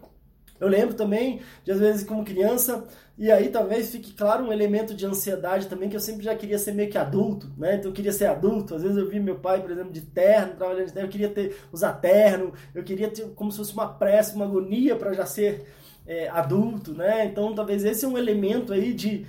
Eu 0.60 0.68
lembro 0.68 0.96
também 0.96 1.42
de, 1.64 1.72
às 1.72 1.80
vezes, 1.80 2.04
como 2.04 2.26
criança, 2.26 2.88
e 3.20 3.32
aí 3.32 3.50
talvez 3.50 3.92
fique 3.92 4.14
claro 4.14 4.46
um 4.46 4.52
elemento 4.52 4.96
de 4.96 5.06
ansiedade 5.06 5.68
também, 5.68 5.90
que 5.90 5.96
eu 5.96 6.00
sempre 6.00 6.24
já 6.24 6.34
queria 6.34 6.58
ser 6.58 6.72
meio 6.74 6.90
que 6.90 6.98
adulto, 6.98 7.52
né? 7.56 7.76
Então 7.76 7.92
eu 7.92 7.94
queria 7.94 8.12
ser 8.12 8.26
adulto. 8.26 8.74
Às 8.74 8.82
vezes 8.82 8.98
eu 8.98 9.08
vi 9.08 9.20
meu 9.20 9.36
pai, 9.36 9.62
por 9.62 9.70
exemplo, 9.70 9.92
de 9.92 10.02
terno, 10.02 10.56
trabalhando 10.56 10.88
de 10.88 10.94
terno, 10.94 11.08
eu 11.08 11.12
queria 11.12 11.30
ter, 11.30 11.56
usar 11.72 11.94
terno, 11.94 12.52
eu 12.74 12.84
queria 12.84 13.12
ter 13.12 13.28
como 13.36 13.52
se 13.52 13.60
fosse 13.60 13.74
uma 13.74 13.94
pressa, 13.94 14.36
uma 14.36 14.46
agonia 14.46 14.96
para 14.96 15.14
já 15.14 15.28
ser 15.28 15.68
é, 16.08 16.30
adulto, 16.30 16.96
né? 16.96 17.26
Então 17.26 17.54
talvez 17.54 17.86
esse 17.86 18.06
é 18.06 18.08
um 18.08 18.18
elemento 18.18 18.74
aí 18.74 18.92
de, 18.92 19.24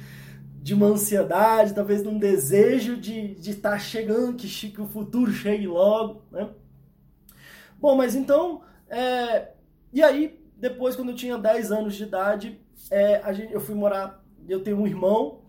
de 0.67 0.75
uma 0.75 0.87
ansiedade, 0.87 1.73
talvez 1.73 2.05
um 2.05 2.19
desejo 2.19 2.97
de 2.97 3.37
estar 3.39 3.41
de 3.41 3.55
tá 3.55 3.79
chegando, 3.79 4.35
que, 4.35 4.49
que 4.49 4.81
o 4.81 4.89
futuro 4.89 5.31
chegue 5.31 5.65
logo, 5.65 6.23
né? 6.29 6.51
Bom, 7.79 7.95
mas 7.95 8.17
então, 8.17 8.63
é, 8.89 9.53
e 9.93 10.03
aí 10.03 10.37
depois, 10.57 10.97
quando 10.97 11.11
eu 11.11 11.15
tinha 11.15 11.39
10 11.39 11.71
anos 11.71 11.95
de 11.95 12.03
idade, 12.03 12.61
é, 12.91 13.19
a 13.19 13.33
gente, 13.33 13.53
eu 13.53 13.61
fui 13.61 13.77
morar. 13.77 14.21
Eu 14.49 14.61
tenho 14.61 14.81
um 14.81 14.89
irmão, 14.89 15.43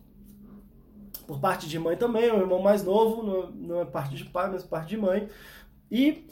por 1.25 1.39
parte 1.39 1.67
de 1.67 1.79
mãe 1.79 1.97
também, 1.97 2.31
um 2.31 2.39
irmão 2.39 2.61
mais 2.61 2.83
novo, 2.83 3.23
não, 3.23 3.49
não 3.49 3.81
é 3.81 3.85
parte 3.85 4.15
de 4.15 4.23
pai, 4.23 4.51
mas 4.51 4.63
parte 4.63 4.89
de 4.89 4.97
mãe. 4.97 5.27
E 5.89 6.27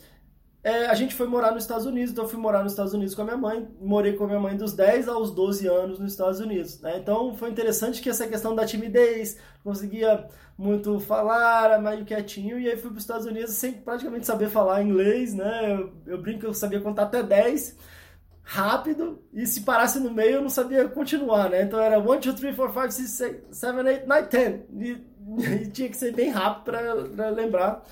é, 0.65 0.87
a 0.87 0.95
gente 0.95 1.13
foi 1.13 1.27
morar 1.27 1.51
nos 1.51 1.61
Estados 1.61 1.85
Unidos, 1.85 2.09
então 2.09 2.23
eu 2.23 2.27
fui 2.27 2.39
morar 2.39 2.63
nos 2.63 2.71
Estados 2.71 2.91
Unidos 2.91 3.13
com 3.13 3.21
a 3.21 3.25
minha 3.25 3.37
mãe, 3.37 3.67
morei 3.79 4.13
com 4.13 4.23
a 4.23 4.27
minha 4.27 4.39
mãe 4.39 4.57
dos 4.57 4.73
10 4.73 5.07
aos 5.07 5.29
12 5.29 5.67
anos 5.67 5.99
nos 5.99 6.11
Estados 6.11 6.39
Unidos. 6.39 6.81
Né? 6.81 6.97
Então 6.97 7.35
foi 7.35 7.51
interessante 7.51 8.01
que 8.01 8.09
essa 8.09 8.25
questão 8.25 8.55
da 8.55 8.65
timidez, 8.65 9.37
conseguia 9.63 10.27
muito 10.57 10.99
falar, 10.99 11.65
era 11.65 11.79
meio 11.79 12.03
quietinho, 12.03 12.59
e 12.59 12.67
aí 12.67 12.77
fui 12.77 12.89
para 12.89 12.97
os 12.97 13.03
Estados 13.03 13.27
Unidos 13.27 13.51
sem 13.51 13.73
praticamente 13.73 14.25
saber 14.25 14.49
falar 14.49 14.81
inglês, 14.81 15.35
né? 15.35 15.71
Eu, 15.71 15.93
eu 16.07 16.17
brinco 16.19 16.39
que 16.39 16.47
eu 16.47 16.53
sabia 16.55 16.81
contar 16.81 17.03
até 17.03 17.21
10 17.21 17.77
rápido 18.41 19.23
e 19.33 19.45
se 19.45 19.61
parasse 19.61 19.99
no 19.99 20.11
meio 20.11 20.37
eu 20.37 20.41
não 20.41 20.49
sabia 20.49 20.87
continuar, 20.87 21.47
né? 21.47 21.61
Então 21.61 21.79
era 21.79 21.99
1, 21.99 22.03
2, 22.03 22.39
3, 22.39 22.55
4, 22.55 22.91
5, 22.91 23.07
6, 23.07 23.43
7, 23.51 23.77
8, 23.77 24.07
9, 24.07 24.27
10. 24.29 24.61
E, 24.79 25.05
e 25.61 25.67
tinha 25.67 25.89
que 25.89 25.97
ser 25.97 26.11
bem 26.11 26.31
rápido 26.31 26.63
para 27.15 27.29
lembrar. 27.29 27.83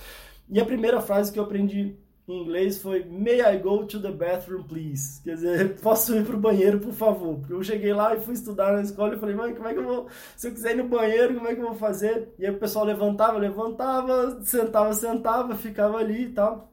E 0.50 0.60
a 0.60 0.66
primeira 0.66 1.00
frase 1.02 1.32
que 1.32 1.38
eu 1.38 1.44
aprendi 1.44 2.02
em 2.28 2.42
inglês 2.42 2.82
foi 2.82 3.04
May 3.06 3.42
I 3.42 3.58
go 3.58 3.86
to 3.86 4.02
the 4.02 4.12
bathroom, 4.12 4.64
please? 4.64 5.22
Quer 5.24 5.36
dizer, 5.36 5.76
posso 5.82 6.16
ir 6.16 6.26
para 6.26 6.36
o 6.36 6.40
banheiro, 6.40 6.80
por 6.80 6.94
favor? 6.94 7.40
Eu 7.50 7.64
cheguei 7.64 7.94
lá 7.94 8.16
e 8.16 8.22
fui 8.22 8.34
estudar 8.34 8.74
na 8.74 8.82
escola 8.82 9.16
e 9.16 9.20
falei, 9.20 9.36
mãe, 9.36 9.54
como 9.54 9.68
é 9.68 9.74
que 9.74 9.80
eu 9.80 9.84
vou... 9.84 10.08
Se 10.38 10.48
eu 10.48 10.54
quiser 10.54 10.72
ir 10.72 10.84
no 10.84 10.90
banheiro, 10.90 11.36
como 11.36 11.48
é 11.48 11.56
que 11.56 11.62
eu 11.62 11.68
vou 11.68 11.76
fazer? 11.76 12.34
E 12.40 12.46
aí 12.46 12.54
o 12.54 12.60
pessoal 12.60 12.86
levantava, 12.86 13.38
levantava, 13.38 14.42
sentava, 14.44 14.94
sentava, 14.94 15.56
ficava 15.56 15.98
ali 15.98 16.26
e 16.26 16.30
tal. 16.34 16.72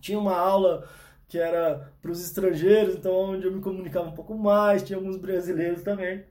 Tinha 0.00 0.18
uma 0.18 0.36
aula 0.36 0.86
que 1.28 1.38
era 1.38 1.92
para 2.02 2.10
os 2.10 2.22
estrangeiros, 2.22 2.96
então 2.96 3.12
onde 3.14 3.46
eu 3.46 3.52
me 3.52 3.62
comunicava 3.62 4.08
um 4.08 4.14
pouco 4.14 4.34
mais, 4.36 4.82
tinha 4.82 4.98
alguns 4.98 5.16
brasileiros 5.16 5.82
também. 5.82 6.24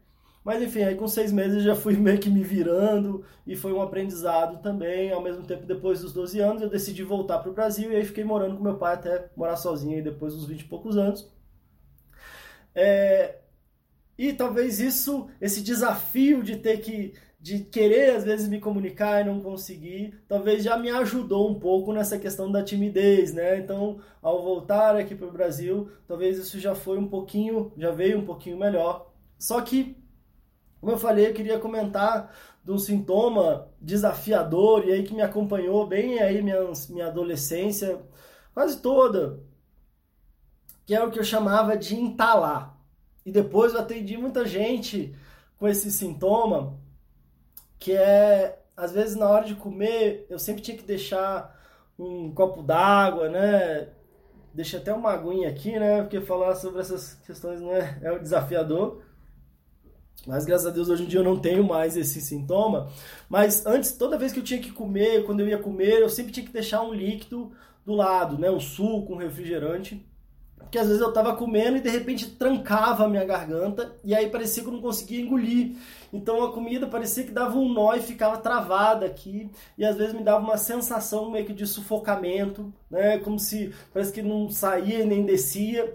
Mas 0.43 0.61
enfim, 0.61 0.81
aí 0.83 0.95
com 0.95 1.07
seis 1.07 1.31
meses 1.31 1.63
já 1.63 1.75
fui 1.75 1.95
meio 1.97 2.19
que 2.19 2.29
me 2.29 2.43
virando 2.43 3.23
e 3.45 3.55
foi 3.55 3.73
um 3.73 3.81
aprendizado 3.81 4.61
também. 4.61 5.11
Ao 5.11 5.21
mesmo 5.21 5.43
tempo, 5.43 5.65
depois 5.65 6.01
dos 6.01 6.13
12 6.13 6.39
anos, 6.39 6.61
eu 6.61 6.69
decidi 6.69 7.03
voltar 7.03 7.39
para 7.39 7.51
o 7.51 7.53
Brasil 7.53 7.91
e 7.91 7.95
aí 7.95 8.05
fiquei 8.05 8.23
morando 8.23 8.57
com 8.57 8.63
meu 8.63 8.77
pai 8.77 8.95
até 8.95 9.29
morar 9.35 9.55
sozinho 9.57 9.95
aí 9.95 10.01
depois 10.01 10.33
dos 10.33 10.45
20 10.47 10.61
e 10.61 10.65
poucos 10.65 10.97
anos. 10.97 11.29
É... 12.73 13.39
E 14.17 14.33
talvez 14.33 14.79
isso, 14.79 15.27
esse 15.39 15.61
desafio 15.61 16.43
de 16.43 16.57
ter 16.57 16.77
que 16.81 17.13
de 17.41 17.59
querer 17.59 18.15
às 18.15 18.23
vezes 18.23 18.47
me 18.47 18.59
comunicar 18.59 19.21
e 19.21 19.23
não 19.23 19.41
conseguir, 19.41 20.13
talvez 20.27 20.63
já 20.63 20.77
me 20.77 20.91
ajudou 20.91 21.49
um 21.49 21.59
pouco 21.59 21.91
nessa 21.91 22.19
questão 22.19 22.51
da 22.51 22.63
timidez, 22.63 23.33
né? 23.33 23.57
Então, 23.57 23.99
ao 24.21 24.43
voltar 24.43 24.95
aqui 24.95 25.15
para 25.15 25.27
o 25.27 25.31
Brasil, 25.31 25.89
talvez 26.07 26.37
isso 26.37 26.59
já 26.59 26.75
foi 26.75 26.99
um 26.99 27.07
pouquinho, 27.07 27.71
já 27.75 27.89
veio 27.91 28.19
um 28.19 28.25
pouquinho 28.25 28.57
melhor. 28.59 29.11
Só 29.39 29.59
que, 29.61 29.97
como 30.81 30.91
eu 30.93 30.97
falei, 30.97 31.27
eu 31.27 31.33
queria 31.33 31.59
comentar 31.59 32.35
de 32.63 32.71
um 32.71 32.77
sintoma 32.77 33.69
desafiador 33.79 34.85
e 34.85 34.91
aí 34.91 35.03
que 35.03 35.13
me 35.13 35.21
acompanhou 35.21 35.87
bem 35.87 36.19
aí 36.19 36.41
minha, 36.41 36.59
minha 36.89 37.07
adolescência 37.07 38.01
quase 38.53 38.81
toda, 38.81 39.39
que 40.85 40.93
é 40.93 41.03
o 41.03 41.11
que 41.11 41.19
eu 41.19 41.23
chamava 41.23 41.77
de 41.77 41.95
entalar. 41.95 42.77
E 43.25 43.31
depois 43.31 43.73
eu 43.73 43.79
atendi 43.79 44.17
muita 44.17 44.45
gente 44.45 45.15
com 45.57 45.67
esse 45.67 45.91
sintoma 45.91 46.79
que 47.79 47.93
é, 47.93 48.59
às 48.75 48.91
vezes 48.91 49.15
na 49.15 49.29
hora 49.29 49.45
de 49.45 49.55
comer, 49.55 50.25
eu 50.29 50.39
sempre 50.39 50.61
tinha 50.61 50.77
que 50.77 50.83
deixar 50.83 51.59
um 51.97 52.33
copo 52.33 52.61
d'água, 52.63 53.29
né? 53.29 53.89
Deixei 54.53 54.79
até 54.79 54.93
uma 54.93 55.11
aguinha 55.11 55.49
aqui, 55.49 55.79
né? 55.79 56.01
Porque 56.01 56.21
falar 56.21 56.55
sobre 56.55 56.81
essas 56.81 57.13
questões 57.25 57.61
não 57.61 57.71
é, 57.73 57.99
é 58.01 58.11
um 58.11 58.21
desafiador. 58.21 59.01
Mas 60.25 60.45
graças 60.45 60.67
a 60.67 60.69
Deus 60.69 60.89
hoje 60.89 61.03
em 61.03 61.07
dia 61.07 61.19
eu 61.19 61.23
não 61.23 61.39
tenho 61.39 61.63
mais 61.63 61.97
esse 61.97 62.21
sintoma. 62.21 62.89
Mas 63.27 63.65
antes, 63.65 63.93
toda 63.93 64.17
vez 64.17 64.31
que 64.31 64.39
eu 64.39 64.43
tinha 64.43 64.61
que 64.61 64.71
comer, 64.71 65.25
quando 65.25 65.39
eu 65.39 65.47
ia 65.47 65.57
comer, 65.57 66.01
eu 66.01 66.09
sempre 66.09 66.31
tinha 66.31 66.45
que 66.45 66.53
deixar 66.53 66.81
um 66.83 66.93
líquido 66.93 67.51
do 67.85 67.93
lado, 67.93 68.37
né? 68.37 68.51
Um 68.51 68.59
suco, 68.59 69.13
um 69.13 69.17
refrigerante 69.17 70.05
que 70.71 70.79
às 70.79 70.87
vezes 70.87 71.01
eu 71.01 71.09
estava 71.09 71.35
comendo 71.35 71.77
e 71.77 71.81
de 71.81 71.89
repente 71.89 72.29
trancava 72.29 73.03
a 73.03 73.09
minha 73.09 73.25
garganta 73.25 73.93
e 74.05 74.15
aí 74.15 74.29
parecia 74.29 74.63
que 74.63 74.69
eu 74.69 74.73
não 74.73 74.81
conseguia 74.81 75.19
engolir. 75.19 75.75
Então 76.13 76.41
a 76.43 76.53
comida 76.53 76.87
parecia 76.87 77.25
que 77.25 77.31
dava 77.31 77.57
um 77.57 77.71
nó 77.71 77.93
e 77.93 78.01
ficava 78.01 78.37
travada 78.37 79.05
aqui 79.05 79.51
e 79.77 79.83
às 79.83 79.97
vezes 79.97 80.13
me 80.13 80.23
dava 80.23 80.43
uma 80.43 80.57
sensação 80.57 81.29
meio 81.29 81.45
que 81.45 81.53
de 81.53 81.67
sufocamento, 81.67 82.73
né? 82.89 83.17
Como 83.19 83.37
se 83.37 83.73
parece 83.93 84.13
que 84.13 84.21
não 84.21 84.49
saía 84.49 85.05
nem 85.05 85.25
descia. 85.25 85.93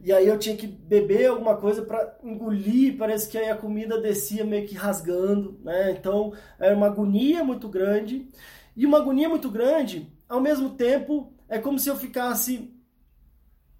E 0.00 0.12
aí 0.12 0.26
eu 0.26 0.38
tinha 0.38 0.56
que 0.56 0.66
beber 0.66 1.26
alguma 1.26 1.56
coisa 1.56 1.82
para 1.82 2.16
engolir, 2.22 2.96
parece 2.96 3.28
que 3.28 3.36
aí 3.36 3.50
a 3.50 3.56
comida 3.56 4.00
descia 4.00 4.44
meio 4.44 4.66
que 4.66 4.74
rasgando, 4.74 5.58
né? 5.64 5.90
Então 5.92 6.32
era 6.58 6.76
uma 6.76 6.86
agonia 6.86 7.42
muito 7.42 7.68
grande. 7.68 8.28
E 8.76 8.84
uma 8.86 8.98
agonia 8.98 9.28
muito 9.28 9.50
grande, 9.50 10.12
ao 10.28 10.40
mesmo 10.40 10.70
tempo, 10.70 11.32
é 11.48 11.58
como 11.58 11.78
se 11.78 11.88
eu 11.88 11.96
ficasse 11.96 12.72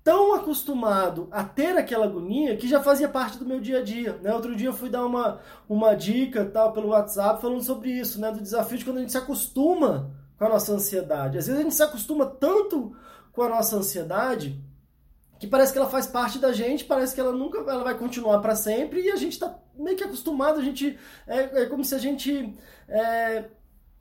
tão 0.07 0.35
acostumado 0.35 1.29
a 1.33 1.42
ter 1.42 1.77
aquela 1.77 2.07
agonia 2.07 2.57
que 2.57 2.68
já 2.68 2.81
fazia 2.81 3.09
parte 3.09 3.38
do 3.38 3.44
meu 3.44 3.61
dia 3.61 3.81
a 3.81 3.83
dia. 3.83 4.16
Né? 4.22 4.33
Outro 4.33 4.55
dia 4.55 4.68
eu 4.68 4.72
fui 4.72 4.88
dar 4.88 5.05
uma, 5.05 5.40
uma 5.68 5.94
dica 5.94 6.44
tal 6.44 6.72
pelo 6.72 6.90
WhatsApp 6.90 7.40
falando 7.40 7.62
sobre 7.62 7.90
isso, 7.90 8.20
né? 8.20 8.31
do 8.31 8.40
desafio 8.40 8.79
de 8.79 8.85
quando 8.85 8.99
a 8.99 9.01
gente 9.01 9.11
se 9.11 9.18
acostuma 9.18 10.12
com 10.38 10.44
a 10.44 10.49
nossa 10.49 10.72
ansiedade. 10.72 11.38
Às 11.38 11.46
vezes 11.46 11.61
a 11.61 11.62
gente 11.64 11.75
se 11.75 11.83
acostuma 11.83 12.25
tanto 12.25 12.94
com 13.33 13.42
a 13.42 13.49
nossa 13.49 13.77
ansiedade 13.77 14.62
que 15.38 15.46
parece 15.46 15.72
que 15.72 15.79
ela 15.79 15.88
faz 15.88 16.07
parte 16.07 16.38
da 16.38 16.53
gente, 16.53 16.85
parece 16.85 17.14
que 17.14 17.20
ela 17.20 17.33
nunca 17.33 17.59
ela 17.59 17.85
vai 17.85 17.96
continuar 17.96 18.40
para 18.40 18.55
sempre 18.55 19.03
e 19.03 19.11
a 19.11 19.16
gente 19.16 19.33
está 19.33 19.59
meio 19.75 19.96
que 19.96 20.05
acostumado, 20.05 20.59
a 20.59 20.62
gente 20.62 20.99
é, 21.27 21.62
é 21.62 21.66
como 21.66 21.85
se 21.85 21.94
a 21.94 21.99
gente 21.99 22.55
é, 22.88 23.44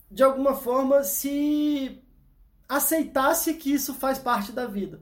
de 0.10 0.24
alguma 0.24 0.56
forma 0.56 1.04
se 1.04 2.02
aceitasse 2.68 3.54
que 3.56 3.74
isso 3.74 3.94
faz 3.94 4.18
parte 4.18 4.52
da 4.52 4.66
vida. 4.66 5.02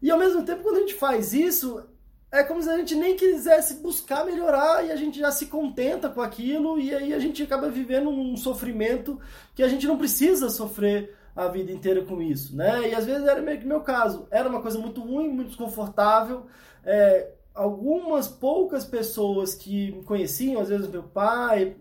E 0.00 0.10
ao 0.10 0.18
mesmo 0.18 0.44
tempo, 0.44 0.62
quando 0.62 0.76
a 0.76 0.80
gente 0.80 0.94
faz 0.94 1.34
isso, 1.34 1.84
é 2.32 2.42
como 2.42 2.62
se 2.62 2.70
a 2.70 2.76
gente 2.76 2.94
nem 2.94 3.16
quisesse 3.16 3.74
buscar 3.74 4.24
melhorar 4.24 4.86
e 4.86 4.92
a 4.92 4.96
gente 4.96 5.18
já 5.18 5.30
se 5.32 5.46
contenta 5.46 6.08
com 6.08 6.22
aquilo 6.22 6.78
e 6.78 6.94
aí 6.94 7.12
a 7.12 7.18
gente 7.18 7.42
acaba 7.42 7.68
vivendo 7.68 8.08
um 8.08 8.36
sofrimento 8.36 9.20
que 9.54 9.62
a 9.62 9.68
gente 9.68 9.86
não 9.86 9.98
precisa 9.98 10.48
sofrer 10.48 11.16
a 11.34 11.48
vida 11.48 11.72
inteira 11.72 12.02
com 12.04 12.20
isso, 12.20 12.56
né? 12.56 12.90
E 12.90 12.94
às 12.94 13.06
vezes 13.06 13.26
era 13.26 13.40
meio 13.40 13.60
que 13.60 13.66
meu 13.66 13.80
caso, 13.80 14.26
era 14.30 14.48
uma 14.48 14.60
coisa 14.60 14.78
muito 14.78 15.00
ruim, 15.00 15.28
muito 15.28 15.48
desconfortável. 15.48 16.46
É, 16.84 17.32
algumas 17.54 18.28
poucas 18.28 18.84
pessoas 18.84 19.54
que 19.54 19.92
me 19.92 20.02
conheciam, 20.02 20.60
às 20.60 20.68
vezes 20.68 20.88
meu 20.88 21.02
pai, 21.02 21.76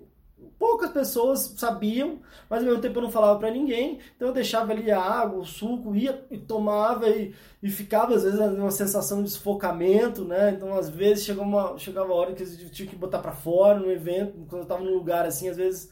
poucas 0.58 0.92
pessoas 0.92 1.54
sabiam, 1.58 2.20
mas 2.50 2.60
ao 2.60 2.66
mesmo 2.66 2.82
tempo 2.82 2.98
eu 3.00 3.04
não 3.04 3.12
falava 3.12 3.40
para 3.40 3.50
ninguém, 3.50 4.00
então 4.16 4.28
eu 4.28 4.34
deixava 4.34 4.74
ali 4.74 4.92
a 4.92 5.02
água, 5.02 5.40
o 5.40 5.46
suco, 5.46 5.96
ia 5.96 6.26
e 6.30 6.38
tomava 6.38 7.08
e, 7.10 7.34
e 7.64 7.70
ficava 7.70 8.14
às 8.14 8.24
vezes 8.24 8.40
uma 8.40 8.72
sensação 8.72 9.24
de 9.24 9.30
sufocamento, 9.30 10.26
né? 10.26 10.52
Então 10.52 10.76
às 10.76 10.90
vezes 10.90 11.24
chegava 11.24 11.48
uma, 11.48 11.78
chegava 11.78 12.12
a 12.12 12.16
hora 12.16 12.34
que 12.34 12.44
eu 12.44 12.70
tinha 12.70 12.88
que 12.88 12.96
botar 12.96 13.20
para 13.20 13.32
fora 13.32 13.80
no 13.80 13.90
evento, 13.90 14.34
quando 14.48 14.62
eu 14.62 14.64
estava 14.64 14.84
num 14.84 14.94
lugar 14.94 15.26
assim, 15.26 15.48
às 15.48 15.58
vezes 15.58 15.90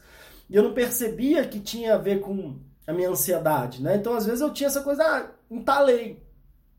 eu 0.50 0.62
não 0.62 0.74
percebia 0.74 1.46
que 1.46 1.60
tinha 1.60 1.94
a 1.94 1.98
ver 1.98 2.20
com 2.20 2.56
a 2.88 2.92
minha 2.94 3.10
ansiedade, 3.10 3.82
né? 3.82 3.96
Então 3.96 4.14
às 4.14 4.24
vezes 4.24 4.40
eu 4.40 4.50
tinha 4.50 4.66
essa 4.66 4.80
coisa, 4.80 5.04
ah, 5.04 5.30
entalei, 5.50 6.26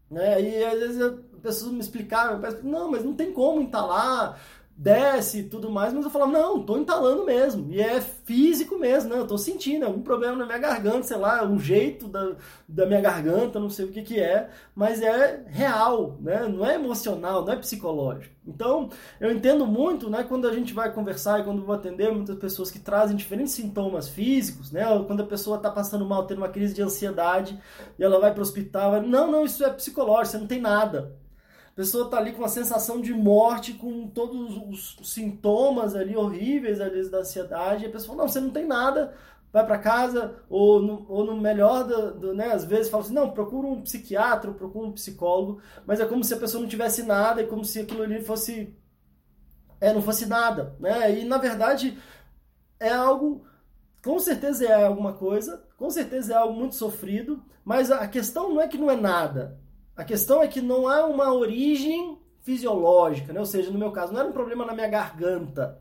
né? 0.10 0.42
E 0.42 0.64
às 0.66 0.80
vezes 0.80 0.98
eu, 1.00 1.18
pessoas 1.40 1.72
me 1.72 1.80
explicavam, 1.80 2.42
não, 2.64 2.90
mas 2.90 3.06
não 3.06 3.14
tem 3.14 3.32
como 3.32 3.62
entalar, 3.62 4.42
desce 4.80 5.40
e 5.40 5.44
tudo 5.44 5.70
mais, 5.70 5.94
mas 5.94 6.06
eu 6.06 6.10
falava, 6.10 6.32
não, 6.32 6.64
tô 6.64 6.78
entalando 6.78 7.26
mesmo. 7.26 7.70
E 7.70 7.82
é 7.82 8.00
físico 8.00 8.80
mesmo, 8.80 9.10
né? 9.10 9.20
Eu 9.20 9.28
tô 9.28 9.38
sentindo 9.38 9.86
algum 9.86 10.02
problema 10.02 10.38
na 10.38 10.46
minha 10.46 10.58
garganta, 10.58 11.04
sei 11.04 11.18
lá, 11.18 11.46
um 11.46 11.60
jeito 11.60 12.08
da, 12.08 12.38
da 12.66 12.86
minha 12.86 13.02
garganta, 13.02 13.60
não 13.60 13.70
sei 13.70 13.84
o 13.84 13.92
que 13.92 14.02
que 14.02 14.18
é, 14.18 14.50
mas 14.74 15.02
é 15.02 15.44
real, 15.48 16.18
né? 16.22 16.48
Não 16.48 16.66
é 16.66 16.76
emocional, 16.76 17.44
não 17.44 17.52
é 17.52 17.58
psicológico. 17.58 18.34
Então, 18.48 18.90
eu 19.20 19.30
entendo 19.30 19.68
muito, 19.68 20.10
né, 20.10 20.24
quando 20.24 20.48
a 20.48 20.54
gente 20.54 20.74
vai 20.74 20.94
conversar 20.94 21.42
e 21.42 21.44
quando 21.44 21.66
vou 21.66 21.76
atender 21.76 22.10
muitas 22.14 22.38
pessoas 22.38 22.72
que 22.72 22.80
trazem 22.80 23.18
diferentes 23.18 23.54
sintomas 23.54 24.08
físicos, 24.08 24.72
né? 24.72 24.86
Quando 25.06 25.24
a 25.24 25.26
pessoa 25.26 25.58
está 25.58 25.70
passando 25.70 26.06
mal, 26.06 26.26
tendo 26.26 26.38
uma 26.38 26.50
crise 26.50 26.74
de 26.74 26.82
ansiedade, 26.82 27.60
e 28.00 28.04
ela 28.04 28.18
vai 28.18 28.32
para 28.32 28.40
o 28.40 28.44
hospital, 28.44 28.92
vai, 28.92 29.02
não, 29.02 29.30
não, 29.30 29.44
isso 29.44 29.62
é 29.62 29.70
psicológico, 29.70 30.28
você 30.28 30.38
não 30.38 30.48
tem 30.48 30.62
nada 30.62 31.19
pessoa 31.80 32.04
está 32.04 32.18
ali 32.18 32.34
com 32.34 32.40
uma 32.40 32.50
sensação 32.50 33.00
de 33.00 33.14
morte, 33.14 33.72
com 33.72 34.06
todos 34.10 34.58
os 34.68 35.14
sintomas 35.14 35.96
ali 35.96 36.14
horríveis 36.14 36.82
ali 36.82 37.10
da 37.10 37.20
ansiedade, 37.20 37.86
e 37.86 37.88
a 37.88 37.90
pessoa, 37.90 38.18
não, 38.18 38.28
você 38.28 38.42
não 38.42 38.50
tem 38.50 38.68
nada, 38.68 39.16
vai 39.50 39.66
para 39.66 39.78
casa, 39.78 40.36
ou 40.50 40.82
no, 40.82 41.06
ou 41.10 41.24
no 41.24 41.40
melhor, 41.40 41.88
do, 41.88 42.20
do, 42.20 42.34
né, 42.34 42.52
às 42.52 42.66
vezes 42.66 42.90
fala 42.90 43.04
assim, 43.04 43.14
não, 43.14 43.32
procura 43.32 43.66
um 43.66 43.82
psiquiatra, 43.82 44.52
procura 44.52 44.90
um 44.90 44.92
psicólogo, 44.92 45.62
mas 45.88 46.02
é 46.02 46.06
como 46.06 46.22
se 46.22 46.34
a 46.34 46.38
pessoa 46.38 46.62
não 46.62 46.68
tivesse 46.68 47.02
nada, 47.04 47.42
é 47.42 47.46
como 47.46 47.64
se 47.64 47.80
aquilo 47.80 48.04
ali 48.04 48.22
fosse, 48.22 48.76
é, 49.80 49.94
não 49.94 50.02
fosse 50.02 50.26
nada, 50.26 50.76
né, 50.82 51.18
e 51.18 51.24
na 51.24 51.38
verdade 51.38 51.98
é 52.78 52.92
algo, 52.92 53.46
com 54.04 54.20
certeza 54.20 54.66
é 54.66 54.84
alguma 54.84 55.14
coisa, 55.14 55.66
com 55.78 55.90
certeza 55.90 56.34
é 56.34 56.36
algo 56.36 56.60
muito 56.60 56.76
sofrido, 56.76 57.42
mas 57.64 57.90
a 57.90 58.06
questão 58.06 58.50
não 58.50 58.62
é 58.62 58.68
que 58.68 58.78
não 58.78 58.92
é 58.92 58.98
nada, 58.98 59.58
a 60.00 60.04
questão 60.06 60.42
é 60.42 60.48
que 60.48 60.62
não 60.62 60.88
há 60.88 61.06
uma 61.06 61.34
origem 61.34 62.18
fisiológica, 62.42 63.34
né? 63.34 63.40
ou 63.42 63.46
seja, 63.46 63.70
no 63.70 63.78
meu 63.78 63.92
caso, 63.92 64.14
não 64.14 64.22
era 64.22 64.30
um 64.30 64.32
problema 64.32 64.66
na 64.66 64.74
minha 64.74 64.88
garganta. 64.88 65.78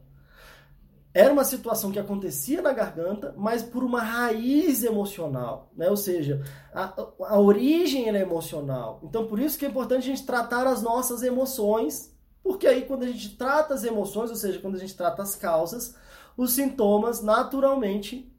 Era 1.14 1.33
uma 1.33 1.44
situação 1.44 1.92
que 1.92 2.00
acontecia 2.00 2.61
na 2.61 2.72
garganta, 2.72 3.33
mas 3.38 3.62
por 3.62 3.85
uma 3.85 4.02
raiz 4.02 4.83
emocional, 4.83 5.70
né? 5.76 5.88
Ou 5.88 5.96
seja, 5.96 6.44
a, 6.74 7.00
a 7.28 7.38
origem 7.38 8.09
é 8.09 8.20
emocional. 8.20 8.98
Então, 9.04 9.28
por 9.28 9.38
isso 9.38 9.57
que 9.57 9.64
é 9.64 9.68
importante 9.68 10.02
a 10.02 10.16
gente 10.16 10.26
tratar 10.26 10.66
as 10.66 10.83
nossas 10.83 11.22
emoções, 11.22 12.12
porque 12.42 12.66
aí 12.66 12.83
quando 12.83 13.04
a 13.04 13.07
gente 13.07 13.37
trata 13.37 13.72
as 13.72 13.85
emoções, 13.85 14.31
ou 14.31 14.37
seja, 14.37 14.59
quando 14.59 14.74
a 14.74 14.81
gente 14.81 14.96
trata 14.96 15.22
as 15.22 15.37
causas, 15.37 15.94
os 16.37 16.54
sintomas 16.54 17.22
naturalmente 17.22 18.35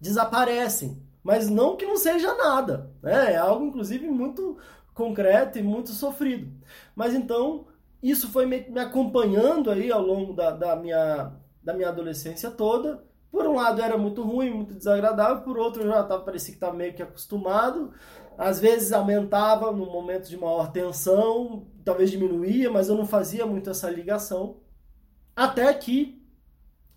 desaparecem. 0.00 1.02
Mas 1.24 1.48
não 1.48 1.74
que 1.74 1.86
não 1.86 1.96
seja 1.96 2.32
nada, 2.34 2.90
né? 3.02 3.32
É 3.32 3.36
algo, 3.38 3.64
inclusive, 3.64 4.06
muito 4.06 4.58
concreto 4.94 5.58
e 5.58 5.62
muito 5.62 5.90
sofrido. 5.90 6.50
Mas 6.94 7.14
então, 7.14 7.66
isso 8.02 8.30
foi 8.30 8.46
me, 8.46 8.66
acompanhando 8.78 9.70
aí 9.70 9.90
ao 9.90 10.00
longo 10.00 10.32
da, 10.32 10.50
da, 10.50 10.76
minha, 10.76 11.32
da 11.62 11.74
minha 11.74 11.88
adolescência 11.88 12.50
toda. 12.50 13.04
Por 13.30 13.46
um 13.46 13.56
lado 13.56 13.82
era 13.82 13.98
muito 13.98 14.22
ruim, 14.22 14.50
muito 14.50 14.74
desagradável, 14.74 15.42
por 15.42 15.58
outro 15.58 15.82
eu 15.82 15.88
já 15.88 16.04
tava, 16.04 16.22
parecia 16.22 16.52
que 16.52 16.56
estava 16.56 16.76
meio 16.76 16.94
que 16.94 17.02
acostumado. 17.02 17.92
Às 18.38 18.60
vezes 18.60 18.92
aumentava 18.92 19.72
no 19.72 19.86
momento 19.86 20.28
de 20.28 20.36
maior 20.36 20.70
tensão, 20.70 21.66
talvez 21.84 22.10
diminuía, 22.10 22.70
mas 22.70 22.88
eu 22.88 22.96
não 22.96 23.06
fazia 23.06 23.44
muito 23.44 23.70
essa 23.70 23.90
ligação. 23.90 24.60
Até 25.34 25.72
que, 25.74 26.22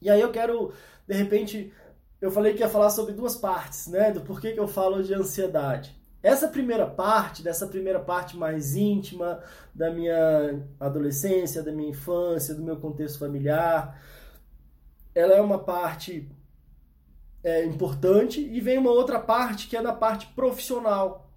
e 0.01 0.10
aí 0.10 0.21
eu 0.21 0.31
quero, 0.31 0.71
de 1.07 1.15
repente, 1.15 1.73
eu 2.21 2.29
falei 2.31 2.53
que 2.53 2.60
ia 2.60 2.69
falar 2.69 2.89
sobre 2.91 3.13
duas 3.13 3.36
partes, 3.36 3.88
né? 3.88 4.12
Do 4.12 4.21
porquê 4.21 4.53
que 4.53 4.60
eu 4.60 4.67
falo 4.67 5.03
de 5.03 5.13
ansiedade. 5.13 5.96
Essa 6.27 6.49
primeira 6.49 6.85
parte, 6.85 7.41
dessa 7.41 7.65
primeira 7.65 8.01
parte 8.01 8.35
mais 8.35 8.75
íntima 8.75 9.41
da 9.73 9.89
minha 9.89 10.61
adolescência, 10.77 11.63
da 11.63 11.71
minha 11.71 11.91
infância, 11.91 12.53
do 12.53 12.61
meu 12.61 12.75
contexto 12.75 13.17
familiar, 13.17 13.97
ela 15.15 15.35
é 15.35 15.39
uma 15.39 15.59
parte 15.59 16.29
é, 17.41 17.63
importante 17.63 18.41
e 18.41 18.59
vem 18.59 18.77
uma 18.77 18.91
outra 18.91 19.21
parte 19.21 19.69
que 19.69 19.77
é 19.77 19.81
da 19.81 19.93
parte 19.93 20.27
profissional. 20.35 21.31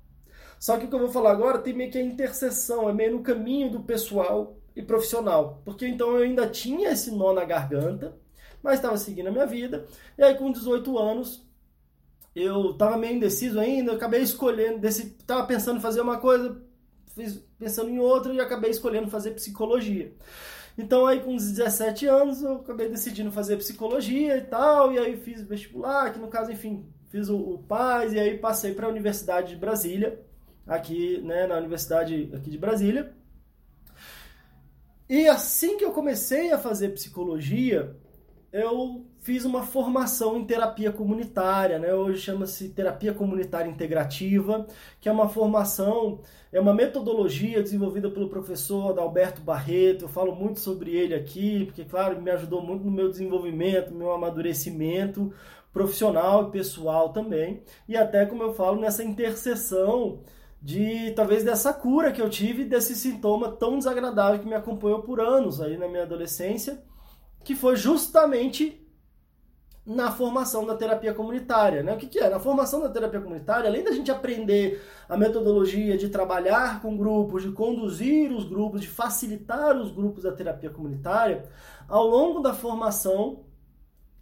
Só 0.59 0.77
que 0.77 0.87
o 0.87 0.89
que 0.89 0.95
eu 0.97 0.99
vou 0.99 1.11
falar 1.13 1.31
agora 1.31 1.61
tem 1.61 1.73
meio 1.73 1.93
que 1.93 1.99
a 1.99 2.03
interseção, 2.03 2.89
é 2.89 2.93
meio 2.93 3.13
no 3.13 3.23
caminho 3.23 3.71
do 3.71 3.79
pessoal 3.79 4.57
e 4.75 4.83
profissional. 4.83 5.63
Porque 5.65 5.87
então 5.87 6.17
eu 6.17 6.25
ainda 6.25 6.49
tinha 6.49 6.91
esse 6.91 7.13
nó 7.13 7.33
na 7.33 7.45
garganta, 7.45 8.17
mas 8.61 8.75
estava 8.75 8.97
seguindo 8.97 9.29
a 9.29 9.31
minha 9.31 9.47
vida. 9.47 9.87
E 10.19 10.23
aí 10.25 10.35
com 10.35 10.51
18 10.51 10.99
anos 10.99 11.49
eu 12.35 12.71
estava 12.71 12.97
meio 12.97 13.17
indeciso 13.17 13.59
ainda, 13.59 13.93
acabei 13.93 14.23
escolhendo, 14.23 14.87
estava 14.87 15.47
pensando 15.47 15.79
em 15.79 15.83
fazer 15.83 16.01
uma 16.01 16.19
coisa, 16.19 16.61
fiz, 17.15 17.43
pensando 17.59 17.91
em 17.91 17.99
outra 17.99 18.33
e 18.33 18.41
acabei 18.41 18.71
escolhendo 18.71 19.11
fazer 19.11 19.33
psicologia. 19.33 20.13
Então 20.79 21.07
aí 21.07 21.21
com 21.21 21.37
17 21.37 22.07
anos 22.07 22.43
eu 22.43 22.57
acabei 22.57 22.89
decidindo 22.89 23.33
fazer 23.33 23.57
psicologia 23.57 24.37
e 24.37 24.43
tal, 24.43 24.93
e 24.93 24.99
aí 24.99 25.17
fiz 25.17 25.43
vestibular, 25.43 26.13
que 26.13 26.19
no 26.19 26.29
caso, 26.29 26.53
enfim, 26.53 26.87
fiz 27.09 27.29
o, 27.29 27.37
o 27.37 27.59
PAS 27.59 28.13
e 28.13 28.19
aí 28.19 28.39
passei 28.39 28.73
para 28.73 28.87
a 28.87 28.91
Universidade 28.91 29.51
de 29.51 29.57
Brasília, 29.57 30.21
aqui, 30.67 31.21
né, 31.23 31.47
na 31.47 31.57
Universidade 31.57 32.31
aqui 32.33 32.51
de 32.51 32.59
Brasília. 32.59 33.13
E 35.09 35.27
assim 35.27 35.77
que 35.77 35.85
eu 35.85 35.91
comecei 35.91 36.53
a 36.53 36.59
fazer 36.59 36.91
psicologia, 36.91 37.97
eu 38.53 39.05
fiz 39.21 39.45
uma 39.45 39.63
formação 39.63 40.39
em 40.39 40.45
terapia 40.45 40.91
comunitária, 40.91 41.79
né? 41.79 41.95
Hoje 41.95 42.21
chama-se 42.21 42.71
terapia 42.71 43.13
comunitária 43.13 43.71
integrativa, 43.71 44.67
que 45.01 45.09
é 45.09 45.13
uma 45.13 45.29
formação, 45.29 46.21
é 46.51 46.59
uma 46.59 46.75
metodologia 46.75 47.63
desenvolvida 47.63 48.11
pelo 48.11 48.29
professor 48.29 48.91
Adalberto 48.91 49.43
Barreto. 49.43 50.07
Eu 50.07 50.09
falo 50.09 50.35
muito 50.35 50.59
sobre 50.61 50.97
ele 50.97 51.15
aqui, 51.15 51.67
porque 51.67 51.85
claro, 51.85 52.21
me 52.21 52.31
ajudou 52.31 52.63
muito 52.63 52.85
no 52.85 52.91
meu 52.91 53.11
desenvolvimento, 53.11 53.93
no 53.93 53.99
meu 53.99 54.13
amadurecimento 54.13 55.33
profissional 55.73 56.49
e 56.49 56.51
pessoal 56.51 57.13
também. 57.13 57.63
E 57.89 57.97
até 57.97 58.27
como 58.27 58.43
eu 58.43 58.55
falo 58.55 58.81
nessa 58.81 59.05
interseção 59.05 60.21
de 60.63 61.13
talvez 61.13 61.45
dessa 61.45 61.73
cura 61.73 62.13
que 62.13 62.21
eu 62.21 62.29
tive 62.29 62.65
desse 62.65 62.95
sintoma 62.95 63.53
tão 63.53 63.79
desagradável 63.79 64.41
que 64.41 64.49
me 64.49 64.55
acompanhou 64.55 65.03
por 65.03 65.21
anos 65.21 65.61
aí 65.61 65.77
na 65.79 65.89
minha 65.89 66.03
adolescência 66.03 66.83
que 67.45 67.55
foi 67.55 67.77
justamente 67.77 68.81
na 69.91 70.13
formação 70.13 70.65
da 70.65 70.77
terapia 70.77 71.13
comunitária. 71.13 71.83
Né? 71.83 71.93
O 71.93 71.97
que, 71.97 72.07
que 72.07 72.21
é? 72.21 72.31
Na 72.31 72.39
formação 72.39 72.81
da 72.81 72.89
terapia 72.89 73.21
comunitária, 73.21 73.69
além 73.69 73.83
da 73.83 73.91
gente 73.91 74.09
aprender 74.09 74.81
a 75.09 75.17
metodologia 75.17 75.99
de 75.99 76.09
trabalhar 76.09 76.81
com 76.81 76.97
grupos, 76.97 77.43
de 77.43 77.51
conduzir 77.51 78.31
os 78.31 78.45
grupos, 78.45 78.83
de 78.83 78.87
facilitar 78.87 79.77
os 79.77 79.91
grupos 79.91 80.23
da 80.23 80.31
terapia 80.31 80.71
comunitária, 80.71 81.45
ao 81.89 82.07
longo 82.07 82.39
da 82.39 82.55
formação 82.55 83.41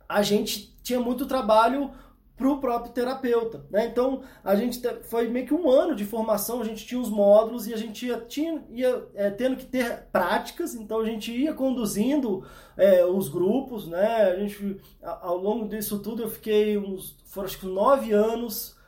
a 0.09 0.23
gente 0.23 0.75
tinha 0.83 0.99
muito 0.99 1.27
trabalho 1.27 1.91
para 2.39 2.49
o 2.49 2.61
próprio 2.61 2.93
terapeuta. 2.93 3.67
Né? 3.69 3.87
Então, 3.87 4.23
a 4.45 4.55
gente 4.55 4.81
foi 5.03 5.27
meio 5.27 5.45
que 5.45 5.53
um 5.53 5.69
ano 5.69 5.97
de 5.97 6.05
formação, 6.05 6.61
a 6.61 6.65
gente 6.65 6.87
tinha 6.87 7.01
os 7.01 7.11
módulos 7.11 7.67
e 7.67 7.75
a 7.75 7.77
gente 7.77 8.07
ia, 8.07 8.17
tinha, 8.21 8.65
ia 8.71 9.05
é, 9.17 9.29
tendo 9.29 9.57
que 9.57 9.67
ter 9.67 10.07
práticas, 10.13 10.75
então 10.77 11.01
a 11.01 11.05
gente 11.05 11.33
ia 11.33 11.53
conduzindo 11.53 12.47
é, 12.77 13.05
os 13.05 13.29
grupos. 13.29 13.89
Né? 13.89 14.07
A 14.07 14.37
gente, 14.37 14.81
ao 15.03 15.37
longo 15.37 15.69
disso 15.69 15.99
tudo, 15.99 16.23
eu 16.23 16.31
fiquei 16.31 16.79
uns, 16.79 17.17
foram 17.27 17.47
acho 17.47 17.59
que 17.59 17.67
nove 17.67 18.13
anos, 18.13 18.79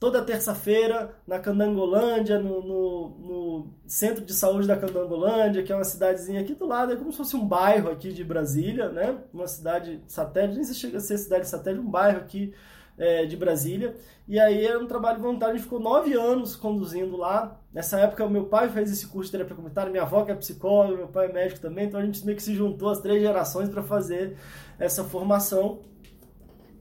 toda 0.00 0.24
terça-feira, 0.24 1.14
na 1.24 1.38
Candangolândia, 1.38 2.40
no, 2.40 2.60
no, 2.60 3.08
no, 3.20 3.74
centro 3.86 4.24
de 4.24 4.32
saúde 4.32 4.66
da 4.66 4.76
Candangolândia, 4.76 5.62
que 5.62 5.70
é 5.70 5.76
uma 5.76 5.84
cidadezinha 5.84 6.40
aqui 6.40 6.54
do 6.54 6.66
lado, 6.66 6.92
é 6.92 6.96
como 6.96 7.12
se 7.12 7.18
fosse 7.18 7.36
um 7.36 7.46
bairro 7.46 7.90
aqui 7.90 8.10
de 8.12 8.24
Brasília, 8.24 8.88
né? 8.88 9.16
uma 9.32 9.46
cidade 9.46 10.02
satélite, 10.08 10.54
nem 10.56 10.64
se 10.64 10.74
chega 10.74 10.96
a 10.96 11.00
ser 11.00 11.18
cidade 11.18 11.46
satélite, 11.46 11.84
um 11.86 11.90
bairro 11.90 12.18
aqui 12.18 12.52
é, 13.00 13.24
de 13.24 13.36
Brasília. 13.36 13.96
E 14.28 14.38
aí 14.38 14.64
era 14.64 14.78
um 14.78 14.86
trabalho 14.86 15.20
voluntário, 15.20 15.54
a 15.54 15.56
gente 15.56 15.64
ficou 15.64 15.80
nove 15.80 16.12
anos 16.12 16.54
conduzindo 16.54 17.16
lá. 17.16 17.58
Nessa 17.72 17.98
época, 17.98 18.28
meu 18.28 18.44
pai 18.44 18.68
fez 18.68 18.92
esse 18.92 19.06
curso 19.06 19.26
de 19.28 19.32
terapia 19.32 19.56
comunitária, 19.56 19.90
minha 19.90 20.02
avó 20.02 20.24
que 20.24 20.30
é 20.30 20.34
psicóloga, 20.34 20.98
meu 20.98 21.08
pai 21.08 21.26
é 21.26 21.32
médico 21.32 21.60
também, 21.60 21.86
então 21.86 21.98
a 21.98 22.04
gente 22.04 22.24
meio 22.24 22.36
que 22.36 22.42
se 22.42 22.54
juntou 22.54 22.90
as 22.90 23.00
três 23.00 23.22
gerações 23.22 23.68
para 23.70 23.82
fazer 23.82 24.36
essa 24.78 25.02
formação. 25.02 25.80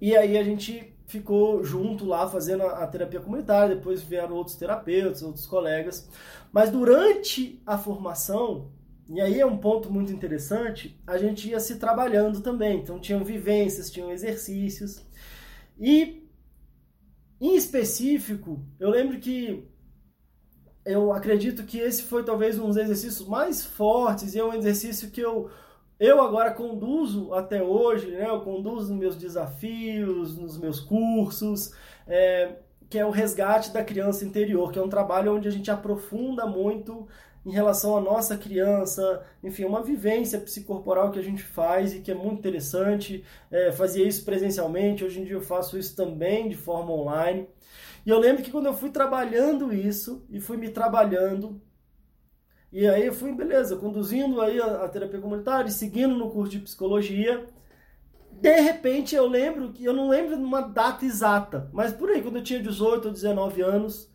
E 0.02 0.16
aí 0.16 0.38
a 0.38 0.44
gente 0.44 0.94
ficou 1.08 1.64
junto 1.64 2.06
lá 2.06 2.28
fazendo 2.28 2.64
a, 2.64 2.86
terapia 2.86 3.20
comunitária, 3.20 3.76
depois 3.76 4.04
vieram 4.04 4.36
outros 4.36 4.56
terapeutas, 4.56 5.24
outros 5.24 5.48
colegas. 5.48 6.08
Mas 6.52 6.70
durante 6.70 7.62
a 7.66 7.78
formação, 7.78 8.70
e 9.10 9.20
aí 9.20 9.40
é 9.40 9.46
um 9.46 9.58
ponto 9.58 9.92
muito 9.92 10.14
interessante, 10.14 11.00
a 11.08 11.18
gente 11.18 11.50
ia 11.50 11.60
se 11.60 11.78
trabalhando 11.78 12.42
também. 12.42 12.78
Então 12.78 13.00
tinham 13.00 13.24
vivências, 13.24 13.90
tinham 13.90 14.12
exercícios. 14.12 15.09
E 15.80 16.28
em 17.39 17.56
específico, 17.56 18.62
eu 18.80 18.89
lembro 18.89 19.20
que 19.20 19.65
eu 20.86 21.12
acredito 21.13 21.63
que 21.65 21.78
esse 21.78 22.04
foi 22.04 22.24
talvez 22.24 22.58
um 22.60 22.68
dos 22.68 22.78
exercícios 22.78 23.28
mais 23.28 23.63
fortes 23.63 24.34
e 24.34 24.39
é 24.39 24.44
um 24.44 24.54
exercício 24.54 25.10
que 25.12 25.22
eu 25.22 25.50
eu 26.00 26.22
agora 26.22 26.52
conduzo 26.54 27.34
até 27.34 27.62
hoje, 27.62 28.08
né? 28.12 28.26
Eu 28.26 28.39
conduzo 28.42 28.89
nos 28.92 29.00
meus 29.00 29.15
desafios, 29.18 30.38
nos 30.38 30.58
meus 30.58 30.80
cursos, 30.80 31.74
é, 32.08 32.56
que 32.89 32.98
é 32.98 33.06
o 33.06 33.10
resgate 33.12 33.72
da 33.72 33.84
criança 33.84 34.24
interior, 34.24 34.72
que 34.72 34.80
é 34.80 34.82
um 34.82 34.88
trabalho 34.88 35.36
onde 35.36 35.48
a 35.50 35.52
gente 35.52 35.70
aprofunda 35.70 36.46
muito 36.46 37.06
em 37.45 37.52
relação 37.52 37.97
à 37.97 38.02
nossa 38.02 38.38
criança, 38.38 39.23
enfim, 39.43 39.65
uma 39.65 39.82
vivência 39.82 40.39
psicorporal 40.39 41.12
que 41.12 41.19
a 41.19 41.23
gente 41.23 41.43
faz 41.43 41.93
e 41.93 42.02
que 42.02 42.12
é 42.12 42.15
muito 42.15 42.39
interessante. 42.39 43.23
É, 43.49 43.71
fazia 43.71 44.08
isso 44.08 44.25
presencialmente, 44.25 45.04
hoje 45.04 45.19
em 45.21 45.23
dia 45.23 45.36
eu 45.36 45.41
faço 45.41 45.78
isso 45.78 45.95
também 45.95 46.49
de 46.49 46.56
forma 46.56 46.91
online. 46.91 47.47
E 48.06 48.10
eu 48.10 48.19
lembro 48.19 48.43
que 48.43 48.52
quando 48.52 48.65
eu 48.65 48.73
fui 48.73 48.89
trabalhando 48.89 49.73
isso 49.73 50.25
e 50.30 50.39
fui 50.39 50.58
me 50.58 50.69
trabalhando, 50.69 51.62
e 52.71 52.88
aí 52.88 53.06
eu 53.06 53.13
fui, 53.13 53.34
beleza, 53.34 53.75
conduzindo 53.78 54.41
aí 54.41 54.60
a, 54.60 54.84
a 54.84 54.89
terapia 54.89 55.19
comunitária, 55.19 55.71
seguindo 55.71 56.15
no 56.15 56.30
curso 56.30 56.52
de 56.52 56.60
psicologia, 56.60 57.45
de 58.32 58.60
repente 58.62 59.15
eu 59.15 59.28
lembro 59.28 59.73
que 59.73 59.84
eu 59.84 59.93
não 59.93 60.08
lembro 60.08 60.38
de 60.38 60.43
uma 60.43 60.62
data 60.62 61.04
exata, 61.06 61.69
mas 61.73 61.91
por 61.91 62.10
aí, 62.10 62.21
quando 62.21 62.38
eu 62.38 62.43
tinha 62.43 62.62
18 62.62 63.08
ou 63.08 63.13
19 63.13 63.62
anos, 63.62 64.09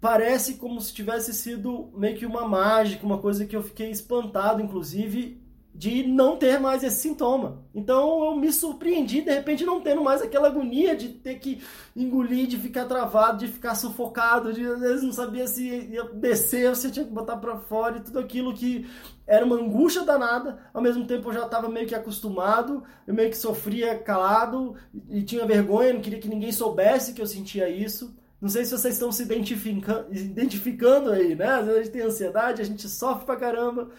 parece 0.00 0.54
como 0.54 0.80
se 0.80 0.94
tivesse 0.94 1.32
sido 1.34 1.90
meio 1.94 2.16
que 2.16 2.26
uma 2.26 2.48
mágica, 2.48 3.04
uma 3.04 3.18
coisa 3.18 3.44
que 3.44 3.54
eu 3.54 3.62
fiquei 3.62 3.90
espantado, 3.90 4.62
inclusive, 4.62 5.40
de 5.72 6.02
não 6.06 6.36
ter 6.36 6.58
mais 6.58 6.82
esse 6.82 6.96
sintoma. 6.96 7.64
Então 7.74 8.24
eu 8.24 8.36
me 8.36 8.52
surpreendi, 8.52 9.20
de 9.20 9.32
repente, 9.32 9.64
não 9.64 9.80
tendo 9.80 10.02
mais 10.02 10.20
aquela 10.20 10.48
agonia 10.48 10.96
de 10.96 11.10
ter 11.10 11.38
que 11.38 11.62
engolir, 11.94 12.46
de 12.46 12.58
ficar 12.58 12.86
travado, 12.86 13.38
de 13.38 13.48
ficar 13.48 13.74
sufocado, 13.74 14.52
de 14.52 14.66
às 14.66 14.80
vezes 14.80 15.02
não 15.02 15.12
sabia 15.12 15.46
se 15.46 15.62
ia 15.62 16.04
descer 16.04 16.68
ou 16.68 16.74
se 16.74 16.90
tinha 16.90 17.04
que 17.04 17.12
botar 17.12 17.36
para 17.36 17.56
fora 17.56 17.98
e 17.98 18.00
tudo 18.00 18.18
aquilo 18.18 18.52
que 18.52 18.86
era 19.26 19.44
uma 19.44 19.56
angústia 19.56 20.02
danada. 20.02 20.58
Ao 20.74 20.82
mesmo 20.82 21.06
tempo 21.06 21.28
eu 21.28 21.34
já 21.34 21.44
estava 21.44 21.68
meio 21.68 21.86
que 21.86 21.94
acostumado, 21.94 22.82
eu 23.06 23.14
meio 23.14 23.30
que 23.30 23.36
sofria 23.36 23.96
calado 23.96 24.74
e 25.08 25.22
tinha 25.22 25.46
vergonha, 25.46 25.92
não 25.92 26.00
queria 26.00 26.18
que 26.18 26.28
ninguém 26.28 26.52
soubesse 26.52 27.12
que 27.12 27.22
eu 27.22 27.26
sentia 27.26 27.68
isso. 27.68 28.18
Não 28.40 28.48
sei 28.48 28.64
se 28.64 28.76
vocês 28.76 28.94
estão 28.94 29.12
se 29.12 29.22
identificando, 29.22 30.14
identificando 30.14 31.10
aí, 31.10 31.34
né? 31.34 31.46
Às 31.46 31.66
vezes 31.66 31.80
a 31.80 31.82
gente 31.84 31.92
tem 31.92 32.02
ansiedade, 32.02 32.62
a 32.62 32.64
gente 32.64 32.88
sofre 32.88 33.26
pra 33.26 33.36
caramba 33.36 33.90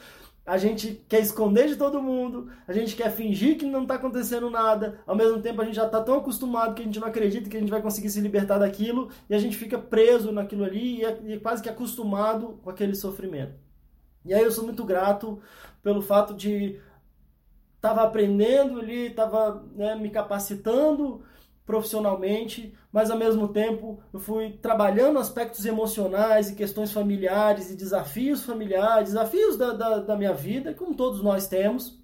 a 0.45 0.57
gente 0.57 1.03
quer 1.07 1.19
esconder 1.19 1.67
de 1.67 1.75
todo 1.75 2.01
mundo, 2.01 2.51
a 2.67 2.73
gente 2.73 2.95
quer 2.95 3.11
fingir 3.11 3.57
que 3.57 3.65
não 3.65 3.83
está 3.83 3.95
acontecendo 3.95 4.49
nada, 4.49 4.99
ao 5.05 5.15
mesmo 5.15 5.41
tempo 5.41 5.61
a 5.61 5.65
gente 5.65 5.75
já 5.75 5.85
está 5.85 6.01
tão 6.01 6.15
acostumado 6.15 6.73
que 6.73 6.81
a 6.81 6.85
gente 6.85 6.99
não 6.99 7.07
acredita 7.07 7.49
que 7.49 7.57
a 7.57 7.59
gente 7.59 7.69
vai 7.69 7.81
conseguir 7.81 8.09
se 8.09 8.19
libertar 8.19 8.57
daquilo 8.57 9.09
e 9.29 9.35
a 9.35 9.39
gente 9.39 9.55
fica 9.55 9.77
preso 9.77 10.31
naquilo 10.31 10.63
ali 10.63 10.99
e 10.99 11.05
é, 11.05 11.19
e 11.23 11.33
é 11.33 11.39
quase 11.39 11.61
que 11.61 11.69
acostumado 11.69 12.59
com 12.63 12.69
aquele 12.69 12.95
sofrimento. 12.95 13.53
E 14.25 14.33
aí 14.33 14.43
eu 14.43 14.51
sou 14.51 14.63
muito 14.63 14.83
grato 14.83 15.39
pelo 15.83 16.01
fato 16.01 16.33
de 16.33 16.79
estava 17.75 18.03
aprendendo 18.03 18.79
ali, 18.79 19.07
estava 19.07 19.63
né, 19.75 19.95
me 19.95 20.09
capacitando 20.09 21.23
profissionalmente, 21.65 22.73
mas 22.91 23.09
ao 23.09 23.17
mesmo 23.17 23.47
tempo 23.47 24.01
eu 24.13 24.19
fui 24.19 24.51
trabalhando 24.61 25.19
aspectos 25.19 25.65
emocionais 25.65 26.49
e 26.49 26.55
questões 26.55 26.91
familiares 26.91 27.69
e 27.69 27.75
desafios 27.75 28.43
familiares, 28.43 29.09
desafios 29.09 29.57
da, 29.57 29.73
da, 29.73 29.99
da 29.99 30.15
minha 30.17 30.33
vida, 30.33 30.73
como 30.73 30.95
todos 30.95 31.23
nós 31.23 31.47
temos, 31.47 32.01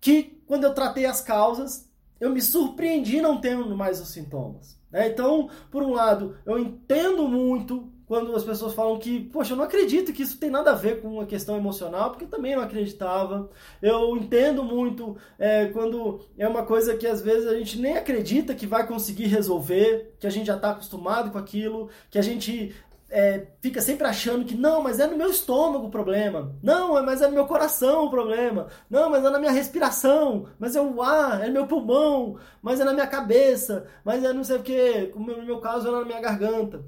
que 0.00 0.42
quando 0.46 0.64
eu 0.64 0.74
tratei 0.74 1.04
as 1.04 1.20
causas, 1.20 1.88
eu 2.20 2.30
me 2.30 2.40
surpreendi 2.40 3.20
não 3.20 3.40
tendo 3.40 3.76
mais 3.76 4.00
os 4.00 4.08
sintomas. 4.08 4.78
Né? 4.90 5.08
Então, 5.08 5.50
por 5.70 5.82
um 5.82 5.92
lado, 5.92 6.36
eu 6.46 6.58
entendo 6.58 7.28
muito 7.28 7.92
quando 8.08 8.34
as 8.34 8.42
pessoas 8.42 8.72
falam 8.72 8.98
que, 8.98 9.20
poxa, 9.20 9.52
eu 9.52 9.56
não 9.56 9.64
acredito 9.64 10.14
que 10.14 10.22
isso 10.22 10.38
tem 10.38 10.48
nada 10.48 10.70
a 10.70 10.74
ver 10.74 11.02
com 11.02 11.08
uma 11.08 11.26
questão 11.26 11.58
emocional, 11.58 12.10
porque 12.10 12.24
eu 12.24 12.28
também 12.28 12.56
não 12.56 12.62
acreditava. 12.62 13.50
Eu 13.82 14.16
entendo 14.16 14.64
muito 14.64 15.14
é, 15.38 15.66
quando 15.66 16.20
é 16.38 16.48
uma 16.48 16.64
coisa 16.64 16.96
que 16.96 17.06
às 17.06 17.20
vezes 17.20 17.46
a 17.46 17.54
gente 17.54 17.78
nem 17.78 17.98
acredita 17.98 18.54
que 18.54 18.66
vai 18.66 18.86
conseguir 18.86 19.26
resolver, 19.26 20.14
que 20.18 20.26
a 20.26 20.30
gente 20.30 20.46
já 20.46 20.56
está 20.56 20.70
acostumado 20.70 21.30
com 21.30 21.36
aquilo, 21.36 21.90
que 22.10 22.18
a 22.18 22.22
gente 22.22 22.74
é, 23.10 23.46
fica 23.60 23.82
sempre 23.82 24.06
achando 24.06 24.44
que 24.44 24.56
não, 24.56 24.82
mas 24.82 24.98
é 25.00 25.06
no 25.06 25.16
meu 25.16 25.30
estômago 25.30 25.86
o 25.86 25.90
problema, 25.90 26.54
não, 26.62 27.02
mas 27.04 27.20
é 27.20 27.26
no 27.26 27.34
meu 27.34 27.46
coração 27.46 28.06
o 28.06 28.10
problema, 28.10 28.68
não, 28.88 29.10
mas 29.10 29.22
é 29.22 29.30
na 29.30 29.38
minha 29.38 29.52
respiração, 29.52 30.46
mas 30.58 30.76
é 30.76 30.80
o 30.80 31.02
ar, 31.02 31.42
é 31.42 31.46
no 31.46 31.52
meu 31.52 31.66
pulmão, 31.66 32.38
mas 32.62 32.80
é 32.80 32.84
na 32.84 32.92
minha 32.94 33.06
cabeça, 33.06 33.86
mas 34.04 34.24
é 34.24 34.32
não 34.32 34.44
sei 34.44 34.56
o 34.56 34.62
que, 34.62 35.12
no 35.14 35.42
meu 35.42 35.60
caso 35.60 35.88
é 35.88 35.90
na 35.90 36.04
minha 36.04 36.20
garganta. 36.20 36.82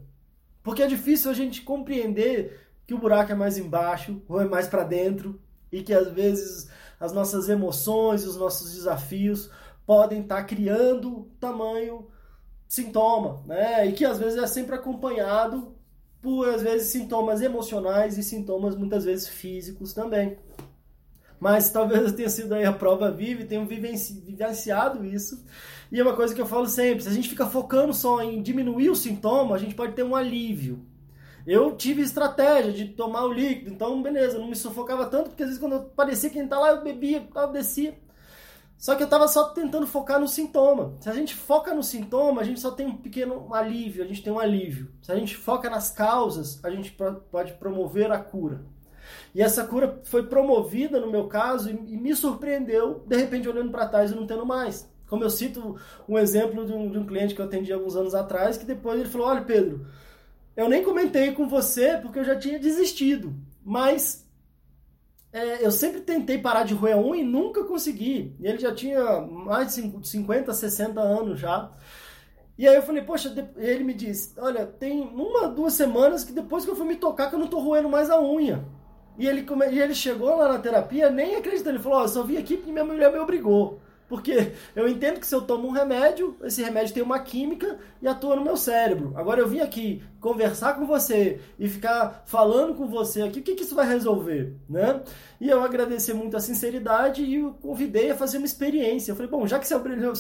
Porque 0.63 0.83
é 0.83 0.87
difícil 0.87 1.31
a 1.31 1.35
gente 1.35 1.63
compreender 1.63 2.69
que 2.87 2.95
o 2.95 2.99
buraco 2.99 3.33
é 3.33 3.35
mais 3.35 3.57
embaixo 3.57 4.21
ou 4.29 4.41
é 4.41 4.45
mais 4.45 4.67
para 4.69 4.85
dentro 4.85 5.41
e 5.71 5.83
que 5.83 5.95
às 5.95 6.09
vezes 6.09 6.69
as 6.99 7.13
nossas 7.13 7.49
emoções, 7.49 8.27
os 8.27 8.37
nossos 8.37 8.75
desafios 8.75 9.51
podem 9.87 10.23
estar 10.23 10.37
tá 10.37 10.45
criando 10.45 11.31
tamanho 11.41 12.07
sintoma, 12.69 13.43
né? 13.47 13.87
E 13.87 13.93
que 13.93 14.05
às 14.05 14.19
vezes 14.19 14.41
é 14.41 14.47
sempre 14.47 14.75
acompanhado 14.75 15.75
por 16.21 16.49
às 16.49 16.63
vezes 16.63 16.89
sintomas 16.89 17.41
emocionais 17.41 18.19
e 18.19 18.23
sintomas 18.23 18.77
muitas 18.77 19.05
vezes 19.05 19.29
físicos 19.29 19.93
também. 19.93 20.37
Mas 21.41 21.71
talvez 21.71 22.03
eu 22.03 22.15
tenha 22.15 22.29
sido 22.29 22.55
aí 22.55 22.65
a 22.65 22.73
prova 22.73 23.11
viva 23.11 23.43
e 23.43 23.47
tenha 23.47 23.65
vivenciado 23.65 25.05
isso 25.07 25.43
e 25.91 25.99
é 25.99 26.03
uma 26.03 26.15
coisa 26.15 26.35
que 26.35 26.41
eu 26.41 26.47
falo 26.47 26.67
sempre: 26.67 27.03
se 27.03 27.09
a 27.09 27.13
gente 27.13 27.29
fica 27.29 27.47
focando 27.47 27.93
só 27.93 28.23
em 28.23 28.43
diminuir 28.43 28.91
o 28.91 28.97
sintoma, 28.97 29.57
a 29.57 29.59
gente 29.59 29.75
pode 29.75 29.93
ter 29.95 30.03
um 30.03 30.15
alívio. 30.15 30.85
Eu 31.47 31.75
tive 31.75 32.03
estratégia 32.03 32.73
de 32.73 32.87
tomar 32.87 33.25
o 33.25 33.33
líquido, 33.33 33.71
então 33.71 34.03
beleza, 34.03 34.39
não 34.39 34.49
me 34.49 34.55
sufocava 34.55 35.07
tanto, 35.07 35.31
porque 35.31 35.43
às 35.43 35.49
vezes 35.49 35.61
quando 35.61 35.73
eu 35.73 35.83
parecia 35.85 36.31
quem 36.31 36.47
tá 36.47 36.59
lá, 36.59 36.71
eu 36.71 36.83
bebia, 36.83 37.27
eu 37.35 37.53
descia. 37.53 37.99
Só 38.77 38.95
que 38.95 39.03
eu 39.03 39.07
estava 39.07 39.29
só 39.29 39.51
tentando 39.51 39.87
focar 39.87 40.19
no 40.19 40.27
sintoma. 40.27 40.95
Se 41.01 41.11
a 41.11 41.13
gente 41.13 41.35
foca 41.35 41.75
no 41.75 41.83
sintoma, 41.83 42.41
a 42.41 42.45
gente 42.45 42.61
só 42.61 42.71
tem 42.71 42.87
um 42.87 42.97
pequeno 42.97 43.55
alívio, 43.55 44.03
a 44.03 44.07
gente 44.07 44.23
tem 44.23 44.33
um 44.33 44.39
alívio. 44.39 44.91
Se 45.03 45.13
a 45.13 45.17
gente 45.17 45.37
foca 45.37 45.69
nas 45.69 45.91
causas, 45.91 46.65
a 46.65 46.71
gente 46.71 46.97
pode 47.31 47.53
promover 47.55 48.11
a 48.11 48.19
cura. 48.19 48.65
E 49.35 49.43
essa 49.43 49.65
cura 49.65 50.01
foi 50.05 50.27
promovida 50.27 50.99
no 50.99 51.11
meu 51.11 51.29
caso 51.29 51.69
e 51.69 51.75
me 51.75 52.15
surpreendeu, 52.15 53.05
de 53.07 53.17
repente 53.17 53.49
olhando 53.49 53.71
para 53.71 53.87
trás 53.87 54.13
e 54.13 54.15
não 54.15 54.27
tendo 54.27 54.47
mais. 54.47 54.90
Como 55.11 55.25
eu 55.25 55.29
cito 55.29 55.77
um 56.09 56.17
exemplo 56.17 56.65
de 56.65 56.73
um, 56.73 56.89
de 56.89 56.97
um 56.97 57.05
cliente 57.05 57.35
que 57.35 57.41
eu 57.41 57.45
atendi 57.45 57.73
alguns 57.73 57.97
anos 57.97 58.15
atrás, 58.15 58.57
que 58.57 58.65
depois 58.65 59.01
ele 59.01 59.09
falou: 59.09 59.27
Olha, 59.27 59.43
Pedro, 59.43 59.85
eu 60.57 60.69
nem 60.69 60.85
comentei 60.85 61.33
com 61.33 61.49
você 61.49 61.99
porque 61.99 62.21
eu 62.21 62.25
já 62.25 62.37
tinha 62.37 62.61
desistido, 62.61 63.35
mas 63.65 64.25
é, 65.33 65.67
eu 65.67 65.73
sempre 65.73 66.01
tentei 66.01 66.39
parar 66.39 66.63
de 66.63 66.75
roer 66.75 66.97
um 66.97 67.13
e 67.13 67.25
nunca 67.25 67.65
consegui. 67.65 68.37
E 68.39 68.47
ele 68.47 68.59
já 68.59 68.73
tinha 68.73 69.21
mais 69.21 69.75
de 69.75 70.09
50, 70.09 70.55
60 70.55 71.01
anos 71.01 71.41
já. 71.41 71.73
E 72.57 72.69
aí 72.69 72.77
eu 72.77 72.83
falei, 72.83 73.03
poxa, 73.03 73.35
ele 73.57 73.83
me 73.83 73.95
disse, 73.95 74.39
olha, 74.39 74.65
tem 74.65 75.01
uma, 75.01 75.49
duas 75.49 75.73
semanas 75.73 76.23
que 76.23 76.33
depois 76.33 76.65
que 76.65 76.71
eu 76.71 76.77
fui 76.77 76.87
me 76.87 76.97
tocar 76.97 77.29
que 77.29 77.35
eu 77.35 77.39
não 77.39 77.49
tô 77.49 77.59
roendo 77.59 77.89
mais 77.89 78.11
a 78.11 78.21
unha. 78.21 78.65
E 79.19 79.27
ele, 79.27 79.47
e 79.73 79.81
ele 79.81 79.95
chegou 79.95 80.37
lá 80.37 80.53
na 80.53 80.59
terapia, 80.59 81.11
nem 81.11 81.37
acreditou, 81.37 81.73
ele 81.73 81.83
falou, 81.83 81.99
oh, 81.99 82.03
eu 82.03 82.09
só 82.09 82.23
vim 82.23 82.37
aqui 82.37 82.57
porque 82.57 82.71
minha 82.73 82.85
mulher 82.85 83.13
me 83.13 83.19
obrigou. 83.19 83.81
Porque 84.11 84.55
eu 84.75 84.89
entendo 84.89 85.21
que 85.21 85.27
se 85.27 85.33
eu 85.33 85.41
tomo 85.41 85.69
um 85.69 85.71
remédio, 85.71 86.37
esse 86.43 86.61
remédio 86.61 86.93
tem 86.93 87.01
uma 87.01 87.21
química 87.21 87.79
e 88.03 88.09
atua 88.09 88.35
no 88.35 88.43
meu 88.43 88.57
cérebro. 88.57 89.13
Agora 89.15 89.41
eu 89.41 89.47
vim 89.47 89.61
aqui 89.61 90.03
conversar 90.19 90.75
com 90.75 90.85
você 90.85 91.41
e 91.57 91.69
ficar 91.69 92.25
falando 92.27 92.75
com 92.75 92.89
você 92.89 93.23
aqui, 93.23 93.39
o 93.39 93.43
que, 93.43 93.55
que 93.55 93.63
isso 93.63 93.75
vai 93.77 93.87
resolver? 93.87 94.53
Né? 94.69 95.01
E 95.41 95.49
eu 95.49 95.63
agradeci 95.63 96.13
muito 96.13 96.37
a 96.37 96.41
sinceridade 96.41 97.23
e 97.23 97.41
o 97.41 97.53
convidei 97.53 98.11
a 98.11 98.17
fazer 98.17 98.39
uma 98.39 98.47
experiência. 98.47 99.13
Eu 99.13 99.17
falei, 99.17 99.31
bom, 99.31 99.47
já 99.47 99.61
que 99.61 99.69
sua 99.69 99.79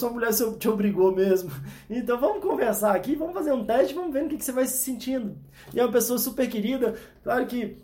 mulher 0.09 0.31
te 0.57 0.68
obrigou 0.68 1.12
mesmo, 1.12 1.50
então 1.90 2.16
vamos 2.20 2.44
conversar 2.44 2.94
aqui, 2.94 3.16
vamos 3.16 3.35
fazer 3.35 3.53
um 3.53 3.64
teste, 3.64 3.92
vamos 3.92 4.12
ver 4.12 4.24
o 4.24 4.29
que, 4.29 4.37
que 4.37 4.44
você 4.44 4.53
vai 4.53 4.66
se 4.66 4.79
sentindo. 4.79 5.37
E 5.74 5.81
é 5.81 5.85
uma 5.85 5.90
pessoa 5.90 6.16
super 6.16 6.48
querida, 6.48 6.94
claro 7.24 7.44
que 7.44 7.76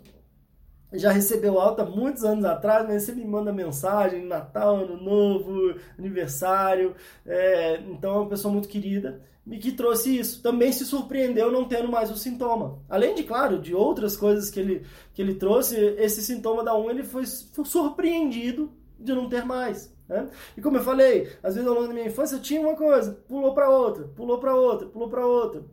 já 0.93 1.11
recebeu 1.11 1.59
alta 1.59 1.85
muitos 1.85 2.23
anos 2.23 2.45
atrás, 2.45 2.87
mas 2.87 3.03
você 3.03 3.11
me 3.11 3.25
manda 3.25 3.51
mensagem, 3.51 4.25
Natal, 4.25 4.77
Ano 4.77 5.01
Novo, 5.01 5.75
aniversário. 5.97 6.95
É, 7.25 7.81
então 7.89 8.15
é 8.15 8.19
uma 8.19 8.29
pessoa 8.29 8.51
muito 8.51 8.69
querida 8.69 9.21
e 9.49 9.57
que 9.57 9.71
trouxe 9.71 10.17
isso. 10.17 10.41
Também 10.41 10.71
se 10.71 10.85
surpreendeu 10.85 11.51
não 11.51 11.65
tendo 11.65 11.89
mais 11.89 12.11
o 12.11 12.17
sintoma. 12.17 12.79
Além 12.89 13.15
de, 13.15 13.23
claro, 13.23 13.59
de 13.59 13.73
outras 13.73 14.15
coisas 14.15 14.49
que 14.49 14.59
ele, 14.59 14.85
que 15.13 15.21
ele 15.21 15.35
trouxe, 15.35 15.75
esse 15.97 16.21
sintoma 16.21 16.63
da 16.63 16.75
um 16.75 16.89
ele 16.89 17.03
foi, 17.03 17.25
foi 17.25 17.65
surpreendido 17.65 18.71
de 18.99 19.13
não 19.13 19.29
ter 19.29 19.45
mais. 19.45 19.95
Né? 20.07 20.29
E 20.55 20.61
como 20.61 20.77
eu 20.77 20.83
falei, 20.83 21.29
às 21.43 21.55
vezes 21.55 21.67
ao 21.67 21.75
longo 21.75 21.87
da 21.87 21.93
minha 21.93 22.07
infância 22.07 22.35
eu 22.35 22.41
tinha 22.41 22.61
uma 22.61 22.75
coisa, 22.75 23.19
pulou 23.27 23.53
para 23.53 23.69
outra, 23.69 24.05
pulou 24.15 24.39
para 24.39 24.55
outra, 24.55 24.87
pulou 24.87 25.09
para 25.09 25.25
outra. 25.25 25.63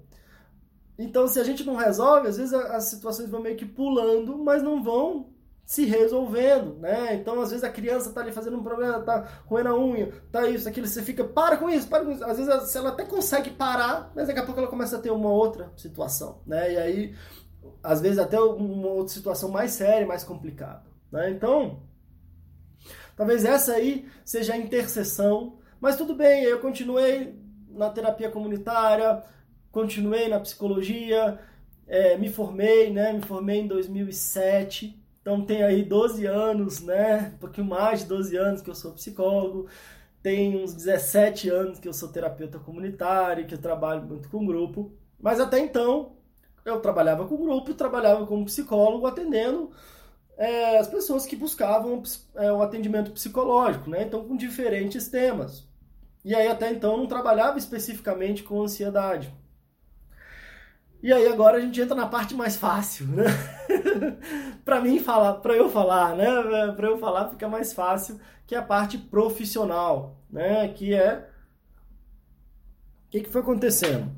Então, 0.98 1.26
se 1.26 1.40
a 1.40 1.44
gente 1.44 1.64
não 1.64 1.74
resolve, 1.74 2.28
às 2.28 2.36
vezes 2.36 2.52
as 2.52 2.84
situações 2.84 3.28
vão 3.28 3.42
meio 3.42 3.56
que 3.56 3.66
pulando, 3.66 4.38
mas 4.38 4.62
não 4.62 4.82
vão 4.82 5.34
se 5.64 5.86
resolvendo, 5.86 6.76
né? 6.78 7.14
Então, 7.14 7.40
às 7.40 7.50
vezes 7.50 7.64
a 7.64 7.70
criança 7.70 8.12
tá 8.12 8.20
ali 8.20 8.30
fazendo 8.30 8.58
um 8.58 8.62
problema, 8.62 9.00
tá 9.00 9.26
roendo 9.46 9.70
a 9.70 9.78
unha, 9.78 10.12
tá 10.30 10.46
isso, 10.48 10.68
aquilo, 10.68 10.86
você 10.86 11.02
fica, 11.02 11.24
para 11.24 11.56
com 11.56 11.70
isso, 11.70 11.88
para 11.88 12.04
com 12.04 12.12
isso. 12.12 12.24
Às 12.24 12.36
vezes 12.38 12.76
ela 12.76 12.90
até 12.90 13.04
consegue 13.04 13.50
parar, 13.50 14.12
mas 14.14 14.26
daqui 14.26 14.38
a 14.38 14.44
pouco 14.44 14.60
ela 14.60 14.68
começa 14.68 14.96
a 14.96 15.00
ter 15.00 15.10
uma 15.10 15.30
outra 15.30 15.72
situação, 15.76 16.42
né? 16.46 16.74
E 16.74 16.76
aí, 16.76 17.14
às 17.82 18.00
vezes 18.00 18.18
até 18.18 18.38
uma 18.38 18.88
outra 18.88 19.14
situação 19.14 19.50
mais 19.50 19.72
séria, 19.72 20.06
mais 20.06 20.22
complicada, 20.22 20.84
né? 21.10 21.30
Então, 21.30 21.82
talvez 23.16 23.44
essa 23.44 23.72
aí 23.72 24.06
seja 24.24 24.52
a 24.52 24.58
interseção, 24.58 25.58
mas 25.80 25.96
tudo 25.96 26.14
bem, 26.14 26.44
eu 26.44 26.60
continuei 26.60 27.42
na 27.70 27.88
terapia 27.88 28.30
comunitária, 28.30 29.24
continuei 29.74 30.28
na 30.28 30.38
psicologia, 30.38 31.40
é, 31.88 32.16
me 32.16 32.28
formei, 32.30 32.90
né? 32.90 33.12
Me 33.12 33.22
formei 33.22 33.60
em 33.60 33.66
2007, 33.66 34.96
então 35.20 35.44
tem 35.44 35.64
aí 35.64 35.82
12 35.82 36.24
anos, 36.26 36.80
né? 36.80 37.32
Um 37.34 37.38
pouquinho 37.38 37.66
mais 37.66 38.00
de 38.00 38.06
12 38.06 38.36
anos 38.36 38.62
que 38.62 38.70
eu 38.70 38.74
sou 38.74 38.92
psicólogo. 38.92 39.66
Tem 40.22 40.56
uns 40.62 40.72
17 40.74 41.50
anos 41.50 41.78
que 41.80 41.88
eu 41.88 41.92
sou 41.92 42.08
terapeuta 42.08 42.58
comunitário, 42.58 43.46
que 43.46 43.54
eu 43.54 43.60
trabalho 43.60 44.02
muito 44.04 44.28
com 44.30 44.46
grupo. 44.46 44.92
Mas 45.20 45.40
até 45.40 45.58
então 45.58 46.12
eu 46.64 46.80
trabalhava 46.80 47.26
com 47.26 47.36
grupo, 47.36 47.74
trabalhava 47.74 48.26
como 48.26 48.44
psicólogo, 48.44 49.06
atendendo 49.06 49.72
é, 50.36 50.78
as 50.78 50.88
pessoas 50.88 51.26
que 51.26 51.36
buscavam 51.36 52.02
é, 52.36 52.52
o 52.52 52.62
atendimento 52.62 53.10
psicológico, 53.10 53.90
né? 53.90 54.04
Então 54.04 54.24
com 54.24 54.36
diferentes 54.36 55.08
temas. 55.08 55.68
E 56.24 56.34
aí 56.34 56.46
até 56.48 56.70
então 56.70 56.96
não 56.96 57.06
trabalhava 57.06 57.58
especificamente 57.58 58.42
com 58.44 58.62
ansiedade. 58.62 59.32
E 61.04 61.12
aí 61.12 61.28
agora 61.28 61.58
a 61.58 61.60
gente 61.60 61.78
entra 61.78 61.94
na 61.94 62.06
parte 62.06 62.34
mais 62.34 62.56
fácil, 62.56 63.06
né? 63.08 63.24
para 64.64 64.80
mim 64.80 64.98
falar, 64.98 65.34
para 65.34 65.54
eu 65.54 65.68
falar, 65.68 66.16
né? 66.16 66.24
Para 66.74 66.88
eu 66.88 66.96
falar 66.96 67.28
fica 67.28 67.46
mais 67.46 67.74
fácil, 67.74 68.18
que 68.46 68.54
é 68.54 68.58
a 68.58 68.62
parte 68.62 68.96
profissional, 68.96 70.16
né? 70.30 70.66
Que 70.68 70.94
é 70.94 71.28
o 73.06 73.10
que, 73.10 73.20
que 73.20 73.28
foi 73.28 73.42
acontecendo? 73.42 74.10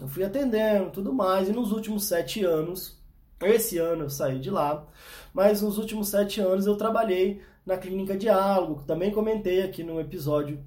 Eu 0.00 0.08
fui 0.08 0.24
atendendo, 0.24 0.90
tudo 0.90 1.12
mais, 1.12 1.48
e 1.48 1.52
nos 1.52 1.70
últimos 1.70 2.06
sete 2.06 2.44
anos, 2.44 3.00
esse 3.40 3.78
ano 3.78 4.06
eu 4.06 4.10
saí 4.10 4.40
de 4.40 4.50
lá, 4.50 4.84
mas 5.32 5.62
nos 5.62 5.78
últimos 5.78 6.08
sete 6.08 6.40
anos 6.40 6.66
eu 6.66 6.74
trabalhei 6.74 7.40
na 7.64 7.76
clínica 7.76 8.16
Diálogo, 8.16 8.82
também 8.82 9.12
comentei 9.12 9.62
aqui 9.62 9.84
no 9.84 10.00
episódio, 10.00 10.60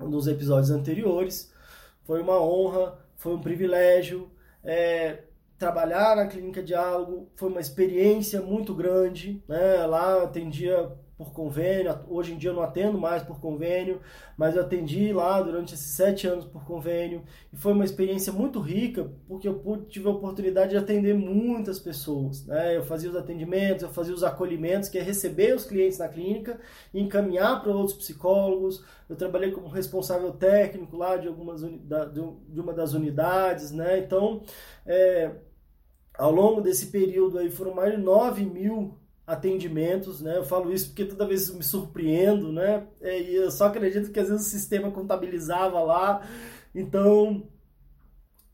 nos 0.00 0.26
episódios 0.26 0.70
anteriores. 0.72 1.54
Foi 2.02 2.20
uma 2.20 2.42
honra, 2.42 2.98
foi 3.14 3.34
um 3.34 3.40
privilégio 3.40 4.33
é, 4.64 5.24
trabalhar 5.58 6.16
na 6.16 6.26
Clínica 6.26 6.62
Diálogo 6.62 7.30
foi 7.36 7.48
uma 7.48 7.60
experiência 7.60 8.40
muito 8.40 8.74
grande. 8.74 9.42
Né? 9.48 9.86
Lá 9.86 10.12
eu 10.12 10.24
atendia 10.24 10.92
por 11.16 11.32
convênio, 11.32 11.96
hoje 12.08 12.32
em 12.32 12.36
dia 12.36 12.50
eu 12.50 12.54
não 12.54 12.62
atendo 12.62 12.98
mais 12.98 13.22
por 13.22 13.40
convênio, 13.40 14.00
mas 14.36 14.56
eu 14.56 14.62
atendi 14.62 15.12
lá 15.12 15.40
durante 15.40 15.74
esses 15.74 15.94
sete 15.94 16.26
anos 16.26 16.44
por 16.44 16.64
convênio 16.64 17.22
e 17.52 17.56
foi 17.56 17.72
uma 17.72 17.84
experiência 17.84 18.32
muito 18.32 18.58
rica 18.58 19.08
porque 19.28 19.46
eu 19.46 19.86
tive 19.88 20.08
a 20.08 20.10
oportunidade 20.10 20.70
de 20.70 20.76
atender 20.76 21.14
muitas 21.14 21.78
pessoas. 21.78 22.44
Né? 22.46 22.76
Eu 22.76 22.82
fazia 22.84 23.10
os 23.10 23.16
atendimentos, 23.16 23.84
eu 23.84 23.90
fazia 23.90 24.12
os 24.12 24.24
acolhimentos, 24.24 24.88
que 24.88 24.98
é 24.98 25.02
receber 25.02 25.54
os 25.54 25.64
clientes 25.64 25.98
na 25.98 26.08
clínica 26.08 26.58
e 26.92 27.00
encaminhar 27.00 27.62
para 27.62 27.72
outros 27.72 27.96
psicólogos. 27.96 28.84
Eu 29.08 29.14
trabalhei 29.14 29.52
como 29.52 29.68
responsável 29.68 30.32
técnico 30.32 30.96
lá 30.96 31.16
de, 31.16 31.28
algumas, 31.28 31.60
de 31.60 32.60
uma 32.60 32.72
das 32.72 32.92
unidades, 32.92 33.70
né? 33.70 33.98
então 33.98 34.42
é, 34.84 35.30
ao 36.18 36.32
longo 36.32 36.60
desse 36.60 36.86
período 36.86 37.38
aí 37.38 37.50
foram 37.50 37.72
mais 37.72 37.92
de 37.92 37.98
9 37.98 38.44
mil 38.44 38.98
atendimentos, 39.26 40.20
né? 40.20 40.36
Eu 40.36 40.44
falo 40.44 40.72
isso 40.72 40.88
porque 40.88 41.04
toda 41.04 41.26
vez 41.26 41.48
eu 41.48 41.56
me 41.56 41.64
surpreendo, 41.64 42.52
né? 42.52 42.86
É, 43.00 43.20
e 43.20 43.34
eu 43.34 43.50
só 43.50 43.66
acredito 43.66 44.10
que 44.12 44.20
às 44.20 44.28
vezes 44.28 44.46
o 44.46 44.50
sistema 44.50 44.90
contabilizava 44.90 45.80
lá. 45.80 46.22
Então, 46.74 47.48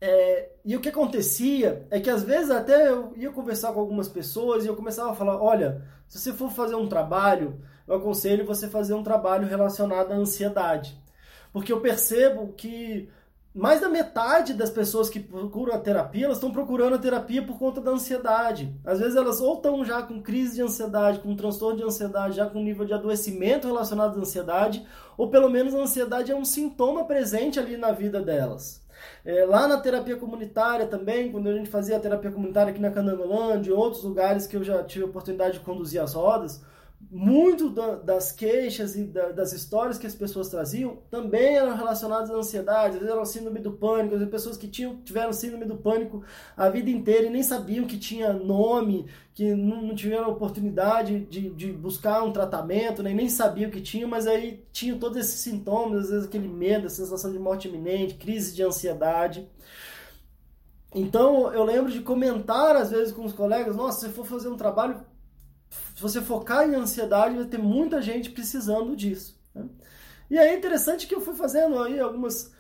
é, 0.01 0.51
e 0.65 0.77
o 0.77 0.81
que 0.81 0.89
acontecia 0.89 1.87
é 1.91 2.01
que 2.01 2.09
às 2.09 2.23
vezes 2.23 2.51
até 2.51 2.89
eu 2.89 3.13
ia 3.17 3.31
conversar 3.31 3.73
com 3.73 3.81
algumas 3.81 4.09
pessoas 4.09 4.65
e 4.65 4.69
eu 4.69 4.77
começava 4.77 5.11
a 5.11 5.15
falar, 5.15 5.43
olha, 5.43 5.83
se 6.09 6.19
você 6.19 6.33
for 6.33 6.51
fazer 6.51 6.75
um 6.75 6.89
trabalho, 6.89 7.61
eu 7.87 7.97
aconselho 7.97 8.47
você 8.47 8.69
fazer 8.69 8.95
um 8.95 9.03
trabalho 9.03 9.47
relacionado 9.49 10.13
à 10.13 10.17
ansiedade. 10.17 10.99
Porque 11.53 11.73
eu 11.73 11.81
percebo 11.81 12.53
que 12.55 13.09
mais 13.53 13.81
da 13.81 13.89
metade 13.89 14.55
das 14.55 14.71
pessoas 14.71 15.11
que 15.11 15.19
procuram 15.19 15.75
a 15.75 15.79
terapia, 15.79 16.27
elas 16.27 16.37
estão 16.37 16.53
procurando 16.53 16.95
a 16.95 16.99
terapia 16.99 17.45
por 17.45 17.59
conta 17.59 17.81
da 17.81 17.91
ansiedade. 17.91 18.73
Às 18.85 19.01
vezes 19.01 19.17
elas 19.17 19.41
ou 19.41 19.55
estão 19.55 19.85
já 19.85 20.03
com 20.03 20.23
crise 20.23 20.55
de 20.55 20.63
ansiedade, 20.63 21.19
com 21.19 21.35
transtorno 21.35 21.79
de 21.79 21.85
ansiedade, 21.85 22.37
já 22.37 22.47
com 22.47 22.63
nível 22.63 22.87
de 22.87 22.95
adoecimento 22.95 23.67
relacionado 23.67 24.17
à 24.17 24.21
ansiedade, 24.21 24.87
ou 25.19 25.31
pelo 25.31 25.51
menos 25.51 25.75
a 25.75 25.79
ansiedade 25.79 26.31
é 26.31 26.37
um 26.37 26.45
sintoma 26.45 27.05
presente 27.05 27.59
ali 27.59 27.77
na 27.77 27.91
vida 27.91 28.23
delas. 28.23 28.81
É, 29.25 29.45
lá 29.45 29.67
na 29.67 29.79
terapia 29.79 30.17
comunitária 30.17 30.87
também, 30.87 31.33
quando 31.33 31.49
a 31.49 31.55
gente 31.55 31.69
fazia 31.69 31.97
a 31.97 32.01
terapia 32.01 32.31
comunitária 32.31 32.71
aqui 32.71 32.81
na 32.81 32.91
Canangolândia, 32.91 33.71
em 33.71 33.75
outros 33.75 34.05
lugares 34.05 34.47
que 34.47 34.57
eu 34.57 34.63
já 34.63 34.83
tive 34.85 35.05
a 35.05 35.09
oportunidade 35.09 35.55
de 35.55 35.65
conduzir 35.65 36.01
as 36.01 36.15
rodas, 36.15 36.63
muito 37.09 37.71
das 38.05 38.31
queixas 38.31 38.95
e 38.95 39.05
das 39.05 39.53
histórias 39.53 39.99
que 39.99 40.07
as 40.07 40.15
pessoas 40.15 40.49
traziam 40.49 40.99
também 41.11 41.57
eram 41.57 41.75
relacionadas 41.77 42.31
à 42.31 42.35
ansiedade, 42.35 42.95
às 42.95 43.01
vezes 43.01 43.09
eram 43.09 43.25
síndrome 43.25 43.59
do 43.59 43.73
pânico, 43.73 44.15
às 44.15 44.21
vezes 44.21 44.31
pessoas 44.31 44.57
que 44.57 44.69
tinham, 44.69 44.97
tiveram 45.03 45.33
síndrome 45.33 45.65
do 45.65 45.77
pânico 45.77 46.23
a 46.57 46.69
vida 46.69 46.91
inteira 46.91 47.27
e 47.27 47.31
nem 47.31 47.43
sabiam 47.43 47.87
que 47.87 47.99
tinha 47.99 48.33
nome, 48.33 49.07
que 49.35 49.55
não, 49.55 49.83
não 49.83 49.95
tiveram 49.95 50.31
oportunidade 50.31 51.21
de, 51.27 51.51
de 51.51 51.73
buscar 51.73 52.23
um 52.23 52.33
tratamento, 52.33 53.03
nem, 53.03 53.15
nem 53.15 53.29
sabiam 53.29 53.71
que 53.71 53.81
tinham, 53.81 54.09
mas 54.09 54.27
aí 54.27 54.65
tinham 54.71 54.99
todos 54.99 55.19
esses 55.19 55.41
sintomas, 55.41 56.05
às 56.05 56.11
vezes 56.11 56.27
aquele 56.27 56.49
medo, 56.49 56.87
a 56.87 56.91
sensação 56.91 57.33
de 57.33 57.39
morte 57.39 57.67
iminente, 57.67 58.15
crise 58.15 58.55
de 58.55 58.63
ansiedade. 58.63 59.49
Então 60.95 61.53
eu 61.53 61.65
lembro 61.65 61.91
de 61.91 62.01
comentar 62.01 62.77
às 62.77 62.91
vezes 62.91 63.13
com 63.13 63.25
os 63.25 63.33
colegas, 63.33 63.75
nossa, 63.75 64.07
se 64.07 64.13
for 64.13 64.25
fazer 64.25 64.49
um 64.49 64.57
trabalho 64.57 65.10
se 66.01 66.03
você 66.03 66.23
focar 66.23 66.67
em 66.67 66.75
ansiedade, 66.75 67.37
vai 67.37 67.45
ter 67.45 67.59
muita 67.59 68.01
gente 68.01 68.31
precisando 68.31 68.97
disso. 68.97 69.39
Né? 69.55 69.67
E 70.31 70.39
é 70.39 70.57
interessante 70.57 71.07
que 71.07 71.15
eu 71.15 71.21
fui 71.21 71.35
fazendo 71.35 71.79
aí 71.79 72.01
algumas. 72.01 72.55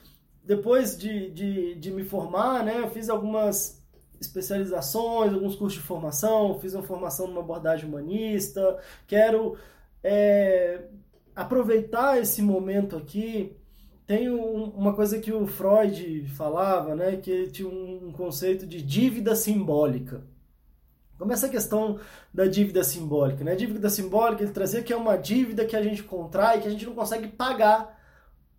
Depois 0.44 0.98
de, 0.98 1.30
de, 1.30 1.74
de 1.76 1.90
me 1.90 2.04
formar, 2.04 2.62
né, 2.62 2.80
eu 2.80 2.90
fiz 2.90 3.08
algumas 3.08 3.82
especializações, 4.20 5.32
alguns 5.32 5.56
cursos 5.56 5.80
de 5.80 5.86
formação, 5.86 6.58
fiz 6.60 6.74
uma 6.74 6.82
formação 6.82 7.28
numa 7.28 7.40
abordagem 7.40 7.88
humanista. 7.88 8.78
Quero 9.06 9.56
é, 10.04 10.82
aproveitar 11.34 12.20
esse 12.20 12.42
momento 12.42 12.94
aqui. 12.94 13.56
Tem 14.06 14.28
uma 14.28 14.92
coisa 14.92 15.18
que 15.18 15.32
o 15.32 15.46
Freud 15.46 16.26
falava, 16.36 16.94
né, 16.94 17.16
que 17.16 17.46
tinha 17.46 17.68
um 17.68 18.12
conceito 18.12 18.66
de 18.66 18.82
dívida 18.82 19.34
simbólica. 19.34 20.22
Como 21.20 21.34
essa 21.34 21.50
questão 21.50 22.00
da 22.32 22.46
dívida 22.46 22.82
simbólica, 22.82 23.44
né? 23.44 23.52
A 23.52 23.54
dívida 23.54 23.90
simbólica 23.90 24.42
ele 24.42 24.52
trazia 24.52 24.82
que 24.82 24.90
é 24.90 24.96
uma 24.96 25.18
dívida 25.18 25.66
que 25.66 25.76
a 25.76 25.82
gente 25.82 26.02
contrai 26.02 26.62
que 26.62 26.66
a 26.66 26.70
gente 26.70 26.86
não 26.86 26.94
consegue 26.94 27.28
pagar 27.28 27.94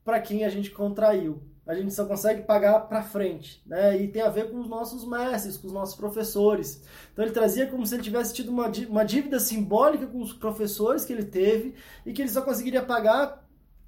para 0.05 0.19
quem 0.21 0.45
a 0.45 0.49
gente 0.49 0.69
contraiu. 0.69 1.41
A 1.65 1.73
gente 1.73 1.91
só 1.91 2.05
consegue 2.05 2.43
pagar 2.43 2.81
para 2.81 3.01
frente, 3.01 3.63
né? 3.65 3.99
E 3.99 4.07
tem 4.07 4.21
a 4.21 4.29
ver 4.29 4.51
com 4.51 4.59
os 4.59 4.69
nossos 4.69 5.03
mestres, 5.03 5.57
com 5.57 5.65
os 5.65 5.73
nossos 5.73 5.95
professores. 5.95 6.83
Então 7.11 7.25
ele 7.25 7.33
trazia 7.33 7.65
como 7.65 7.83
se 7.83 7.95
ele 7.95 8.03
tivesse 8.03 8.31
tido 8.31 8.49
uma, 8.49 8.71
uma 8.87 9.03
dívida 9.03 9.39
simbólica 9.39 10.05
com 10.05 10.21
os 10.21 10.31
professores 10.31 11.03
que 11.03 11.13
ele 11.13 11.25
teve 11.25 11.73
e 12.05 12.13
que 12.13 12.21
ele 12.21 12.29
só 12.29 12.43
conseguiria 12.43 12.83
pagar 12.83 13.43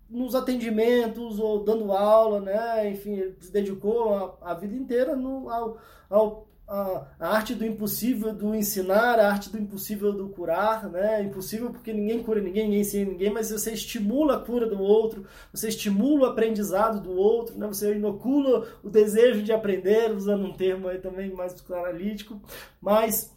nos 0.09 0.33
atendimentos 0.33 1.37
ou 1.37 1.63
dando 1.63 1.91
aula, 1.91 2.39
né? 2.39 2.89
Enfim, 2.89 3.19
ele 3.19 3.37
se 3.39 3.51
dedicou 3.51 4.15
a, 4.41 4.51
a 4.51 4.53
vida 4.55 4.73
inteira 4.75 5.15
no, 5.15 5.47
ao, 5.51 5.77
ao 6.09 6.52
a, 6.67 7.05
arte 7.19 7.53
do 7.53 7.65
impossível 7.65 8.33
do 8.33 8.55
ensinar, 8.55 9.19
a 9.19 9.29
arte 9.29 9.49
do 9.49 9.59
impossível 9.59 10.13
do 10.13 10.29
curar, 10.29 10.89
né? 10.89 11.21
Impossível 11.21 11.71
porque 11.71 11.91
ninguém 11.91 12.23
cura 12.23 12.41
ninguém, 12.41 12.65
ninguém 12.65 12.81
ensina 12.81 13.11
ninguém, 13.11 13.31
mas 13.31 13.51
você 13.51 13.73
estimula 13.73 14.37
a 14.37 14.39
cura 14.39 14.65
do 14.65 14.81
outro, 14.81 15.25
você 15.51 15.67
estimula 15.67 16.27
o 16.27 16.31
aprendizado 16.31 17.01
do 17.01 17.11
outro, 17.11 17.57
né? 17.57 17.67
Você 17.67 17.93
inocula 17.95 18.67
o 18.81 18.89
desejo 18.89 19.43
de 19.43 19.51
aprender, 19.51 20.11
usando 20.11 20.45
um 20.45 20.53
termo 20.53 20.87
aí 20.87 20.99
também 20.99 21.31
mais 21.33 21.53
psicoanalítico, 21.53 22.41
mas 22.81 23.33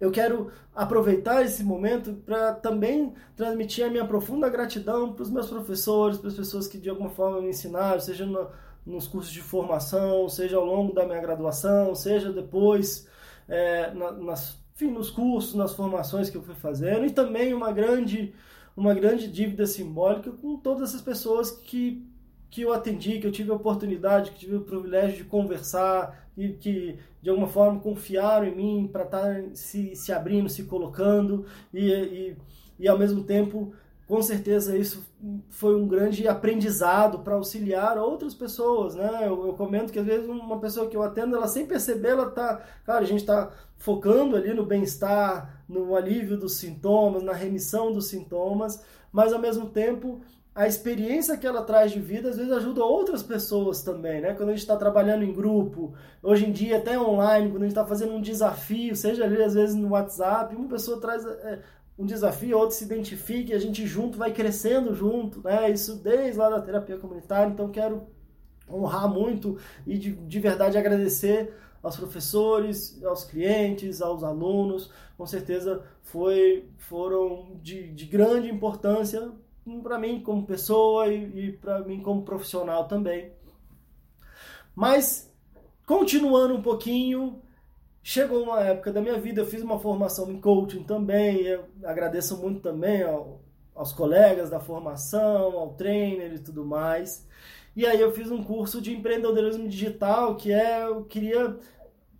eu 0.00 0.12
quero 0.12 0.52
aproveitar 0.74 1.44
esse 1.44 1.64
momento 1.64 2.14
para 2.24 2.52
também 2.52 3.12
transmitir 3.34 3.84
a 3.84 3.90
minha 3.90 4.06
profunda 4.06 4.48
gratidão 4.48 5.12
para 5.12 5.24
os 5.24 5.30
meus 5.30 5.48
professores, 5.48 6.18
para 6.18 6.28
as 6.28 6.36
pessoas 6.36 6.68
que 6.68 6.78
de 6.78 6.88
alguma 6.88 7.10
forma 7.10 7.40
me 7.40 7.48
ensinaram, 7.48 8.00
seja 8.00 8.24
no 8.24 8.48
nos 8.88 9.06
cursos 9.06 9.32
de 9.32 9.42
formação, 9.42 10.28
seja 10.28 10.56
ao 10.56 10.64
longo 10.64 10.92
da 10.92 11.04
minha 11.04 11.20
graduação, 11.20 11.94
seja 11.94 12.32
depois 12.32 13.06
é, 13.46 13.92
na, 13.92 14.12
nas, 14.12 14.58
enfim, 14.74 14.90
nos 14.90 15.10
cursos, 15.10 15.54
nas 15.54 15.74
formações 15.74 16.30
que 16.30 16.36
eu 16.36 16.42
fui 16.42 16.54
fazendo, 16.54 17.04
e 17.04 17.10
também 17.10 17.52
uma 17.52 17.70
grande, 17.70 18.34
uma 18.76 18.94
grande 18.94 19.28
dívida 19.28 19.66
simbólica 19.66 20.30
com 20.30 20.56
todas 20.56 20.90
essas 20.90 21.02
pessoas 21.02 21.50
que 21.50 22.06
que 22.50 22.62
eu 22.62 22.72
atendi, 22.72 23.20
que 23.20 23.26
eu 23.26 23.32
tive 23.32 23.50
a 23.50 23.54
oportunidade, 23.54 24.30
que 24.30 24.38
tive 24.38 24.56
o 24.56 24.62
privilégio 24.62 25.18
de 25.18 25.24
conversar 25.24 26.28
e 26.36 26.48
que 26.48 26.98
de 27.20 27.28
alguma 27.28 27.46
forma 27.46 27.80
confiaram 27.80 28.46
em 28.46 28.54
mim 28.54 28.88
para 28.90 29.04
estar 29.04 29.34
tá 29.34 29.42
se, 29.54 29.94
se 29.94 30.12
abrindo, 30.12 30.48
se 30.48 30.64
colocando 30.64 31.44
e, 31.74 31.90
e, 31.90 32.36
e 32.78 32.88
ao 32.88 32.98
mesmo 32.98 33.22
tempo 33.24 33.74
com 34.08 34.22
certeza 34.22 34.76
isso 34.76 35.06
foi 35.50 35.76
um 35.76 35.86
grande 35.86 36.26
aprendizado 36.26 37.18
para 37.18 37.34
auxiliar 37.34 37.98
outras 37.98 38.32
pessoas, 38.32 38.94
né? 38.94 39.26
Eu, 39.26 39.48
eu, 39.48 39.52
comento 39.52 39.92
que 39.92 39.98
às 39.98 40.06
vezes 40.06 40.26
uma 40.26 40.58
pessoa 40.58 40.88
que 40.88 40.96
eu 40.96 41.02
atendo, 41.02 41.36
ela 41.36 41.46
sem 41.46 41.66
perceber, 41.66 42.08
ela 42.08 42.30
tá, 42.30 42.62
cara, 42.86 43.00
a 43.00 43.06
gente 43.06 43.20
está 43.20 43.50
focando 43.76 44.34
ali 44.34 44.54
no 44.54 44.64
bem-estar, 44.64 45.62
no 45.68 45.94
alívio 45.94 46.38
dos 46.38 46.56
sintomas, 46.56 47.22
na 47.22 47.34
remissão 47.34 47.92
dos 47.92 48.06
sintomas, 48.06 48.82
mas 49.12 49.30
ao 49.30 49.38
mesmo 49.38 49.68
tempo 49.68 50.22
a 50.54 50.66
experiência 50.66 51.36
que 51.36 51.46
ela 51.46 51.62
traz 51.62 51.92
de 51.92 52.00
vida 52.00 52.30
às 52.30 52.36
vezes 52.36 52.50
ajuda 52.50 52.82
outras 52.82 53.22
pessoas 53.22 53.82
também, 53.82 54.22
né? 54.22 54.32
Quando 54.32 54.48
a 54.48 54.52
gente 54.52 54.62
está 54.62 54.76
trabalhando 54.76 55.22
em 55.22 55.34
grupo, 55.34 55.92
hoje 56.22 56.46
em 56.46 56.50
dia 56.50 56.78
até 56.78 56.98
online, 56.98 57.50
quando 57.50 57.62
a 57.62 57.66
gente 57.66 57.76
está 57.76 57.84
fazendo 57.84 58.14
um 58.14 58.22
desafio, 58.22 58.96
seja 58.96 59.24
ali 59.24 59.42
às 59.42 59.52
vezes 59.52 59.76
no 59.76 59.90
WhatsApp, 59.90 60.56
uma 60.56 60.66
pessoa 60.66 60.98
traz 60.98 61.26
é, 61.26 61.60
um 61.98 62.06
desafio, 62.06 62.56
outro 62.56 62.76
se 62.76 62.84
identifique, 62.84 63.52
a 63.52 63.58
gente 63.58 63.84
junto 63.86 64.16
vai 64.16 64.32
crescendo 64.32 64.94
junto, 64.94 65.42
né? 65.42 65.68
Isso 65.70 65.96
desde 65.96 66.38
lá 66.38 66.48
da 66.48 66.60
terapia 66.60 66.96
comunitária, 66.96 67.50
então 67.50 67.70
quero 67.70 68.06
honrar 68.70 69.08
muito 69.08 69.58
e 69.86 69.98
de, 69.98 70.12
de 70.12 70.40
verdade 70.40 70.78
agradecer 70.78 71.52
aos 71.82 71.96
professores, 71.96 73.02
aos 73.04 73.24
clientes, 73.24 74.00
aos 74.00 74.22
alunos, 74.22 74.90
com 75.16 75.26
certeza 75.26 75.82
foi, 76.02 76.68
foram 76.76 77.58
de, 77.62 77.92
de 77.92 78.06
grande 78.06 78.48
importância 78.48 79.32
para 79.82 79.98
mim 79.98 80.20
como 80.22 80.46
pessoa 80.46 81.08
e, 81.08 81.48
e 81.48 81.52
para 81.52 81.80
mim 81.80 82.00
como 82.00 82.22
profissional 82.22 82.86
também. 82.86 83.32
Mas, 84.74 85.32
continuando 85.84 86.54
um 86.54 86.62
pouquinho, 86.62 87.42
chegou 88.08 88.42
uma 88.42 88.62
época 88.62 88.90
da 88.90 89.02
minha 89.02 89.18
vida, 89.20 89.42
eu 89.42 89.46
fiz 89.46 89.60
uma 89.60 89.78
formação 89.78 90.30
em 90.32 90.40
coaching 90.40 90.82
também, 90.82 91.42
eu 91.42 91.66
agradeço 91.84 92.38
muito 92.38 92.58
também 92.60 93.02
ao, 93.02 93.42
aos 93.74 93.92
colegas 93.92 94.48
da 94.48 94.58
formação, 94.58 95.58
ao 95.58 95.74
trainer 95.74 96.32
e 96.32 96.38
tudo 96.38 96.64
mais. 96.64 97.26
E 97.76 97.84
aí 97.84 98.00
eu 98.00 98.10
fiz 98.10 98.30
um 98.30 98.42
curso 98.42 98.80
de 98.80 98.96
empreendedorismo 98.96 99.68
digital, 99.68 100.36
que 100.36 100.50
é, 100.50 100.86
eu 100.86 101.04
queria, 101.04 101.54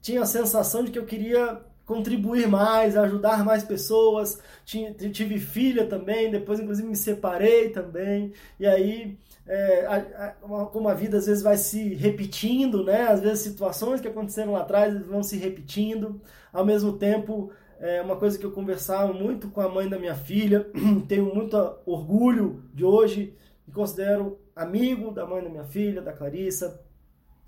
tinha 0.02 0.20
a 0.20 0.26
sensação 0.26 0.84
de 0.84 0.90
que 0.90 0.98
eu 0.98 1.06
queria 1.06 1.58
contribuir 1.86 2.46
mais, 2.46 2.94
ajudar 2.94 3.42
mais 3.42 3.64
pessoas. 3.64 4.38
Tinha, 4.66 4.92
tive 4.92 5.38
filha 5.38 5.86
também, 5.86 6.30
depois 6.30 6.60
inclusive 6.60 6.86
me 6.86 6.96
separei 6.96 7.70
também. 7.70 8.34
E 8.60 8.66
aí, 8.66 9.16
é, 9.48 9.86
a, 9.86 10.26
a, 10.26 10.66
como 10.66 10.88
a 10.88 10.94
vida 10.94 11.16
às 11.16 11.26
vezes 11.26 11.42
vai 11.42 11.56
se 11.56 11.94
repetindo, 11.94 12.84
né? 12.84 13.08
Às 13.08 13.20
vezes 13.20 13.40
situações 13.40 14.00
que 14.00 14.08
aconteceram 14.08 14.52
lá 14.52 14.60
atrás 14.60 14.94
vão 15.06 15.22
se 15.22 15.36
repetindo. 15.38 16.20
Ao 16.52 16.64
mesmo 16.64 16.92
tempo, 16.92 17.50
é 17.80 18.02
uma 18.02 18.16
coisa 18.16 18.38
que 18.38 18.44
eu 18.44 18.52
conversava 18.52 19.12
muito 19.12 19.48
com 19.48 19.60
a 19.60 19.68
mãe 19.68 19.88
da 19.88 19.98
minha 19.98 20.14
filha, 20.14 20.70
tenho 21.08 21.34
muito 21.34 21.56
orgulho 21.86 22.64
de 22.74 22.84
hoje, 22.84 23.34
me 23.66 23.72
considero 23.72 24.38
amigo 24.54 25.10
da 25.10 25.26
mãe 25.26 25.42
da 25.42 25.48
minha 25.48 25.64
filha, 25.64 26.02
da 26.02 26.12
Clarissa, 26.12 26.80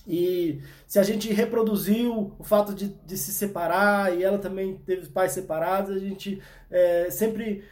e 0.06 0.60
se 0.86 0.98
a 0.98 1.02
gente 1.02 1.32
reproduziu 1.32 2.34
o 2.38 2.44
fato 2.44 2.74
de, 2.74 2.88
de 3.04 3.18
se 3.18 3.32
separar, 3.32 4.16
e 4.16 4.22
ela 4.22 4.38
também 4.38 4.76
teve 4.78 5.06
pais 5.08 5.32
separados, 5.32 5.94
a 5.94 5.98
gente 5.98 6.40
é, 6.70 7.10
sempre 7.10 7.64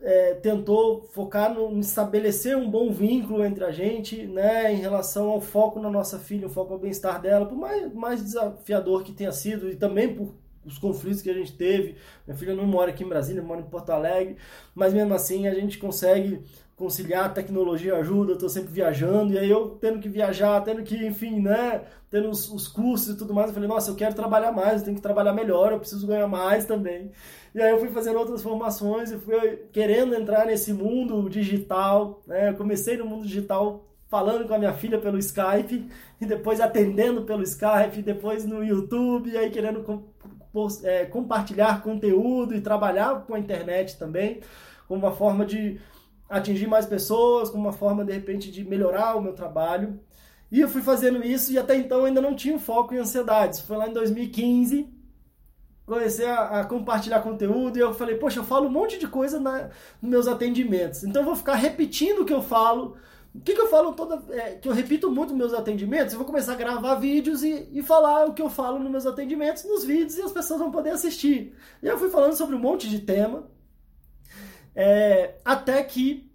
é, 0.00 0.34
tentou 0.34 1.02
focar 1.12 1.52
no, 1.52 1.78
estabelecer 1.80 2.56
um 2.56 2.70
bom 2.70 2.92
vínculo 2.92 3.44
entre 3.44 3.64
a 3.64 3.70
gente, 3.70 4.26
né, 4.26 4.72
em 4.72 4.76
relação 4.76 5.28
ao 5.30 5.40
foco 5.40 5.80
na 5.80 5.90
nossa 5.90 6.18
filha, 6.18 6.46
o 6.46 6.50
foco 6.50 6.72
ao 6.72 6.78
bem-estar 6.78 7.20
dela, 7.20 7.46
por 7.46 7.56
mais, 7.56 7.92
mais 7.92 8.22
desafiador 8.22 9.02
que 9.02 9.12
tenha 9.12 9.32
sido, 9.32 9.68
e 9.70 9.76
também 9.76 10.14
por 10.14 10.34
os 10.64 10.78
conflitos 10.78 11.22
que 11.22 11.30
a 11.30 11.34
gente 11.34 11.56
teve. 11.56 11.96
Minha 12.26 12.36
filha 12.36 12.54
não 12.54 12.66
mora 12.66 12.90
aqui 12.90 13.02
em 13.02 13.08
Brasília, 13.08 13.42
mora 13.42 13.60
em 13.60 13.64
Porto 13.64 13.90
Alegre, 13.90 14.36
mas 14.74 14.92
mesmo 14.92 15.14
assim 15.14 15.48
a 15.48 15.54
gente 15.54 15.78
consegue 15.78 16.42
conciliar, 16.78 17.24
a 17.24 17.28
tecnologia 17.28 17.96
ajuda, 17.96 18.32
eu 18.32 18.38
tô 18.38 18.48
sempre 18.48 18.72
viajando, 18.72 19.32
e 19.32 19.38
aí 19.38 19.50
eu 19.50 19.70
tendo 19.80 19.98
que 19.98 20.08
viajar, 20.08 20.62
tendo 20.62 20.84
que, 20.84 20.94
enfim, 21.04 21.40
né, 21.40 21.82
tendo 22.08 22.30
os, 22.30 22.48
os, 22.50 22.68
cursos 22.68 23.14
e 23.14 23.18
tudo 23.18 23.34
mais, 23.34 23.48
eu 23.48 23.54
falei, 23.54 23.68
nossa, 23.68 23.90
eu 23.90 23.96
quero 23.96 24.14
trabalhar 24.14 24.52
mais, 24.52 24.78
eu 24.78 24.84
tenho 24.84 24.96
que 24.96 25.02
trabalhar 25.02 25.32
melhor, 25.32 25.72
eu 25.72 25.80
preciso 25.80 26.06
ganhar 26.06 26.28
mais 26.28 26.64
também. 26.64 27.10
E 27.52 27.60
aí 27.60 27.70
eu 27.70 27.80
fui 27.80 27.88
fazendo 27.88 28.16
outras 28.16 28.42
formações 28.42 29.10
e 29.10 29.18
fui 29.18 29.56
querendo 29.72 30.14
entrar 30.14 30.46
nesse 30.46 30.72
mundo 30.72 31.28
digital, 31.28 32.22
né, 32.24 32.50
eu 32.50 32.54
comecei 32.54 32.96
no 32.96 33.04
mundo 33.04 33.26
digital 33.26 33.84
falando 34.06 34.46
com 34.46 34.54
a 34.54 34.58
minha 34.58 34.72
filha 34.72 34.98
pelo 34.98 35.18
Skype, 35.18 35.90
e 36.20 36.26
depois 36.26 36.60
atendendo 36.60 37.22
pelo 37.22 37.42
Skype, 37.42 38.02
depois 38.02 38.44
no 38.44 38.64
YouTube, 38.64 39.30
e 39.30 39.36
aí 39.36 39.50
querendo 39.50 39.84
é, 40.84 41.04
compartilhar 41.06 41.82
conteúdo 41.82 42.54
e 42.54 42.60
trabalhar 42.60 43.26
com 43.26 43.34
a 43.34 43.38
internet 43.38 43.98
também, 43.98 44.40
como 44.86 45.04
uma 45.04 45.12
forma 45.12 45.44
de 45.44 45.78
atingir 46.28 46.66
mais 46.66 46.86
pessoas, 46.86 47.48
como 47.48 47.64
uma 47.64 47.72
forma, 47.72 48.04
de 48.04 48.12
repente, 48.12 48.50
de 48.50 48.64
melhorar 48.64 49.16
o 49.16 49.22
meu 49.22 49.32
trabalho. 49.32 49.98
E 50.50 50.60
eu 50.60 50.68
fui 50.68 50.82
fazendo 50.82 51.24
isso 51.24 51.52
e 51.52 51.58
até 51.58 51.76
então 51.76 52.04
ainda 52.04 52.20
não 52.20 52.34
tinha 52.34 52.58
foco 52.58 52.94
em 52.94 52.98
ansiedades. 52.98 53.60
Foi 53.60 53.76
lá 53.76 53.88
em 53.88 53.92
2015, 53.92 54.88
comecei 55.86 56.26
a, 56.26 56.60
a, 56.60 56.64
compartilhar 56.64 57.20
conteúdo 57.20 57.76
e 57.76 57.80
eu 57.80 57.92
falei, 57.94 58.16
poxa, 58.16 58.40
eu 58.40 58.44
falo 58.44 58.66
um 58.66 58.70
monte 58.70 58.98
de 58.98 59.06
coisa 59.06 59.38
na, 59.38 59.70
nos 60.00 60.10
meus 60.10 60.28
atendimentos. 60.28 61.04
Então 61.04 61.22
eu 61.22 61.26
vou 61.26 61.36
ficar 61.36 61.54
repetindo 61.54 62.20
o 62.20 62.24
que 62.24 62.32
eu 62.32 62.42
falo. 62.42 62.96
O 63.34 63.40
que, 63.40 63.54
que 63.54 63.60
eu 63.60 63.68
falo 63.68 63.92
toda. 63.92 64.22
É, 64.34 64.54
que 64.54 64.68
eu 64.68 64.72
repito 64.72 65.10
muito 65.10 65.30
nos 65.30 65.38
meus 65.38 65.54
atendimentos, 65.54 66.12
eu 66.12 66.18
vou 66.18 66.26
começar 66.26 66.52
a 66.52 66.56
gravar 66.56 66.94
vídeos 66.94 67.42
e, 67.42 67.68
e 67.72 67.82
falar 67.82 68.26
o 68.26 68.32
que 68.32 68.40
eu 68.40 68.48
falo 68.48 68.78
nos 68.78 68.90
meus 68.90 69.06
atendimentos 69.06 69.64
nos 69.64 69.84
vídeos 69.84 70.16
e 70.16 70.22
as 70.22 70.32
pessoas 70.32 70.60
vão 70.60 70.70
poder 70.70 70.90
assistir. 70.90 71.54
E 71.82 71.86
eu 71.86 71.98
fui 71.98 72.08
falando 72.08 72.32
sobre 72.32 72.56
um 72.56 72.58
monte 72.58 72.88
de 72.88 73.00
tema. 73.00 73.44
É, 74.80 75.34
até 75.44 75.82
que 75.82 76.30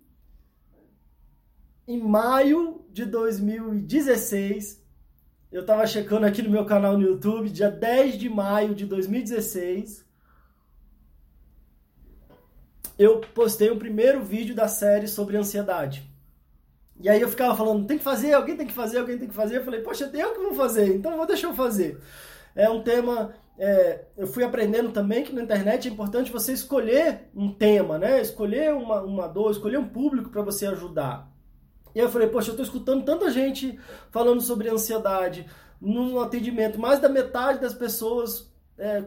em 1.88 1.98
maio 1.98 2.86
de 2.92 3.06
2016, 3.06 4.86
eu 5.50 5.62
estava 5.62 5.88
checando 5.88 6.26
aqui 6.26 6.42
no 6.42 6.50
meu 6.50 6.66
canal 6.66 6.98
no 6.98 7.08
YouTube, 7.08 7.50
dia 7.50 7.72
10 7.72 8.18
de 8.18 8.28
maio 8.28 8.76
de 8.76 8.86
2016, 8.86 10.06
eu 13.00 13.22
postei 13.34 13.70
o 13.70 13.80
primeiro 13.80 14.22
vídeo 14.22 14.54
da 14.54 14.68
série 14.68 15.08
sobre 15.08 15.38
ansiedade. 15.38 16.12
E 17.00 17.08
aí 17.08 17.22
eu 17.22 17.30
ficava 17.30 17.56
falando, 17.56 17.88
tem 17.88 17.98
que 17.98 18.04
fazer, 18.04 18.34
alguém 18.34 18.58
tem 18.58 18.68
que 18.68 18.74
fazer, 18.74 18.98
alguém 18.98 19.18
tem 19.18 19.30
que 19.30 19.34
fazer. 19.34 19.60
Eu 19.60 19.64
falei, 19.64 19.80
poxa, 19.80 20.12
eu 20.14 20.34
que 20.34 20.40
vou 20.42 20.54
fazer, 20.54 20.94
então 20.94 21.16
vou 21.16 21.26
deixar 21.26 21.48
eu 21.48 21.56
fazer. 21.56 21.98
É 22.54 22.70
um 22.70 22.84
tema 22.84 23.34
é, 23.58 24.06
eu 24.18 24.26
fui 24.26 24.44
aprendendo 24.44 24.92
também 24.92 25.24
que 25.24 25.34
na 25.34 25.44
internet 25.44 25.88
é 25.88 25.92
importante 25.92 26.32
você 26.32 26.54
escolher 26.54 27.30
um 27.36 27.54
tema, 27.54 27.98
né? 27.98 28.20
Escolher 28.22 28.74
uma, 28.74 29.02
uma 29.02 29.28
dor, 29.28 29.52
escolher 29.52 29.78
um 29.78 29.88
público 29.88 30.30
para 30.30 30.42
você 30.42 30.66
ajudar. 30.66 31.32
E 31.94 32.00
eu 32.00 32.10
falei, 32.10 32.28
poxa, 32.28 32.50
eu 32.50 32.54
estou 32.54 32.66
escutando 32.66 33.06
tanta 33.06 33.30
gente 33.30 33.80
falando 34.10 34.42
sobre 34.42 34.70
ansiedade 34.70 35.46
no 35.80 36.20
atendimento. 36.20 36.80
Mais 36.80 37.00
da 37.00 37.08
metade 37.08 37.60
das 37.60 37.74
pessoas, 37.74 38.52
é, 38.78 39.04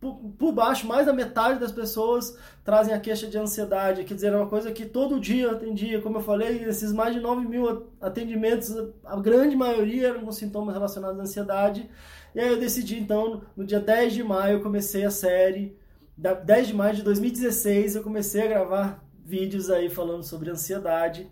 por, 0.00 0.52
baixo, 0.52 0.86
mais 0.86 1.06
da 1.06 1.12
metade 1.12 1.58
das 1.58 1.72
pessoas 1.72 2.38
trazem 2.64 2.94
a 2.94 3.00
queixa 3.00 3.26
de 3.26 3.36
ansiedade. 3.36 4.04
Quer 4.04 4.14
dizer, 4.14 4.32
é 4.32 4.36
uma 4.36 4.48
coisa 4.48 4.70
que 4.70 4.86
todo 4.86 5.18
dia 5.18 5.44
eu 5.44 5.50
atendia. 5.50 6.00
Como 6.00 6.18
eu 6.18 6.22
falei, 6.22 6.64
esses 6.64 6.92
mais 6.92 7.14
de 7.14 7.20
9 7.20 7.46
mil 7.48 7.88
atendimentos, 8.00 8.72
a 9.04 9.16
grande 9.16 9.56
maioria 9.56 10.08
eram 10.08 10.24
com 10.24 10.30
sintomas 10.30 10.74
relacionados 10.74 11.18
à 11.18 11.22
ansiedade. 11.22 11.90
E 12.34 12.40
aí 12.40 12.48
eu 12.48 12.60
decidi, 12.60 12.98
então, 12.98 13.42
no 13.56 13.64
dia 13.64 13.80
10 13.80 14.12
de 14.12 14.22
maio, 14.22 14.58
eu 14.58 14.62
comecei 14.62 15.04
a 15.04 15.10
série. 15.10 15.76
10 16.16 16.68
de 16.68 16.74
maio 16.74 16.94
de 16.94 17.02
2016, 17.02 17.96
eu 17.96 18.02
comecei 18.02 18.42
a 18.42 18.48
gravar 18.48 19.04
vídeos 19.24 19.68
aí 19.68 19.90
falando 19.90 20.22
sobre 20.22 20.50
ansiedade. 20.50 21.30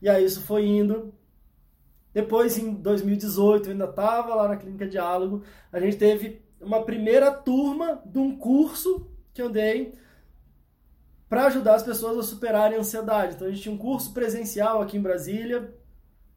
E 0.00 0.08
aí 0.08 0.24
isso 0.24 0.40
foi 0.42 0.64
indo. 0.66 1.12
Depois, 2.14 2.56
em 2.56 2.72
2018, 2.72 3.66
eu 3.66 3.72
ainda 3.72 3.84
estava 3.84 4.34
lá 4.34 4.48
na 4.48 4.56
Clínica 4.56 4.86
Diálogo. 4.86 5.42
A 5.70 5.78
gente 5.78 5.98
teve 5.98 6.45
uma 6.66 6.82
primeira 6.84 7.30
turma 7.30 8.02
de 8.04 8.18
um 8.18 8.36
curso 8.36 9.08
que 9.32 9.40
eu 9.40 9.48
dei 9.48 9.94
para 11.28 11.46
ajudar 11.46 11.76
as 11.76 11.82
pessoas 11.82 12.18
a 12.18 12.22
superarem 12.22 12.76
a 12.76 12.80
ansiedade. 12.80 13.34
Então, 13.34 13.46
a 13.46 13.50
gente 13.50 13.62
tinha 13.62 13.74
um 13.74 13.78
curso 13.78 14.12
presencial 14.12 14.82
aqui 14.82 14.96
em 14.96 15.02
Brasília, 15.02 15.72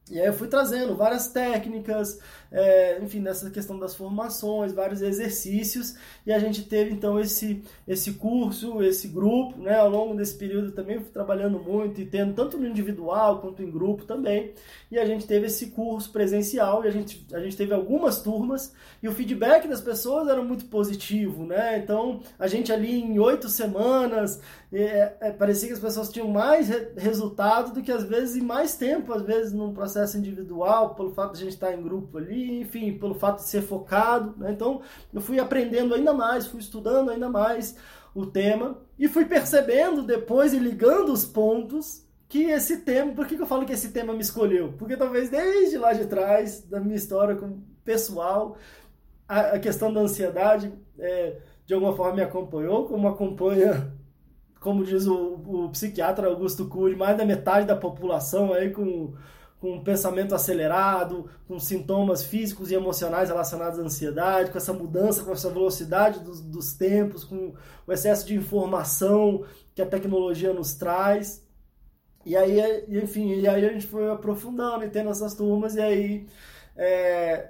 E 0.10 0.20
aí 0.20 0.26
eu 0.26 0.34
fui 0.34 0.48
trazendo 0.48 0.96
várias 0.96 1.28
técnicas, 1.28 2.20
é, 2.52 3.00
enfim, 3.02 3.20
nessa 3.20 3.50
questão 3.50 3.78
das 3.78 3.96
formações, 3.96 4.74
vários 4.74 5.02
exercícios, 5.02 5.96
e 6.26 6.32
a 6.32 6.40
gente 6.40 6.64
teve 6.64 6.92
então 6.92 7.20
esse, 7.20 7.64
esse 7.88 8.14
curso, 8.14 8.82
esse 8.82 9.08
grupo, 9.08 9.60
né, 9.60 9.78
ao 9.78 9.90
longo 9.90 10.16
desse 10.16 10.36
período 10.36 10.72
também 10.72 11.00
fui 11.00 11.12
trabalhando 11.12 11.60
muito 11.60 12.02
e 12.02 12.06
tendo 12.06 12.34
tanto 12.34 12.58
no 12.58 12.68
individual 12.68 13.40
quanto 13.40 13.62
em 13.62 13.70
grupo 13.70 14.06
também, 14.06 14.54
e 14.92 14.98
a 14.98 15.06
gente 15.06 15.28
teve 15.28 15.48
esse 15.48 15.68
curso 15.68 16.12
presencial, 16.12 16.84
e 16.84 16.88
a 16.88 16.92
gente, 16.92 17.26
a 17.34 17.40
gente 17.40 17.56
teve 17.56 17.74
algumas 17.74 18.22
turmas, 18.22 18.74
e 19.02 19.08
o 19.08 19.12
feedback 19.12 19.68
das 19.68 19.82
pessoas 19.82 20.28
era 20.28 20.42
muito 20.42 20.66
positivo, 20.66 21.46
né, 21.46 21.78
então 21.78 22.22
a 22.38 22.48
gente 22.48 22.72
ali 22.72 23.00
em 23.00 23.20
oito 23.20 23.48
semanas, 23.48 24.42
é, 24.72 25.14
é, 25.20 25.32
parecia 25.32 25.68
que 25.68 25.74
as 25.74 25.80
pessoas 25.80 26.10
tinham 26.10 26.28
mais 26.28 26.70
re 26.70 26.90
resultado 26.96 27.74
do 27.74 27.82
que 27.82 27.92
às 27.92 28.04
vezes 28.04 28.36
em 28.36 28.42
mais 28.42 28.76
tempo, 28.76 29.12
às 29.14 29.24
vezes 29.24 29.52
num 29.52 29.74
processo 29.74 30.18
individual, 30.18 30.94
pelo 30.94 31.12
fato 31.12 31.34
de 31.34 31.42
a 31.42 31.44
gente 31.46 31.54
estar 31.54 31.74
em 31.74 31.82
grupo 31.82 32.18
ali, 32.18 32.39
enfim, 32.42 32.98
pelo 32.98 33.14
fato 33.14 33.38
de 33.38 33.50
ser 33.50 33.62
focado. 33.62 34.36
Né? 34.38 34.52
Então, 34.52 34.82
eu 35.14 35.22
fui 35.22 35.40
aprendendo 35.40 35.94
ainda 35.94 36.14
mais, 36.14 36.48
fui 36.48 36.60
estudando 36.60 37.10
ainda 37.10 37.30
mais 37.30 37.78
o 38.14 38.26
tema 38.26 38.78
e 38.98 39.08
fui 39.08 39.26
percebendo 39.26 40.04
depois 40.04 40.54
e 40.54 40.60
ligando 40.60 41.12
os 41.12 41.26
pontos 41.26 42.08
que 42.28 42.44
esse 42.44 42.82
tema, 42.82 43.12
por 43.14 43.26
que, 43.26 43.36
eu 43.36 43.48
falo 43.48 43.66
que 43.66 43.74
esse 43.74 43.92
tema 43.92 44.14
me 44.14 44.22
escolheu? 44.22 44.74
Porque 44.78 44.96
talvez 44.96 45.30
desde 45.30 45.78
lá 45.80 45.94
de 45.94 46.06
trás, 46.06 46.62
da 46.62 46.80
minha 46.80 46.96
história 46.96 47.36
com 47.36 47.60
pessoal, 47.84 48.56
a, 49.28 49.56
a 49.56 49.60
questão 49.60 49.92
da 49.92 50.02
ansiedade 50.02 50.72
é, 51.00 51.38
de 51.66 51.74
alguma 51.74 51.96
forma 51.96 52.18
me 52.18 52.22
acompanhou, 52.22 52.86
como 52.86 53.08
acompanha, 53.08 53.92
como 54.60 54.84
diz 54.84 55.08
o, 55.08 55.36
o 55.46 55.70
psiquiatra 55.70 56.28
Augusto 56.28 56.68
Cury, 56.68 56.96
mais 56.96 57.18
da 57.18 57.26
metade 57.26 57.66
da 57.66 57.76
população 57.76 58.54
aí 58.54 58.70
com 58.70 59.14
com 59.60 59.84
pensamento 59.84 60.34
acelerado, 60.34 61.30
com 61.48 61.60
sintomas 61.60 62.24
físicos 62.24 62.72
e 62.72 62.76
emocionais 62.76 63.30
relacionados 63.30 63.78
à 63.78 63.82
ansiedade, 63.82 64.52
com 64.52 64.58
essa 64.58 64.72
mudança, 64.72 65.24
com 65.24 65.32
essa 65.32 65.50
velocidade 65.50 66.22
dos, 66.22 66.40
dos 66.40 66.74
tempos, 66.74 67.26
com 67.26 67.54
o 67.86 67.92
excesso 67.92 68.26
de 68.26 68.36
informação 68.36 69.44
que 69.76 69.82
a 69.82 69.86
tecnologia 69.86 70.54
nos 70.54 70.74
traz. 70.76 71.46
E 72.26 72.38
aí, 72.38 72.86
enfim, 72.88 73.34
e 73.34 73.48
aí 73.48 73.66
a 73.66 73.74
gente 73.74 73.88
foi 73.88 74.10
aprofundando 74.10 74.86
e 74.86 74.90
tendo 74.90 75.10
essas 75.10 75.34
turmas, 75.34 75.76
e 75.76 75.82
aí 75.82 76.28
é, 76.76 77.50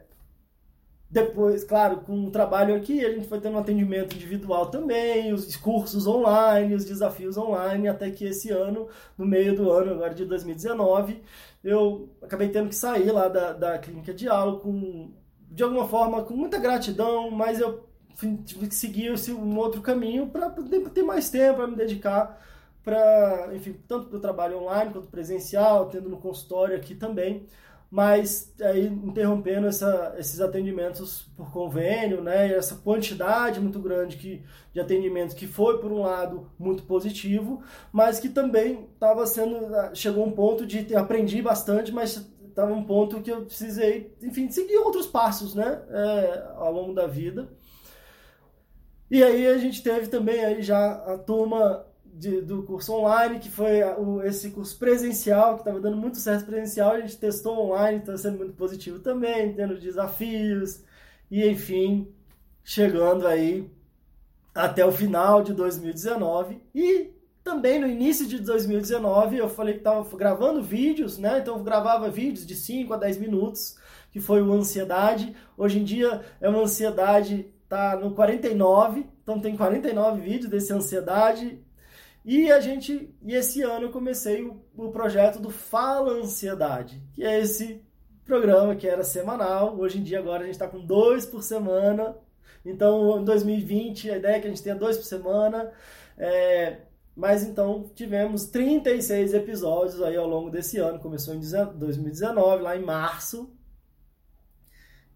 depois, 1.10 1.64
claro, 1.64 2.02
com 2.02 2.26
o 2.26 2.32
trabalho 2.32 2.76
aqui, 2.76 3.04
a 3.04 3.12
gente 3.12 3.28
foi 3.28 3.40
tendo 3.40 3.56
um 3.56 3.60
atendimento 3.60 4.16
individual 4.16 4.68
também, 4.68 5.34
os 5.34 5.56
cursos 5.56 6.06
online, 6.06 6.76
os 6.76 6.86
desafios 6.86 7.36
online, 7.36 7.88
até 7.88 8.12
que 8.12 8.26
esse 8.26 8.52
ano, 8.52 8.88
no 9.18 9.26
meio 9.26 9.56
do 9.56 9.72
ano, 9.72 9.94
agora 9.94 10.14
de 10.14 10.24
2019, 10.26 11.24
eu 11.64 12.10
acabei 12.22 12.50
tendo 12.50 12.70
que 12.70 12.76
sair 12.76 13.12
lá 13.12 13.28
da, 13.28 13.54
da 13.54 13.80
clínica 13.80 14.14
de 14.14 14.28
aula 14.28 14.60
com, 14.60 15.12
de 15.50 15.64
alguma 15.64 15.88
forma, 15.88 16.24
com 16.24 16.36
muita 16.36 16.60
gratidão, 16.60 17.32
mas 17.32 17.60
eu 17.60 17.90
tive 18.46 18.68
que 18.68 18.76
seguir 18.76 19.12
um 19.32 19.58
outro 19.58 19.82
caminho 19.82 20.28
para 20.28 20.52
ter 20.94 21.02
mais 21.02 21.30
tempo, 21.32 21.58
para 21.58 21.68
me 21.68 21.76
dedicar 21.76 22.40
para, 22.84 23.50
enfim, 23.54 23.74
tanto 23.88 24.08
para 24.08 24.18
o 24.18 24.22
trabalho 24.22 24.64
online 24.64 24.92
quanto 24.92 25.08
presencial, 25.08 25.90
tendo 25.90 26.10
no 26.10 26.18
consultório 26.18 26.76
aqui 26.76 26.96
também 26.96 27.46
mas 27.92 28.54
aí 28.62 28.86
interrompendo 28.86 29.68
essa, 29.68 30.16
esses 30.18 30.40
atendimentos 30.40 31.24
por 31.36 31.52
convênio, 31.52 32.22
né, 32.22 32.54
essa 32.54 32.76
quantidade 32.76 33.60
muito 33.60 33.80
grande 33.80 34.18
que, 34.18 34.44
de 34.72 34.80
atendimentos 34.80 35.34
que 35.34 35.48
foi 35.48 35.80
por 35.80 35.92
um 35.92 36.02
lado 36.02 36.52
muito 36.58 36.84
positivo, 36.84 37.64
mas 37.92 38.20
que 38.20 38.30
também 38.30 38.88
estava 38.94 39.26
sendo 39.26 39.68
chegou 39.96 40.26
um 40.26 40.32
ponto 40.32 40.66
de 40.66 40.84
ter 40.84 40.96
aprendi 40.96 41.42
bastante, 41.42 41.92
mas 41.92 42.28
estava 42.48 42.72
um 42.74 42.84
ponto 42.84 43.22
que 43.22 43.32
eu 43.32 43.46
precisei, 43.46 44.16
enfim, 44.22 44.52
seguir 44.52 44.78
outros 44.78 45.08
passos, 45.08 45.56
né, 45.56 45.82
é, 45.90 46.48
ao 46.58 46.72
longo 46.72 46.94
da 46.94 47.08
vida. 47.08 47.50
E 49.10 49.24
aí 49.24 49.48
a 49.48 49.58
gente 49.58 49.82
teve 49.82 50.08
também 50.08 50.46
aí 50.46 50.62
já 50.62 50.92
a 50.92 51.18
turma 51.18 51.89
de, 52.20 52.42
do 52.42 52.64
curso 52.64 52.94
online, 52.94 53.40
que 53.40 53.50
foi 53.50 53.82
o, 53.98 54.22
esse 54.22 54.52
curso 54.52 54.78
presencial, 54.78 55.56
que 55.56 55.62
estava 55.62 55.80
dando 55.80 55.96
muito 55.96 56.18
certo 56.18 56.46
presencial, 56.46 56.92
a 56.92 57.00
gente 57.00 57.18
testou 57.18 57.58
online, 57.58 58.00
está 58.00 58.18
sendo 58.18 58.38
muito 58.38 58.54
positivo 58.54 59.00
também, 59.00 59.54
tendo 59.54 59.80
desafios, 59.80 60.84
e 61.32 61.48
enfim, 61.48 62.14
chegando 62.62 63.26
aí 63.26 63.72
até 64.54 64.86
o 64.86 64.92
final 64.92 65.42
de 65.42 65.54
2019. 65.54 66.62
E 66.76 67.12
também 67.42 67.80
no 67.80 67.88
início 67.88 68.28
de 68.28 68.40
2019 68.40 69.38
eu 69.38 69.48
falei 69.48 69.76
que 69.76 69.80
estava 69.80 70.04
gravando 70.18 70.62
vídeos, 70.62 71.18
né? 71.18 71.40
Então 71.40 71.58
eu 71.58 71.64
gravava 71.64 72.10
vídeos 72.10 72.46
de 72.46 72.54
5 72.54 72.94
a 72.94 72.98
10 72.98 73.18
minutos, 73.18 73.78
que 74.12 74.20
foi 74.20 74.42
o 74.42 74.52
Ansiedade. 74.52 75.34
Hoje 75.58 75.80
em 75.80 75.86
dia 75.86 76.22
é 76.42 76.50
uma 76.50 76.64
ansiedade, 76.64 77.50
tá 77.70 77.96
no 77.96 78.12
49, 78.14 79.06
então 79.24 79.40
tem 79.40 79.56
49 79.56 80.20
vídeos 80.20 80.52
desse 80.52 80.74
Ansiedade 80.74 81.64
e 82.24 82.52
a 82.52 82.60
gente, 82.60 83.14
e 83.22 83.34
esse 83.34 83.62
ano 83.62 83.86
eu 83.86 83.92
comecei 83.92 84.44
o, 84.44 84.62
o 84.76 84.92
projeto 84.92 85.40
do 85.40 85.50
Fala 85.50 86.14
Ansiedade, 86.14 87.02
que 87.14 87.24
é 87.24 87.40
esse 87.40 87.82
programa 88.26 88.76
que 88.76 88.88
era 88.88 89.04
semanal. 89.04 89.78
Hoje 89.80 90.00
em 90.00 90.04
dia 90.04 90.20
agora 90.20 90.44
a 90.44 90.46
gente 90.46 90.56
está 90.56 90.68
com 90.68 90.86
dois 90.86 91.26
por 91.26 91.42
semana. 91.42 92.16
Então, 92.64 93.20
em 93.22 93.24
2020, 93.24 94.12
a 94.12 94.18
ideia 94.18 94.36
é 94.36 94.40
que 94.40 94.48
a 94.48 94.50
gente 94.50 94.62
tenha 94.62 94.76
dois 94.76 94.98
por 94.98 95.06
semana. 95.06 95.72
É, 96.18 96.82
mas 97.16 97.44
então 97.44 97.90
tivemos 97.96 98.46
36 98.46 99.34
episódios 99.34 100.02
aí 100.02 100.16
ao 100.16 100.28
longo 100.28 100.50
desse 100.50 100.78
ano. 100.78 101.00
Começou 101.00 101.34
em 101.34 101.40
2019, 101.40 102.62
lá 102.62 102.78
em 102.78 102.84
março. 102.84 103.52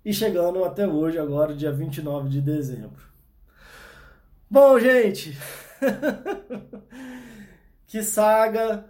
E 0.03 0.13
chegando 0.13 0.63
até 0.65 0.87
hoje, 0.87 1.17
agora, 1.17 1.55
dia 1.55 1.71
29 1.71 2.27
de 2.29 2.41
dezembro. 2.41 3.01
Bom, 4.49 4.77
gente, 4.79 5.37
que 7.87 8.03
saga, 8.03 8.85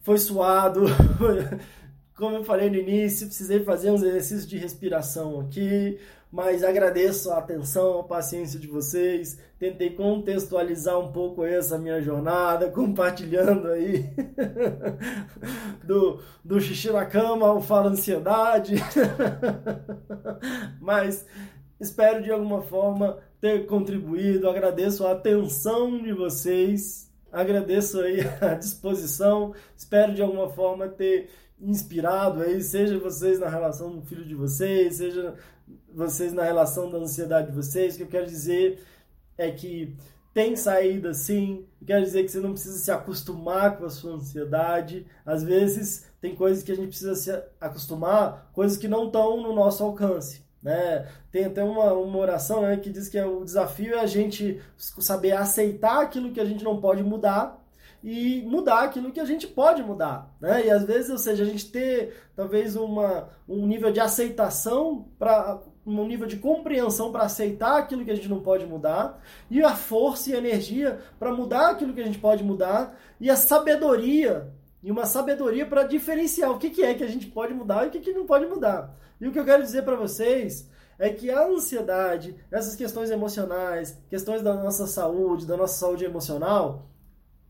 foi 0.00 0.18
suado. 0.18 0.84
Como 2.16 2.36
eu 2.36 2.44
falei 2.44 2.68
no 2.68 2.76
início, 2.76 3.26
precisei 3.26 3.62
fazer 3.62 3.92
uns 3.92 4.02
exercícios 4.02 4.46
de 4.46 4.58
respiração 4.58 5.40
aqui, 5.40 6.00
mas 6.32 6.64
agradeço 6.64 7.30
a 7.30 7.38
atenção, 7.38 8.00
a 8.00 8.04
paciência 8.04 8.58
de 8.58 8.66
vocês. 8.66 9.38
Tentei 9.58 9.90
contextualizar 9.90 10.98
um 10.98 11.12
pouco 11.12 11.44
essa 11.44 11.78
minha 11.78 12.02
jornada, 12.02 12.70
compartilhando 12.74 13.68
aí 13.68 14.04
do, 15.84 16.20
do 16.44 16.60
xixi 16.60 16.90
na 16.90 17.06
cama 17.06 17.46
ao 17.46 17.62
fala 17.62 17.90
ansiedade. 17.90 18.74
mas 20.80 21.24
espero 21.80 22.22
de 22.22 22.30
alguma 22.30 22.62
forma 22.62 23.18
ter 23.40 23.66
contribuído, 23.66 24.48
agradeço 24.48 25.06
a 25.06 25.12
atenção 25.12 26.02
de 26.02 26.12
vocês, 26.12 27.10
agradeço 27.32 28.00
aí 28.00 28.20
a 28.40 28.54
disposição, 28.54 29.54
espero 29.76 30.14
de 30.14 30.22
alguma 30.22 30.48
forma 30.50 30.88
ter 30.88 31.30
inspirado 31.60 32.42
aí, 32.42 32.60
seja 32.60 32.98
vocês 32.98 33.38
na 33.38 33.48
relação 33.48 33.90
do 33.96 34.02
filho 34.02 34.24
de 34.24 34.34
vocês, 34.34 34.96
seja 34.96 35.34
vocês 35.92 36.32
na 36.32 36.44
relação 36.44 36.90
da 36.90 36.98
ansiedade 36.98 37.48
de 37.48 37.56
vocês, 37.56 37.94
o 37.94 37.96
que 37.98 38.02
eu 38.04 38.08
quero 38.08 38.26
dizer 38.26 38.80
é 39.36 39.50
que 39.50 39.96
tem 40.32 40.54
saída 40.54 41.12
sim, 41.14 41.66
quero 41.84 42.04
dizer 42.04 42.22
que 42.22 42.30
você 42.30 42.38
não 42.38 42.52
precisa 42.52 42.78
se 42.78 42.90
acostumar 42.90 43.76
com 43.76 43.84
a 43.84 43.90
sua 43.90 44.12
ansiedade, 44.12 45.06
às 45.26 45.42
vezes 45.42 46.06
tem 46.20 46.34
coisas 46.34 46.62
que 46.62 46.70
a 46.70 46.76
gente 46.76 46.88
precisa 46.88 47.14
se 47.14 47.32
acostumar, 47.60 48.50
coisas 48.52 48.76
que 48.76 48.86
não 48.86 49.06
estão 49.06 49.42
no 49.42 49.52
nosso 49.52 49.82
alcance. 49.82 50.47
Né? 50.62 51.06
Tem 51.30 51.44
até 51.44 51.62
uma, 51.62 51.92
uma 51.92 52.18
oração 52.18 52.62
né, 52.62 52.76
que 52.76 52.90
diz 52.90 53.08
que 53.08 53.16
é 53.16 53.24
o 53.24 53.44
desafio 53.44 53.94
é 53.94 54.00
a 54.00 54.06
gente 54.06 54.60
saber 54.76 55.32
aceitar 55.32 56.02
aquilo 56.02 56.32
que 56.32 56.40
a 56.40 56.44
gente 56.44 56.64
não 56.64 56.80
pode 56.80 57.02
mudar 57.02 57.64
e 58.02 58.42
mudar 58.42 58.82
aquilo 58.82 59.10
que 59.12 59.20
a 59.20 59.24
gente 59.24 59.46
pode 59.46 59.82
mudar. 59.82 60.34
Né? 60.40 60.66
E 60.66 60.70
às 60.70 60.84
vezes, 60.84 61.10
ou 61.10 61.18
seja, 61.18 61.42
a 61.42 61.46
gente 61.46 61.70
ter 61.70 62.14
talvez 62.34 62.76
uma, 62.76 63.28
um 63.48 63.66
nível 63.66 63.92
de 63.92 64.00
aceitação 64.00 65.08
para 65.18 65.60
um 65.86 66.06
nível 66.06 66.26
de 66.26 66.36
compreensão 66.36 67.10
para 67.10 67.24
aceitar 67.24 67.78
aquilo 67.78 68.04
que 68.04 68.10
a 68.10 68.14
gente 68.14 68.28
não 68.28 68.40
pode 68.40 68.66
mudar, 68.66 69.20
e 69.50 69.62
a 69.62 69.74
força 69.74 70.30
e 70.30 70.34
a 70.34 70.38
energia 70.38 70.98
para 71.18 71.32
mudar 71.32 71.70
aquilo 71.70 71.94
que 71.94 72.00
a 72.00 72.04
gente 72.04 72.18
pode 72.18 72.44
mudar, 72.44 72.98
e 73.18 73.30
a 73.30 73.36
sabedoria, 73.36 74.52
e 74.82 74.90
uma 74.90 75.06
sabedoria 75.06 75.66
para 75.66 75.84
diferenciar 75.84 76.50
o 76.50 76.58
que, 76.58 76.70
que 76.70 76.82
é 76.82 76.94
que 76.94 77.04
a 77.04 77.08
gente 77.08 77.26
pode 77.26 77.52
mudar 77.52 77.84
e 77.84 77.88
o 77.88 77.90
que, 77.90 78.00
que 78.00 78.12
não 78.12 78.26
pode 78.26 78.46
mudar. 78.46 78.94
E 79.20 79.26
o 79.26 79.32
que 79.32 79.38
eu 79.38 79.44
quero 79.44 79.62
dizer 79.62 79.82
para 79.82 79.96
vocês 79.96 80.70
é 80.98 81.10
que 81.10 81.30
a 81.30 81.46
ansiedade, 81.46 82.36
essas 82.50 82.74
questões 82.74 83.10
emocionais, 83.10 83.98
questões 84.08 84.42
da 84.42 84.54
nossa 84.54 84.86
saúde, 84.86 85.46
da 85.46 85.56
nossa 85.56 85.78
saúde 85.78 86.04
emocional, 86.04 86.88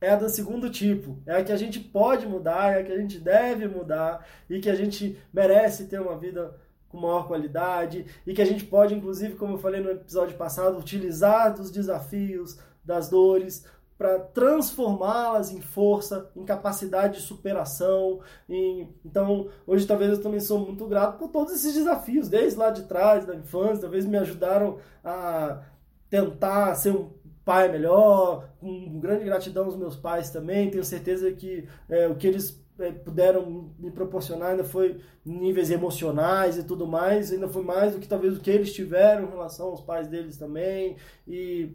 é 0.00 0.10
a 0.10 0.16
do 0.16 0.28
segundo 0.28 0.70
tipo. 0.70 1.18
É 1.26 1.36
a 1.36 1.44
que 1.44 1.52
a 1.52 1.56
gente 1.56 1.80
pode 1.80 2.26
mudar, 2.26 2.74
é 2.74 2.80
a 2.80 2.84
que 2.84 2.92
a 2.92 2.98
gente 2.98 3.18
deve 3.18 3.66
mudar 3.66 4.26
e 4.48 4.60
que 4.60 4.70
a 4.70 4.74
gente 4.74 5.18
merece 5.32 5.86
ter 5.86 6.00
uma 6.00 6.16
vida 6.16 6.54
com 6.88 6.98
maior 6.98 7.26
qualidade 7.26 8.06
e 8.26 8.32
que 8.32 8.40
a 8.40 8.46
gente 8.46 8.64
pode, 8.64 8.94
inclusive, 8.94 9.34
como 9.34 9.54
eu 9.54 9.58
falei 9.58 9.80
no 9.80 9.90
episódio 9.90 10.36
passado, 10.36 10.78
utilizar 10.78 11.54
dos 11.54 11.70
desafios, 11.70 12.58
das 12.84 13.10
dores 13.10 13.66
para 13.98 14.20
transformá-las 14.20 15.50
em 15.50 15.60
força, 15.60 16.30
em 16.36 16.44
capacidade 16.44 17.18
de 17.18 17.22
superação. 17.22 18.20
Em... 18.48 18.88
Então, 19.04 19.48
hoje 19.66 19.86
talvez 19.86 20.12
eu 20.12 20.22
também 20.22 20.38
sou 20.38 20.60
muito 20.60 20.86
grato 20.86 21.18
por 21.18 21.28
todos 21.28 21.52
esses 21.52 21.74
desafios, 21.74 22.28
desde 22.28 22.56
lá 22.56 22.70
de 22.70 22.84
trás, 22.84 23.26
da 23.26 23.34
infância, 23.34 23.80
talvez 23.80 24.06
me 24.06 24.16
ajudaram 24.16 24.78
a 25.04 25.62
tentar 26.08 26.76
ser 26.76 26.92
um 26.92 27.10
pai 27.44 27.68
melhor, 27.68 28.48
com 28.60 29.00
grande 29.00 29.24
gratidão 29.24 29.64
aos 29.64 29.76
meus 29.76 29.96
pais 29.96 30.30
também. 30.30 30.70
Tenho 30.70 30.84
certeza 30.84 31.32
que 31.32 31.66
é, 31.88 32.06
o 32.06 32.14
que 32.14 32.26
eles 32.28 32.62
é, 32.78 32.92
puderam 32.92 33.72
me 33.78 33.90
proporcionar 33.90 34.50
ainda 34.50 34.62
foi 34.62 35.00
níveis 35.24 35.70
emocionais 35.70 36.56
e 36.56 36.62
tudo 36.62 36.86
mais, 36.86 37.32
ainda 37.32 37.48
foi 37.48 37.64
mais 37.64 37.92
do 37.94 37.98
que 37.98 38.06
talvez 38.06 38.36
o 38.36 38.40
que 38.40 38.50
eles 38.50 38.72
tiveram 38.72 39.24
em 39.24 39.30
relação 39.30 39.68
aos 39.68 39.80
pais 39.80 40.06
deles 40.06 40.36
também. 40.36 40.96
E 41.26 41.74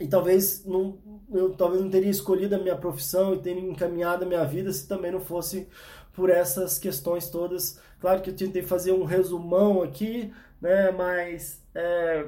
e 0.00 0.06
talvez 0.06 0.64
não, 0.64 0.98
eu 1.32 1.54
talvez 1.54 1.82
não 1.82 1.90
teria 1.90 2.10
escolhido 2.10 2.54
a 2.54 2.58
minha 2.58 2.76
profissão 2.76 3.34
e 3.34 3.38
teria 3.38 3.62
encaminhado 3.62 4.24
a 4.24 4.28
minha 4.28 4.44
vida 4.44 4.72
se 4.72 4.86
também 4.86 5.10
não 5.10 5.20
fosse 5.20 5.68
por 6.12 6.30
essas 6.30 6.78
questões 6.78 7.28
todas. 7.30 7.80
Claro 8.00 8.22
que 8.22 8.30
eu 8.30 8.36
tentei 8.36 8.62
fazer 8.62 8.92
um 8.92 9.04
resumão 9.04 9.82
aqui, 9.82 10.32
né? 10.60 10.90
Mas 10.90 11.62
é, 11.74 12.26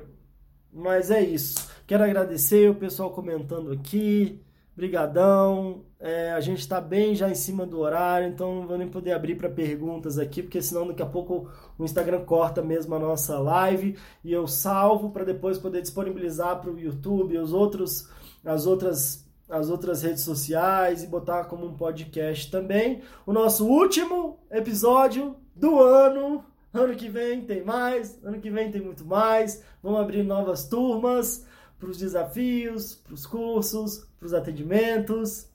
mas 0.72 1.10
é 1.10 1.22
isso. 1.22 1.70
Quero 1.86 2.04
agradecer 2.04 2.70
o 2.70 2.74
pessoal 2.74 3.10
comentando 3.10 3.72
aqui. 3.72 4.40
Brigadão. 4.78 5.82
É, 5.98 6.30
a 6.30 6.38
gente 6.38 6.60
está 6.60 6.80
bem 6.80 7.12
já 7.12 7.28
em 7.28 7.34
cima 7.34 7.66
do 7.66 7.80
horário, 7.80 8.28
então 8.28 8.60
não 8.60 8.66
vou 8.68 8.78
nem 8.78 8.86
poder 8.86 9.10
abrir 9.10 9.34
para 9.34 9.50
perguntas 9.50 10.20
aqui, 10.20 10.40
porque 10.40 10.62
senão 10.62 10.86
daqui 10.86 11.02
a 11.02 11.06
pouco 11.06 11.50
o 11.76 11.84
Instagram 11.84 12.24
corta 12.24 12.62
mesmo 12.62 12.94
a 12.94 12.98
nossa 13.00 13.36
live 13.40 13.98
e 14.22 14.32
eu 14.32 14.46
salvo 14.46 15.10
para 15.10 15.24
depois 15.24 15.58
poder 15.58 15.82
disponibilizar 15.82 16.60
para 16.60 16.70
o 16.70 16.78
YouTube, 16.78 17.36
os 17.38 17.52
outros, 17.52 18.08
as 18.44 18.66
outras 18.66 19.26
as 19.48 19.70
outras 19.70 20.02
redes 20.02 20.22
sociais 20.22 21.02
e 21.02 21.06
botar 21.06 21.44
como 21.44 21.66
um 21.66 21.74
podcast 21.74 22.50
também. 22.50 23.00
O 23.26 23.32
nosso 23.32 23.66
último 23.66 24.38
episódio 24.50 25.34
do 25.56 25.80
ano. 25.80 26.44
Ano 26.72 26.94
que 26.94 27.08
vem 27.08 27.40
tem 27.40 27.64
mais, 27.64 28.22
ano 28.22 28.38
que 28.40 28.50
vem 28.50 28.70
tem 28.70 28.82
muito 28.82 29.04
mais. 29.04 29.64
Vamos 29.82 30.00
abrir 30.00 30.22
novas 30.22 30.68
turmas 30.68 31.46
para 31.78 31.88
os 31.88 31.98
desafios, 31.98 32.94
para 32.94 33.14
os 33.14 33.26
cursos, 33.26 34.06
para 34.18 34.26
os 34.26 34.34
atendimentos, 34.34 35.48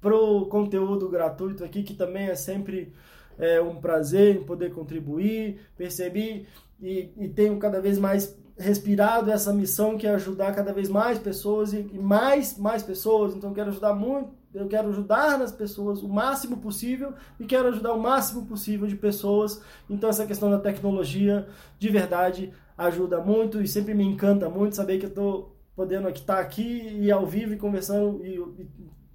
para 0.00 0.16
o 0.16 0.46
conteúdo 0.46 1.08
gratuito 1.08 1.64
aqui, 1.64 1.82
que 1.82 1.94
também 1.94 2.28
é 2.28 2.34
sempre 2.34 2.92
é, 3.38 3.60
um 3.60 3.76
prazer 3.76 4.36
em 4.36 4.44
poder 4.44 4.72
contribuir. 4.72 5.60
Percebi 5.76 6.46
e, 6.80 7.10
e 7.16 7.28
tenho 7.28 7.58
cada 7.58 7.80
vez 7.80 7.98
mais 7.98 8.36
respirado 8.58 9.30
essa 9.30 9.52
missão 9.52 9.96
que 9.96 10.06
é 10.06 10.10
ajudar 10.10 10.54
cada 10.54 10.72
vez 10.72 10.88
mais 10.88 11.18
pessoas 11.18 11.72
e, 11.72 11.78
e 11.92 11.98
mais, 11.98 12.58
mais 12.58 12.82
pessoas. 12.82 13.34
Então, 13.34 13.52
quero 13.52 13.70
ajudar 13.70 13.94
muito, 13.94 14.30
eu 14.52 14.66
quero 14.68 14.90
ajudar 14.90 15.38
nas 15.38 15.52
pessoas 15.52 16.02
o 16.02 16.08
máximo 16.08 16.58
possível 16.58 17.14
e 17.40 17.44
quero 17.44 17.68
ajudar 17.68 17.92
o 17.94 18.00
máximo 18.00 18.44
possível 18.46 18.86
de 18.86 18.96
pessoas. 18.96 19.62
Então, 19.88 20.10
essa 20.10 20.26
questão 20.26 20.50
da 20.50 20.58
tecnologia, 20.58 21.46
de 21.78 21.88
verdade, 21.88 22.52
ajuda 22.86 23.20
muito 23.20 23.60
e 23.60 23.68
sempre 23.68 23.94
me 23.94 24.04
encanta 24.04 24.48
muito 24.48 24.76
saber 24.76 24.98
que 24.98 25.06
eu 25.06 25.10
estou 25.10 25.56
podendo 25.74 26.08
estar 26.08 26.38
aqui 26.38 26.98
e 27.00 27.10
ao 27.10 27.26
vivo 27.26 27.54
e 27.54 27.56
conversando 27.56 28.24
e, 28.24 28.36
e, 28.36 28.66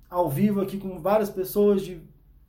ao 0.09 0.29
vivo 0.29 0.61
aqui 0.61 0.77
com 0.77 0.99
várias 0.99 1.29
pessoas 1.29 1.81
de, 1.81 2.01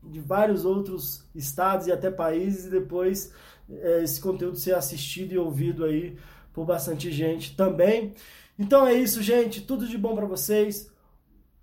de 0.03 0.21
vários 0.21 0.65
outros 0.65 1.25
estados 1.35 1.87
e 1.87 1.93
até 1.93 2.11
países 2.11 2.67
e 2.67 2.71
depois 2.71 3.33
é, 3.71 4.03
esse 4.03 4.21
conteúdo 4.21 4.57
ser 4.57 4.75
assistido 4.75 5.33
e 5.33 5.39
ouvido 5.39 5.85
aí 5.85 6.17
por 6.53 6.65
bastante 6.65 7.11
gente 7.11 7.55
também. 7.55 8.15
Então 8.59 8.87
é 8.87 8.95
isso, 8.95 9.23
gente. 9.23 9.61
Tudo 9.61 9.87
de 9.87 9.97
bom 9.97 10.15
para 10.15 10.27
vocês. 10.27 10.91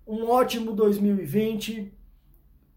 Um 0.06 0.28
ótimo 0.28 0.72
2020 0.72 1.92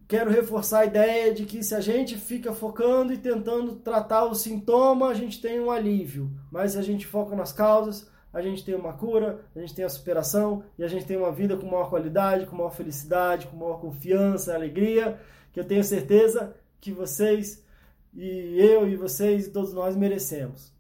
quero 0.10 0.32
reforçar 0.32 0.80
a 0.80 0.86
ideia 0.86 1.32
de 1.32 1.46
que 1.46 1.62
se 1.62 1.76
a 1.76 1.80
gente 1.80 2.18
fica 2.18 2.52
focando 2.52 3.14
e 3.14 3.18
tentando 3.18 3.76
tratar 3.76 4.26
o 4.26 4.34
sintoma, 4.34 5.10
a 5.10 5.14
gente 5.14 5.40
tem 5.40 5.60
um 5.60 5.70
alívio. 5.70 6.32
Mas 6.52 6.72
se 6.72 6.80
a 6.80 6.82
gente 6.82 7.06
foca 7.06 7.36
nas 7.36 7.54
causas, 7.54 8.10
a 8.34 8.42
gente 8.42 8.66
tem 8.66 8.74
uma 8.74 8.94
cura, 8.94 9.46
a 9.56 9.60
gente 9.60 9.76
tem 9.76 9.86
a 9.86 9.90
superação 9.90 10.64
e 10.80 10.84
a 10.84 10.88
gente 10.88 11.06
tem 11.06 11.16
uma 11.16 11.32
vida 11.32 11.56
com 11.56 11.68
maior 11.68 11.92
qualidade, 11.92 12.48
com 12.48 12.56
maior 12.56 12.72
felicidade, 12.72 13.46
com 13.46 13.56
maior 13.56 13.80
confiança, 13.80 14.56
alegria, 14.56 15.20
que 15.54 15.60
eu 15.60 15.64
tenho 15.64 15.84
certeza 15.84 16.56
que 16.82 16.92
vocês 16.92 17.64
e 18.12 18.60
eu 18.60 18.90
e 18.90 18.96
vocês 18.96 19.46
e 19.46 19.52
todos 19.52 19.74
nós 19.74 19.96
merecemos. 19.96 20.74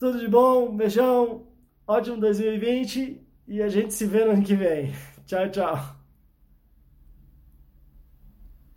Tudo 0.00 0.18
de 0.18 0.26
bom, 0.26 0.76
beijão, 0.76 1.46
ótimo 1.86 2.16
2020 2.16 3.24
e 3.46 3.62
a 3.62 3.68
gente 3.68 3.94
se 3.94 4.04
vê 4.04 4.24
no 4.24 4.32
ano 4.32 4.42
que 4.42 4.56
vem. 4.56 4.92
Tchau, 5.26 5.48
tchau. 5.48 5.93